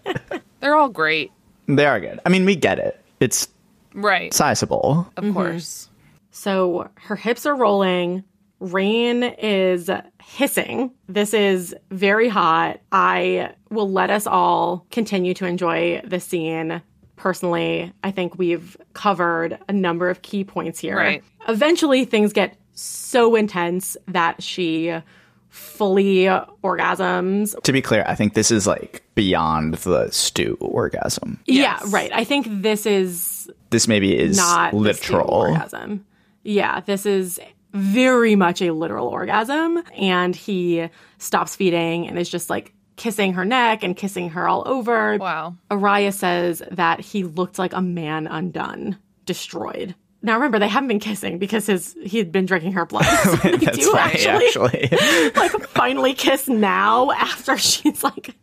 They're 0.60 0.76
all 0.76 0.88
great. 0.88 1.32
they 1.66 1.86
are 1.86 2.00
good. 2.00 2.20
I 2.24 2.28
mean, 2.28 2.44
we 2.44 2.54
get 2.56 2.78
it. 2.78 3.00
It's 3.20 3.48
Right. 3.94 4.32
sizable. 4.32 5.10
Of 5.16 5.24
mm-hmm. 5.24 5.32
course. 5.34 5.88
So 6.30 6.88
her 6.94 7.16
hips 7.16 7.46
are 7.46 7.54
rolling. 7.54 8.24
Raihn 8.60 9.34
is 9.38 9.90
hissing. 10.22 10.92
This 11.08 11.34
is 11.34 11.74
very 11.90 12.28
hot. 12.28 12.80
I 12.92 13.54
will 13.70 13.90
let 13.90 14.10
us 14.10 14.26
all 14.26 14.86
continue 14.90 15.34
to 15.34 15.46
enjoy 15.46 16.00
the 16.04 16.20
scene. 16.20 16.80
Personally, 17.16 17.92
I 18.02 18.12
think 18.12 18.38
we've 18.38 18.76
covered 18.94 19.58
a 19.68 19.72
number 19.72 20.10
of 20.10 20.22
key 20.22 20.44
points 20.44 20.78
here. 20.78 20.96
Right. 20.96 21.24
Eventually, 21.48 22.04
things 22.04 22.32
get 22.32 22.56
so 22.74 23.34
intense 23.34 23.96
that 24.08 24.42
she 24.42 24.94
fully 25.52 26.24
orgasms. 26.64 27.60
To 27.62 27.72
be 27.72 27.82
clear, 27.82 28.04
I 28.06 28.14
think 28.14 28.34
this 28.34 28.50
is 28.50 28.66
like 28.66 29.02
beyond 29.14 29.74
the 29.74 30.10
stew 30.10 30.56
orgasm. 30.60 31.38
Yeah, 31.46 31.78
right. 31.88 32.10
I 32.12 32.24
think 32.24 32.46
this 32.48 32.86
is 32.86 33.50
This 33.70 33.86
maybe 33.86 34.18
is 34.18 34.36
not 34.36 34.72
the 34.72 34.94
steam 34.94 35.16
literal. 35.18 35.30
orgasm. 35.30 36.04
Yeah, 36.42 36.80
this 36.80 37.06
is 37.06 37.38
very 37.72 38.34
much 38.34 38.60
a 38.62 38.72
literal 38.72 39.06
orgasm. 39.08 39.82
And 39.96 40.34
he 40.34 40.88
stops 41.18 41.54
feeding 41.54 42.08
and 42.08 42.18
is 42.18 42.28
just 42.28 42.50
like 42.50 42.72
kissing 42.96 43.34
her 43.34 43.44
neck 43.44 43.82
and 43.82 43.96
kissing 43.96 44.30
her 44.30 44.48
all 44.48 44.62
over. 44.66 45.16
Wow. 45.18 45.56
Oraya 45.70 46.12
says 46.12 46.62
that 46.70 47.00
he 47.00 47.24
looked 47.24 47.58
like 47.58 47.72
a 47.74 47.80
man 47.82 48.26
undone, 48.26 48.96
destroyed. 49.26 49.94
Now 50.24 50.34
remember, 50.34 50.58
they 50.60 50.68
haven't 50.68 50.88
been 50.88 51.00
kissing 51.00 51.38
because 51.38 51.66
his 51.66 51.96
he 52.04 52.18
had 52.18 52.30
been 52.30 52.46
drinking 52.46 52.72
her 52.72 52.86
blood. 52.86 53.04
So 53.24 53.36
they 53.36 53.56
That's 53.56 53.78
do 53.78 53.92
right, 53.92 54.26
actually, 54.26 54.84
actually. 54.84 55.30
like 55.36 55.52
finally 55.68 56.14
kiss 56.14 56.48
now 56.48 57.10
after 57.12 57.56
she's 57.58 58.04
like 58.04 58.34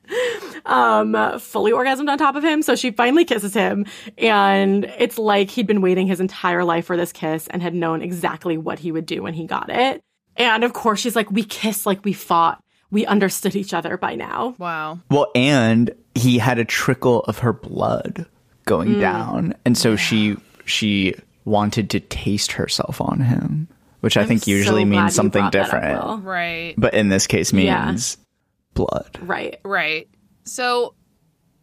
um 0.66 1.40
fully 1.40 1.72
orgasmed 1.72 2.10
on 2.10 2.18
top 2.18 2.36
of 2.36 2.44
him. 2.44 2.62
So 2.62 2.76
she 2.76 2.92
finally 2.92 3.26
kisses 3.26 3.54
him 3.54 3.86
and 4.18 4.86
it's 4.98 5.18
like 5.18 5.50
he'd 5.50 5.68
been 5.68 5.82
waiting 5.82 6.08
his 6.08 6.20
entire 6.20 6.64
life 6.64 6.86
for 6.86 6.98
this 6.98 7.12
kiss 7.12 7.48
and 7.48 7.62
had 7.62 7.74
known 7.74 8.02
exactly 8.02 8.58
what 8.58 8.80
he 8.80 8.92
would 8.92 9.06
do 9.06 9.24
when 9.24 9.34
he 9.34 9.46
got 9.46 9.70
it. 9.70 10.02
And 10.36 10.64
of 10.64 10.74
course 10.74 11.00
she's 11.00 11.16
like, 11.16 11.32
We 11.32 11.44
kissed 11.44 11.86
like 11.86 12.04
we 12.04 12.14
fought. 12.14 12.62
We 12.92 13.06
understood 13.06 13.56
each 13.56 13.74
other 13.74 13.98
by 13.98 14.16
now. 14.16 14.56
Wow. 14.58 15.00
well, 15.12 15.28
and 15.36 15.92
he 16.16 16.40
had 16.40 16.58
a 16.58 16.66
trickle 16.66 17.22
of 17.22 17.38
her 17.40 17.54
blood 17.54 18.26
going 18.66 18.96
Mm. 18.96 19.00
down, 19.00 19.54
and 19.64 19.78
so 19.78 19.96
she 19.96 20.38
she 20.66 21.14
wanted 21.50 21.90
to 21.92 22.00
taste 22.00 22.54
herself 22.54 23.02
on 23.02 23.20
him, 23.20 23.68
which 24.02 24.16
I 24.18 24.26
think 24.26 24.48
usually 24.48 24.84
glad 24.86 24.96
you 24.96 25.02
means 25.02 25.16
something 25.16 25.42
brought 25.42 25.52
that 25.54 25.62
up, 25.62 25.66
different, 25.72 26.24
Right. 26.24 26.74
but 26.78 26.94
in 26.94 27.10
this 27.10 27.28
case 27.28 27.52
Yeah. 27.52 27.88
means 27.88 28.18
blood. 28.74 29.18
Right. 29.22 29.60
Right. 29.66 30.08
So 30.46 30.94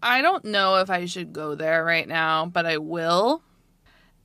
I 0.02 0.20
don't 0.22 0.44
know 0.44 0.76
if 0.76 0.90
I 0.90 1.06
should 1.06 1.32
go 1.32 1.54
there 1.54 1.84
right 1.84 2.06
now, 2.06 2.46
but 2.46 2.66
I 2.66 2.78
will. 2.78 3.42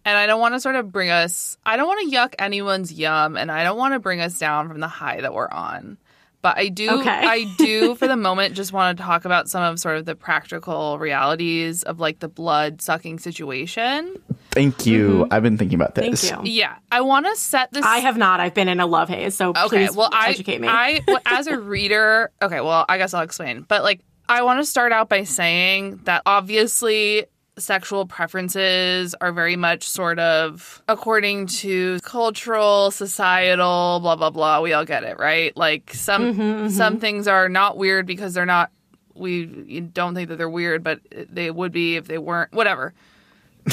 And 0.03 0.17
I 0.17 0.25
don't 0.25 0.41
want 0.41 0.55
to 0.55 0.59
sort 0.59 0.75
of 0.75 0.91
bring 0.91 1.11
us, 1.11 1.57
I 1.63 1.77
don't 1.77 1.87
want 1.87 2.09
to 2.09 2.15
yuck 2.17 2.33
anyone's 2.39 2.91
yum, 2.91 3.37
and 3.37 3.51
I 3.51 3.63
don't 3.63 3.77
want 3.77 3.93
to 3.93 3.99
bring 3.99 4.19
us 4.19 4.37
down 4.39 4.67
from 4.67 4.79
the 4.79 4.87
high 4.87 5.21
that 5.21 5.33
we're 5.33 5.47
on. 5.49 5.97
But 6.41 6.57
I 6.57 6.69
do, 6.69 6.89
Okay. 6.99 7.09
I 7.09 7.43
do 7.57 7.95
for 7.99 8.07
the 8.07 8.17
moment 8.17 8.55
just 8.55 8.73
want 8.73 8.97
to 8.97 9.03
talk 9.03 9.25
about 9.25 9.49
some 9.49 9.63
of 9.63 9.79
sort 9.79 9.97
of 9.97 10.05
the 10.05 10.15
practical 10.15 10.97
realities 10.97 11.83
of 11.83 11.99
like 11.99 12.19
the 12.19 12.27
blood 12.27 12.81
sucking 12.81 13.19
situation. 13.19 14.15
Thank 14.51 14.85
you. 14.85 15.09
Mm-hmm. 15.09 15.33
I've 15.33 15.43
been 15.43 15.57
thinking 15.57 15.75
about 15.75 15.95
this. 15.95 16.03
Thank 16.03 16.11
this. 16.19 16.31
you. 16.31 16.59
Yeah. 16.59 16.75
I 16.91 17.01
want 17.01 17.25
to 17.27 17.35
set 17.35 17.71
this. 17.71 17.85
I 17.85 17.99
have 17.99 18.17
not. 18.17 18.39
I've 18.39 18.53
been 18.53 18.67
in 18.67 18.79
a 18.79 18.85
love 18.85 19.07
haze, 19.07 19.35
so 19.35 19.49
Okay, 19.51 19.67
please 19.87 19.95
well, 19.95 20.09
I, 20.11 20.31
educate 20.31 20.59
me. 20.59 20.67
I, 20.67 21.01
well, 21.07 21.19
as 21.25 21.47
a 21.47 21.57
reader, 21.57 22.31
okay, 22.41 22.59
well, 22.59 22.85
I 22.89 22.97
guess 22.97 23.13
I'll 23.13 23.23
explain. 23.23 23.61
But 23.67 23.83
like, 23.83 24.01
I 24.27 24.43
want 24.43 24.59
to 24.59 24.65
start 24.65 24.91
out 24.91 25.09
by 25.09 25.23
saying 25.23 26.01
that 26.03 26.23
obviously 26.25 27.25
sexual 27.57 28.05
preferences 28.05 29.13
are 29.19 29.31
very 29.31 29.55
much 29.55 29.87
sort 29.87 30.19
of 30.19 30.81
according 30.87 31.47
to 31.47 31.99
cultural, 32.01 32.91
societal, 32.91 33.99
blah 34.01 34.15
blah 34.15 34.29
blah. 34.29 34.61
We 34.61 34.73
all 34.73 34.85
get 34.85 35.03
it, 35.03 35.19
right? 35.19 35.55
Like 35.55 35.93
some 35.93 36.33
mm-hmm, 36.33 36.41
mm-hmm. 36.41 36.69
some 36.69 36.99
things 36.99 37.27
are 37.27 37.49
not 37.49 37.77
weird 37.77 38.05
because 38.05 38.33
they're 38.33 38.45
not. 38.45 38.71
We 39.13 39.81
don't 39.81 40.15
think 40.15 40.29
that 40.29 40.37
they're 40.37 40.49
weird, 40.49 40.83
but 40.83 41.01
they 41.11 41.51
would 41.51 41.71
be 41.71 41.97
if 41.97 42.07
they 42.07 42.17
weren't. 42.17 42.53
Whatever, 42.53 42.93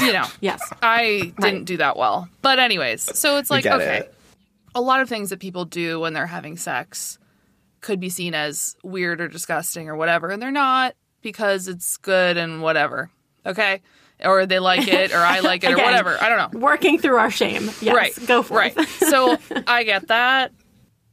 you 0.00 0.12
know. 0.12 0.26
yes. 0.40 0.60
I 0.82 1.32
didn't 1.40 1.64
do 1.64 1.76
that 1.78 1.96
well. 1.96 2.28
But 2.42 2.58
anyways, 2.58 3.18
so 3.18 3.36
it's 3.36 3.50
like 3.50 3.66
okay. 3.66 3.98
it. 3.98 4.14
A 4.74 4.80
lot 4.80 5.00
of 5.00 5.08
things 5.08 5.30
that 5.30 5.40
people 5.40 5.64
do 5.64 6.00
when 6.00 6.12
they're 6.12 6.26
having 6.26 6.56
sex 6.56 7.18
could 7.80 8.00
be 8.00 8.10
seen 8.10 8.34
as 8.34 8.76
weird 8.82 9.20
or 9.20 9.28
disgusting 9.28 9.88
or 9.88 9.96
whatever, 9.96 10.30
and 10.30 10.42
they're 10.42 10.50
not 10.50 10.94
because 11.22 11.68
it's 11.68 11.96
good 11.96 12.36
and 12.36 12.60
whatever. 12.62 13.10
Okay? 13.46 13.82
Or 14.24 14.46
they 14.46 14.58
like 14.58 14.88
it 14.88 15.12
or 15.12 15.18
I 15.18 15.40
like 15.40 15.64
it 15.64 15.72
or 15.72 15.76
whatever. 15.84 16.20
I 16.20 16.28
don't 16.28 16.52
know. 16.52 16.60
Working 16.60 16.98
through 16.98 17.16
our 17.16 17.30
shame. 17.30 17.70
Yes. 17.80 17.94
right. 17.94 18.26
Go 18.26 18.42
for 18.42 18.56
right. 18.56 18.74
it. 18.76 18.88
so 19.08 19.36
I 19.66 19.84
get 19.84 20.08
that. 20.08 20.52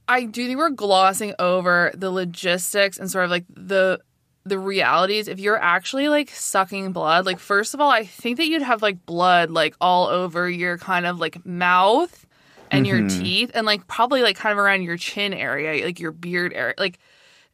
I 0.08 0.26
do 0.26 0.46
think 0.48 0.58
we're 0.58 0.70
glossing 0.70 1.34
over 1.40 1.92
the 1.96 2.12
logistics 2.12 2.98
and 2.98 3.10
sort 3.10 3.26
of 3.26 3.32
like 3.32 3.46
the 3.50 4.00
the 4.48 4.60
realities 4.60 5.28
if 5.28 5.40
you're 5.40 5.58
actually 5.58 6.08
like 6.08 6.30
sucking 6.30 6.92
blood 6.92 7.26
like 7.26 7.40
first 7.40 7.74
of 7.74 7.82
all 7.82 7.90
i 7.90 8.06
think 8.06 8.38
that 8.38 8.46
you'd 8.46 8.62
have 8.62 8.84
like 8.84 9.04
blood 9.08 9.50
like 9.50 9.76
all 9.82 10.06
over 10.06 10.48
your 10.48 10.78
kind 10.78 11.08
of 11.08 11.20
like 11.20 11.44
mouth 11.48 12.28
and 12.70 12.86
your 12.86 13.00
mm-hmm. 13.00 13.24
teeth 13.24 13.52
and 13.56 13.66
like 13.66 13.88
probably 13.88 14.22
like 14.22 14.36
kind 14.36 14.54
of 14.54 14.60
around 14.60 14.84
your 14.84 14.98
chin 14.98 15.34
area 15.34 15.84
like 15.84 16.00
your 16.00 16.12
beard 16.12 16.54
area 16.54 16.76
like 16.78 17.00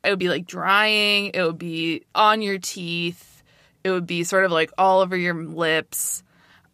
it 0.03 0.09
would 0.09 0.19
be 0.19 0.27
like 0.27 0.45
drying 0.45 1.31
it 1.33 1.41
would 1.41 1.57
be 1.57 2.03
on 2.13 2.41
your 2.41 2.57
teeth 2.57 3.30
it 3.83 3.91
would 3.91 4.07
be 4.07 4.23
sort 4.23 4.45
of 4.45 4.51
like 4.51 4.71
all 4.77 5.01
over 5.01 5.15
your 5.17 5.33
lips 5.45 6.23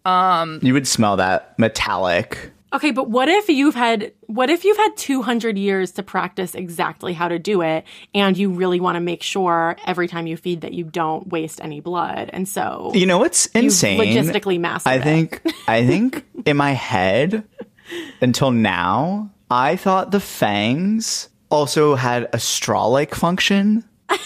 Um, 0.05 0.59
You 0.61 0.73
would 0.73 0.87
smell 0.87 1.17
that 1.17 1.57
metallic 1.59 2.51
Okay, 2.73 2.91
but 2.91 3.09
what 3.09 3.29
if 3.29 3.47
you've 3.47 3.75
had 3.75 4.11
what 4.27 4.49
if 4.49 4.65
you've 4.65 4.75
had 4.77 4.95
200 4.97 5.57
years 5.57 5.91
to 5.93 6.03
practice 6.03 6.53
exactly 6.53 7.13
how 7.13 7.29
to 7.29 7.39
do 7.39 7.61
it 7.61 7.85
and 8.13 8.37
you 8.37 8.49
really 8.51 8.81
want 8.81 8.95
to 8.97 8.99
make 8.99 9.23
sure 9.23 9.77
every 9.87 10.07
time 10.09 10.27
you 10.27 10.35
feed 10.35 10.61
that 10.61 10.73
you 10.73 10.83
don't 10.83 11.29
waste 11.29 11.61
any 11.63 11.79
blood. 11.79 12.29
And 12.33 12.47
so 12.47 12.91
You 12.93 13.05
know 13.05 13.19
what's 13.19 13.47
you've 13.55 13.65
insane? 13.65 13.97
logistically 13.99 14.59
massive. 14.59 14.87
I 14.91 14.95
it. 14.95 15.03
think 15.03 15.41
I 15.67 15.85
think 15.87 16.25
in 16.45 16.57
my 16.57 16.71
head 16.71 17.43
until 18.21 18.51
now, 18.51 19.29
I 19.49 19.77
thought 19.77 20.11
the 20.11 20.19
fangs 20.19 21.29
also 21.49 21.95
had 21.95 22.27
a 22.33 22.37
straw-like 22.39 23.15
function. 23.15 23.85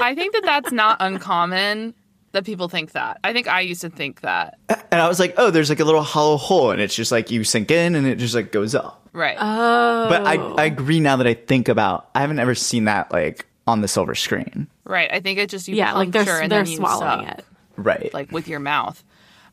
I 0.00 0.14
think 0.14 0.32
that 0.34 0.44
that's 0.44 0.72
not 0.72 0.98
uncommon 1.00 1.94
that 2.32 2.44
people 2.44 2.68
think 2.68 2.92
that. 2.92 3.18
I 3.24 3.32
think 3.32 3.48
I 3.48 3.60
used 3.60 3.80
to 3.80 3.90
think 3.90 4.20
that. 4.20 4.58
And 4.90 5.00
I 5.00 5.08
was 5.08 5.18
like, 5.18 5.34
"Oh, 5.38 5.50
there's 5.50 5.70
like 5.70 5.80
a 5.80 5.84
little 5.84 6.02
hollow 6.02 6.36
hole 6.36 6.70
and 6.70 6.80
it's 6.80 6.94
just 6.94 7.10
like 7.12 7.30
you 7.30 7.44
sink 7.44 7.70
in 7.70 7.94
and 7.94 8.06
it 8.06 8.16
just 8.16 8.34
like 8.34 8.52
goes 8.52 8.74
up." 8.74 9.08
Right. 9.12 9.36
Oh. 9.38 10.06
But 10.08 10.26
I 10.26 10.34
I 10.34 10.64
agree 10.66 11.00
now 11.00 11.16
that 11.16 11.26
I 11.26 11.34
think 11.34 11.68
about 11.68 12.08
I 12.14 12.20
haven't 12.20 12.38
ever 12.38 12.54
seen 12.54 12.84
that 12.84 13.12
like 13.12 13.46
on 13.66 13.80
the 13.80 13.88
silver 13.88 14.14
screen. 14.14 14.66
right. 14.84 15.10
I 15.12 15.20
think 15.20 15.38
it 15.38 15.50
just 15.50 15.68
you 15.68 15.76
yeah, 15.76 15.92
like 15.94 16.10
they're 16.10 16.24
puncture 16.24 16.42
and 16.42 16.52
they're 16.52 16.62
then 16.64 16.70
you 16.70 16.76
swallowing 16.78 17.26
suck, 17.26 17.38
it. 17.38 17.44
Right. 17.76 18.14
like 18.14 18.30
with 18.32 18.48
your 18.48 18.60
mouth. 18.60 19.02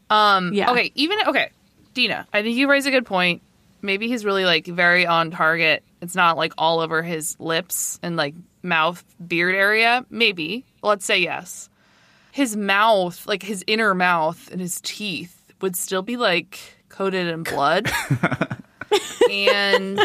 Um 0.10 0.54
Yeah. 0.54 0.72
okay, 0.72 0.92
even 0.96 1.18
okay. 1.28 1.50
Dina, 1.94 2.28
I 2.34 2.42
think 2.44 2.58
you 2.58 2.70
raise 2.70 2.86
a 2.86 2.92
good 2.92 3.06
point. 3.06 3.42
Maybe 3.82 4.08
he's 4.08 4.26
really 4.26 4.46
like 4.46 4.66
very 4.66 5.06
on 5.06 5.32
target. 5.32 5.84
It's 6.06 6.16
not 6.16 6.38
like 6.38 6.54
all 6.58 6.80
over 6.82 7.02
his 7.02 7.36
lips 7.40 8.00
and 8.04 8.16
like 8.16 8.36
mouth 8.62 9.04
beard 9.28 9.56
area. 9.56 10.06
Maybe. 10.12 10.64
Let's 10.84 11.04
say 11.04 11.18
yes. 11.20 11.70
His 12.32 12.56
mouth, 12.56 13.26
like 13.26 13.42
his 13.42 13.64
inner 13.66 13.96
mouth 13.96 14.52
and 14.52 14.62
his 14.62 14.80
teeth 14.82 15.52
would 15.62 15.76
still 15.76 16.04
be 16.04 16.16
like 16.16 16.60
coated 16.90 17.28
in 17.28 17.42
blood. 17.42 17.92
and 19.32 20.00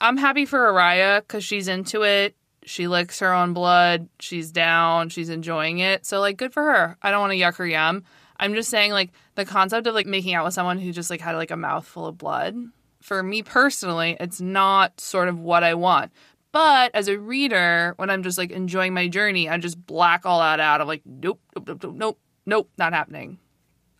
I'm 0.00 0.16
happy 0.16 0.44
for 0.44 0.72
Oraya 0.72 1.20
because 1.20 1.44
she's 1.44 1.68
into 1.68 2.02
it. 2.02 2.34
She 2.64 2.88
licks 2.88 3.20
her 3.20 3.32
own 3.32 3.52
blood. 3.52 4.08
She's 4.18 4.50
down. 4.50 5.08
She's 5.08 5.28
enjoying 5.28 5.78
it. 5.78 6.04
So 6.04 6.18
like, 6.18 6.36
good 6.36 6.52
for 6.52 6.64
her. 6.64 6.98
I 7.00 7.12
don't 7.12 7.20
want 7.20 7.32
to 7.32 7.38
yuck 7.38 7.56
her 7.58 7.66
yum. 7.66 8.02
I'm 8.40 8.54
just 8.54 8.70
saying 8.70 8.90
like 8.90 9.10
the 9.36 9.44
concept 9.44 9.86
of 9.86 9.94
like 9.94 10.06
making 10.06 10.34
out 10.34 10.44
with 10.44 10.54
someone 10.54 10.78
who 10.78 10.92
just 10.92 11.10
like 11.10 11.20
had 11.20 11.36
like 11.36 11.52
a 11.52 11.56
mouthful 11.56 12.06
of 12.06 12.18
blood. 12.18 12.56
For 13.00 13.22
me 13.22 13.42
personally, 13.42 14.16
it's 14.18 14.40
not 14.40 15.00
sort 15.00 15.28
of 15.28 15.38
what 15.38 15.62
I 15.64 15.74
want. 15.74 16.12
But 16.52 16.90
as 16.94 17.08
a 17.08 17.18
reader, 17.18 17.94
when 17.96 18.10
I'm 18.10 18.22
just 18.22 18.38
like 18.38 18.50
enjoying 18.50 18.94
my 18.94 19.08
journey, 19.08 19.48
I 19.48 19.58
just 19.58 19.84
black 19.86 20.24
all 20.26 20.40
that 20.40 20.60
out. 20.60 20.80
I'm 20.80 20.88
like, 20.88 21.02
nope, 21.04 21.40
nope, 21.54 21.68
nope, 21.82 21.94
nope, 21.94 22.18
nope, 22.46 22.70
not 22.78 22.92
happening. 22.92 23.38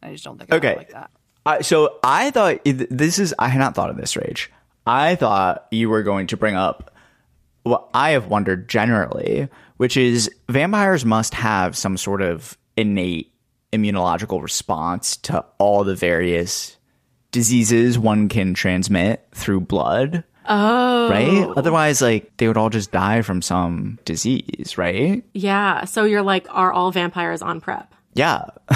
I 0.03 0.12
just 0.12 0.24
don't 0.24 0.38
think 0.38 0.53
Okay. 0.53 0.76
like 0.76 0.90
that. 0.90 1.11
I, 1.44 1.61
so 1.61 1.99
I 2.03 2.30
thought 2.30 2.61
this 2.64 3.18
is 3.18 3.34
I 3.38 3.49
had 3.49 3.59
not 3.59 3.74
thought 3.74 3.90
of 3.90 3.96
this 3.96 4.16
rage. 4.16 4.51
I 4.86 5.14
thought 5.14 5.66
you 5.70 5.90
were 5.90 6.03
going 6.03 6.26
to 6.28 6.36
bring 6.36 6.57
up 6.57 6.94
what 7.62 7.88
I 7.92 8.11
have 8.11 8.28
wondered 8.28 8.68
generally, 8.68 9.49
which 9.76 9.96
is 9.99 10.30
vampires 10.49 11.05
must 11.05 11.34
have 11.34 11.76
some 11.76 11.96
sort 11.99 12.22
of 12.22 12.57
innate 12.76 13.32
immunological 13.72 14.40
response 14.42 15.16
to 15.18 15.44
all 15.59 15.84
the 15.84 15.94
various 15.94 16.78
diseases 17.33 17.99
one 17.99 18.29
can 18.29 18.55
transmit 18.55 19.26
through 19.33 19.61
blood. 19.61 20.24
Oh. 20.51 21.11
Right? 21.11 21.47
Otherwise, 21.57 22.01
like 22.01 22.35
they 22.39 22.49
would 22.49 22.57
all 22.57 22.70
just 22.70 22.91
die 22.91 23.20
from 23.22 23.43
some 23.43 23.99
disease, 24.05 24.79
right? 24.79 25.22
Yeah. 25.35 25.85
So 25.85 26.05
you're 26.05 26.22
like, 26.22 26.47
are 26.51 26.72
all 26.72 26.91
vampires 26.91 27.43
on 27.43 27.61
PrEP? 27.61 27.93
Yeah. 28.14 28.47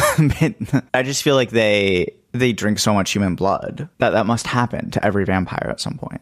I 0.95 1.03
just 1.03 1.23
feel 1.23 1.35
like 1.35 1.51
they 1.51 2.15
they 2.33 2.53
drink 2.53 2.79
so 2.79 2.93
much 2.95 3.11
human 3.11 3.35
blood 3.35 3.89
that 3.99 4.11
that 4.11 4.27
must 4.27 4.47
happen 4.47 4.91
to 4.93 5.05
every 5.05 5.25
vampire 5.25 5.69
at 5.71 5.81
some 5.81 5.97
point. 5.99 6.21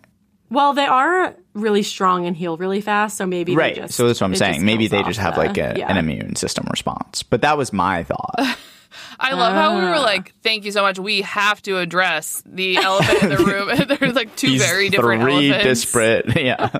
Well, 0.51 0.72
they 0.72 0.87
are 0.87 1.37
really 1.55 1.83
strong 1.85 2.26
and 2.26 2.37
heal 2.37 2.57
really 2.57 2.81
fast, 2.81 3.16
so 3.16 3.24
maybe 3.26 3.53
they 3.53 3.57
Right. 3.57 3.74
just- 3.76 3.95
so 3.95 4.07
that's 4.09 4.20
what 4.20 4.26
I'm 4.28 4.35
saying. 4.37 4.64
Maybe 4.64 4.89
they 4.89 5.03
just 5.05 5.20
have 5.20 5.35
the- 5.35 5.41
like 5.41 5.57
a, 5.59 5.74
yeah. 5.76 5.89
an 5.89 5.97
immune 5.97 6.35
system 6.35 6.66
response. 6.70 7.22
But 7.22 7.43
that 7.43 7.57
was 7.57 7.72
my 7.72 8.03
thought. 8.05 8.41
I 9.18 9.32
love 9.34 9.53
how 9.55 9.76
we 9.78 9.82
were 9.84 9.95
Ah. 9.95 10.01
like, 10.03 10.34
thank 10.43 10.64
you 10.64 10.72
so 10.72 10.82
much. 10.82 10.99
We 10.99 11.22
have 11.22 11.61
to 11.62 11.78
address 11.78 12.43
the 12.47 12.76
elephant 12.88 13.22
in 13.22 13.28
the 13.30 13.36
room. 13.45 13.99
There's 14.01 14.14
like 14.14 14.34
two 14.36 14.49
These 14.51 14.62
very 14.64 14.88
different 14.88 15.22
three 15.22 15.51
elephants. 15.51 15.64
disparate. 15.82 16.36
Yeah. 16.36 16.70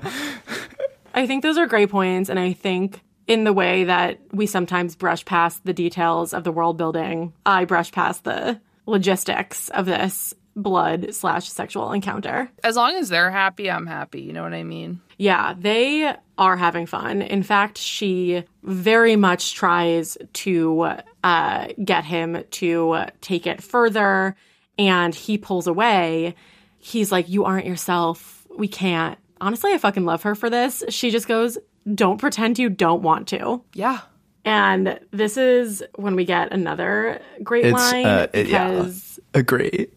I 1.13 1.27
think 1.27 1.43
those 1.43 1.57
are 1.57 1.67
great 1.67 1.89
points, 1.89 2.29
and 2.29 2.39
I 2.39 2.53
think 2.53 3.01
in 3.27 3.43
the 3.43 3.53
way 3.53 3.83
that 3.85 4.19
we 4.31 4.45
sometimes 4.45 4.95
brush 4.95 5.23
past 5.25 5.63
the 5.65 5.73
details 5.73 6.33
of 6.33 6.43
the 6.43 6.51
world 6.51 6.77
building, 6.77 7.33
I 7.45 7.65
brush 7.65 7.91
past 7.91 8.23
the 8.23 8.59
logistics 8.85 9.69
of 9.69 9.85
this 9.85 10.33
blood 10.55 11.13
slash 11.13 11.49
sexual 11.49 11.91
encounter. 11.91 12.49
As 12.63 12.75
long 12.75 12.95
as 12.95 13.09
they're 13.09 13.31
happy, 13.31 13.69
I'm 13.71 13.87
happy. 13.87 14.21
You 14.21 14.33
know 14.33 14.43
what 14.43 14.53
I 14.53 14.63
mean? 14.63 15.01
Yeah, 15.17 15.53
they 15.57 16.13
are 16.37 16.57
having 16.57 16.85
fun. 16.87 17.21
In 17.21 17.43
fact, 17.43 17.77
she 17.77 18.43
very 18.63 19.15
much 19.15 19.53
tries 19.53 20.17
to 20.33 20.93
uh, 21.23 21.67
get 21.83 22.03
him 22.05 22.43
to 22.51 23.05
take 23.21 23.45
it 23.47 23.61
further, 23.61 24.35
and 24.77 25.13
he 25.13 25.37
pulls 25.37 25.67
away. 25.67 26.35
He's 26.79 27.11
like, 27.11 27.29
You 27.29 27.45
aren't 27.45 27.67
yourself. 27.67 28.45
We 28.57 28.67
can't. 28.67 29.17
Honestly, 29.39 29.71
I 29.73 29.77
fucking 29.77 30.05
love 30.05 30.23
her 30.23 30.35
for 30.35 30.49
this. 30.49 30.83
She 30.89 31.11
just 31.11 31.27
goes, 31.27 31.57
Don't 31.93 32.17
pretend 32.17 32.57
you 32.59 32.69
don't 32.69 33.03
want 33.03 33.27
to. 33.29 33.63
Yeah. 33.73 33.99
And 34.43 34.99
this 35.11 35.37
is 35.37 35.83
when 35.95 36.15
we 36.15 36.25
get 36.25 36.51
another 36.51 37.21
great 37.43 37.65
It's, 37.65 37.73
line 37.73 38.05
uh, 38.07 38.27
it- 38.33 38.47
yeah. 38.47 38.89
Because 39.33 39.41
Agree. 39.41 39.87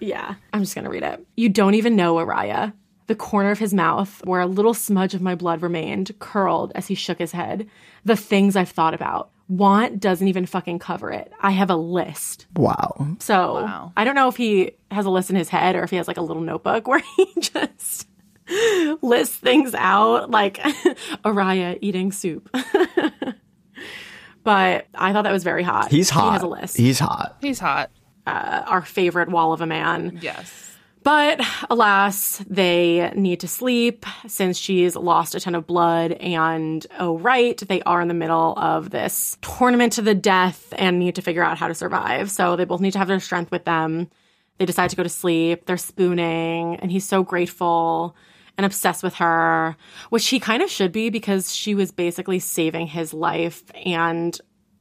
yeah, 0.00 0.34
I'm 0.52 0.60
just 0.60 0.74
gonna 0.74 0.90
read 0.90 1.02
it. 1.02 1.24
You 1.36 1.48
don't 1.48 1.74
even 1.74 1.96
know 1.96 2.14
Oraya. 2.16 2.72
The 3.06 3.14
corner 3.14 3.50
of 3.50 3.58
his 3.58 3.74
mouth, 3.74 4.24
where 4.24 4.40
a 4.40 4.46
little 4.46 4.72
smudge 4.72 5.12
of 5.14 5.20
my 5.20 5.34
blood 5.34 5.60
remained, 5.60 6.18
curled 6.20 6.72
as 6.74 6.86
he 6.86 6.94
shook 6.94 7.18
his 7.18 7.32
head. 7.32 7.68
The 8.04 8.16
things 8.16 8.56
I've 8.56 8.70
thought 8.70 8.94
about. 8.94 9.30
Want 9.46 10.00
doesn't 10.00 10.26
even 10.26 10.46
fucking 10.46 10.78
cover 10.78 11.10
it. 11.12 11.30
I 11.38 11.50
have 11.50 11.68
a 11.68 11.76
list. 11.76 12.46
Wow. 12.56 13.08
So 13.18 13.56
Wow. 13.62 13.92
I 13.94 14.04
don't 14.04 14.14
know 14.14 14.28
if 14.28 14.36
he 14.36 14.72
has 14.90 15.04
a 15.04 15.10
list 15.10 15.28
in 15.28 15.36
his 15.36 15.50
head 15.50 15.76
or 15.76 15.82
if 15.82 15.90
he 15.90 15.96
has 15.96 16.08
like 16.08 16.16
a 16.16 16.22
little 16.22 16.42
notebook 16.42 16.88
where 16.88 17.02
he 17.16 17.26
just 17.40 18.08
lists 19.02 19.36
things 19.36 19.74
out, 19.74 20.30
like 20.30 20.56
Oraya 21.26 21.76
eating 21.82 22.10
soup. 22.10 22.48
but 24.44 24.86
I 24.94 25.12
thought 25.12 25.22
that 25.24 25.32
was 25.32 25.44
very 25.44 25.62
hot. 25.62 25.90
He's 25.90 26.08
hot. 26.08 26.28
He 26.28 26.32
has 26.32 26.42
a 26.42 26.46
list. 26.46 26.76
He's 26.78 26.98
hot. 26.98 27.36
He's 27.42 27.58
hot. 27.58 27.90
Uh, 28.26 28.62
our 28.66 28.82
favorite 28.82 29.28
wall 29.28 29.52
of 29.52 29.60
a 29.60 29.66
man. 29.66 30.18
Yes. 30.22 30.70
But 31.02 31.42
alas, 31.68 32.42
they 32.48 33.12
need 33.14 33.40
to 33.40 33.48
sleep 33.48 34.06
since 34.26 34.56
she's 34.56 34.96
lost 34.96 35.34
a 35.34 35.40
ton 35.40 35.54
of 35.54 35.66
blood. 35.66 36.12
And 36.12 36.86
oh, 36.98 37.18
right, 37.18 37.58
they 37.58 37.82
are 37.82 38.00
in 38.00 38.08
the 38.08 38.14
middle 38.14 38.58
of 38.58 38.88
this 38.88 39.36
tournament 39.42 39.92
to 39.94 40.02
the 40.02 40.14
death 40.14 40.72
and 40.78 40.98
need 40.98 41.16
to 41.16 41.22
figure 41.22 41.42
out 41.42 41.58
how 41.58 41.68
to 41.68 41.74
survive. 41.74 42.30
So 42.30 42.56
they 42.56 42.64
both 42.64 42.80
need 42.80 42.94
to 42.94 42.98
have 42.98 43.08
their 43.08 43.20
strength 43.20 43.50
with 43.50 43.66
them. 43.66 44.08
They 44.56 44.64
decide 44.64 44.88
to 44.90 44.96
go 44.96 45.02
to 45.02 45.10
sleep. 45.10 45.66
They're 45.66 45.76
spooning, 45.76 46.76
and 46.76 46.90
he's 46.90 47.04
so 47.04 47.22
grateful 47.22 48.16
and 48.56 48.64
obsessed 48.64 49.02
with 49.02 49.14
her, 49.14 49.76
which 50.08 50.26
he 50.28 50.40
kind 50.40 50.62
of 50.62 50.70
should 50.70 50.92
be 50.92 51.10
because 51.10 51.54
she 51.54 51.74
was 51.74 51.92
basically 51.92 52.38
saving 52.38 52.86
his 52.86 53.12
life 53.12 53.62
and 53.84 54.40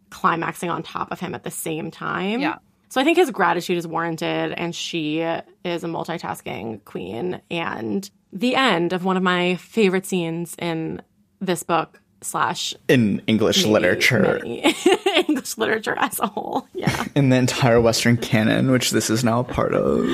climaxing 0.09 0.69
on 0.69 0.83
top 0.83 1.11
of 1.11 1.19
him 1.19 1.35
at 1.35 1.43
the 1.43 1.51
same 1.51 1.91
time. 1.91 2.39
Yeah. 2.39 2.59
So 2.93 3.01
I 3.01 3.03
think 3.05 3.17
his 3.17 3.31
gratitude 3.31 3.79
is 3.79 3.87
warranted, 3.87 4.51
and 4.51 4.75
she 4.75 5.17
is 5.21 5.83
a 5.83 5.87
multitasking 5.87 6.85
queen. 6.85 7.41
And 7.49 8.07
the 8.31 8.55
end 8.55 8.93
of 8.93 9.03
one 9.03 9.17
of 9.17 9.23
my 9.23 9.55
favorite 9.55 10.05
scenes 10.05 10.55
in 10.59 11.01
this 11.41 11.63
book 11.63 11.99
slash 12.21 12.75
In 12.87 13.23
English 13.25 13.65
literature. 13.65 14.39
many- 14.43 14.75
English 15.27 15.57
literature 15.57 15.95
as 15.97 16.19
a 16.19 16.27
whole. 16.27 16.67
Yeah. 16.75 17.05
In 17.15 17.29
the 17.29 17.35
entire 17.37 17.81
Western 17.81 18.15
canon, 18.15 18.69
which 18.69 18.91
this 18.91 19.09
is 19.09 19.23
now 19.23 19.39
a 19.39 19.43
part 19.43 19.73
of. 19.73 20.07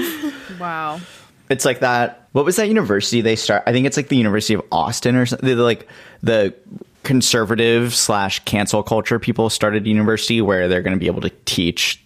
Wow. 0.57 1.01
It's 1.49 1.65
like 1.65 1.81
that. 1.81 2.29
What 2.31 2.45
was 2.45 2.55
that 2.55 2.69
university 2.69 3.19
they 3.19 3.35
start? 3.35 3.63
I 3.67 3.73
think 3.73 3.87
it's 3.87 3.97
like 3.97 4.07
the 4.07 4.15
University 4.15 4.53
of 4.53 4.63
Austin 4.71 5.17
or 5.17 5.25
something. 5.25 5.45
They're 5.49 5.57
like 5.57 5.85
the 6.23 6.55
conservative 7.03 7.93
slash 7.93 8.39
cancel 8.45 8.83
culture 8.83 9.19
people 9.19 9.49
started 9.49 9.85
a 9.85 9.89
university 9.89 10.41
where 10.41 10.69
they're 10.69 10.81
going 10.81 10.95
to 10.95 10.99
be 10.99 11.07
able 11.07 11.21
to 11.21 11.31
teach 11.43 12.01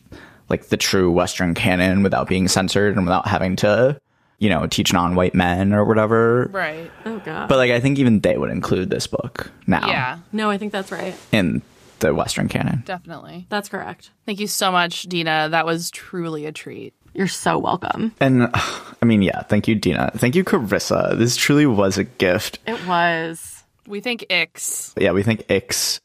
like 0.50 0.68
the 0.68 0.78
true 0.78 1.12
Western 1.12 1.54
canon 1.54 2.04
without 2.04 2.28
being 2.28 2.48
censored 2.48 2.96
and 2.96 3.06
without 3.06 3.28
having 3.28 3.56
to, 3.58 4.00
you 4.40 4.50
know, 4.50 4.68
teach 4.68 4.92
non-white 4.94 5.34
men 5.36 5.74
or 5.74 5.86
whatever. 5.86 6.50
Right. 6.52 6.92
Oh 7.06 7.20
god. 7.20 7.50
But 7.50 7.58
like, 7.58 7.72
I 7.72 7.80
think 7.80 8.00
even 8.00 8.20
they 8.20 8.38
would 8.38 8.50
include 8.52 8.90
this 8.90 9.08
book 9.08 9.52
now 9.68 9.88
Yeah. 9.88 10.20
no, 10.32 10.50
I 10.50 10.58
think 10.58 10.72
that's 10.72 10.92
right. 10.92 11.16
in 11.32 11.62
the 12.00 12.14
Western 12.14 12.50
canon. 12.50 12.84
Definitely. 12.86 13.46
That's 13.50 13.70
correct. 13.70 14.12
Thank 14.26 14.40
you 14.42 14.48
so 14.48 14.72
much, 14.72 15.04
Dina. 15.04 15.48
That 15.52 15.66
was 15.66 15.90
truly 15.92 16.46
a 16.46 16.52
treat. 16.52 16.94
You're 17.14 17.28
so 17.28 17.58
welcome. 17.60 18.14
And 18.20 18.50
I 18.54 19.06
mean, 19.06 19.22
yeah, 19.22 19.44
thank 19.44 19.68
you, 19.68 19.76
Dina. 19.76 20.12
Thank 20.16 20.36
you, 20.36 20.44
Carissa. 20.44 21.18
This 21.18 21.38
truly 21.38 21.66
was 21.66 21.98
a 21.98 22.04
gift. 22.04 22.60
It 22.68 22.86
was. 22.88 23.64
We 23.88 24.00
think 24.02 24.26
Ix. 24.30 24.94
yeah, 24.98 25.12
we 25.12 25.24
think 25.24 25.46
Ix 25.50 26.02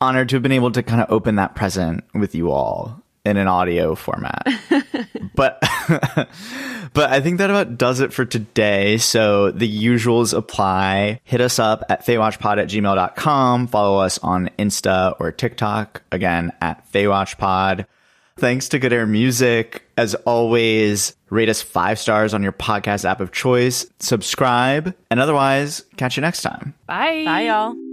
honored 0.00 0.28
to 0.30 0.36
have 0.36 0.42
been 0.42 0.52
able 0.52 0.70
to 0.72 0.82
kind 0.82 1.00
of 1.02 1.10
open 1.10 1.36
that 1.36 1.54
present 1.54 2.04
with 2.14 2.34
you 2.34 2.50
all 2.50 3.02
in 3.24 3.36
an 3.36 3.48
audio 3.48 3.94
format. 3.94 4.46
but 5.34 5.58
but 6.92 7.10
I 7.10 7.20
think 7.20 7.38
that 7.38 7.50
about 7.50 7.78
does 7.78 8.00
it 8.00 8.12
for 8.12 8.24
today. 8.24 8.98
So 8.98 9.50
the 9.50 9.68
usuals 9.68 10.36
apply. 10.36 11.20
Hit 11.24 11.40
us 11.40 11.58
up 11.58 11.84
at 11.88 12.04
faewatchpod 12.04 12.58
at 12.58 12.68
gmail.com. 12.68 13.66
Follow 13.68 13.98
us 13.98 14.18
on 14.18 14.50
Insta 14.58 15.14
or 15.20 15.32
TikTok, 15.32 16.02
again 16.12 16.52
at 16.60 16.90
faewatchpod. 16.92 17.86
Thanks 18.38 18.68
to 18.68 18.78
Good 18.78 18.92
Air 18.92 19.06
Music. 19.06 19.82
As 19.96 20.14
always, 20.14 21.16
rate 21.28 21.48
us 21.48 21.60
five 21.60 21.98
stars 21.98 22.34
on 22.34 22.42
your 22.44 22.52
podcast 22.52 23.04
app 23.04 23.20
of 23.20 23.32
choice, 23.32 23.84
subscribe, 23.98 24.94
and 25.10 25.18
otherwise, 25.18 25.84
catch 25.96 26.16
you 26.16 26.20
next 26.20 26.42
time. 26.42 26.74
Bye. 26.86 27.24
Bye, 27.24 27.42
y'all. 27.42 27.87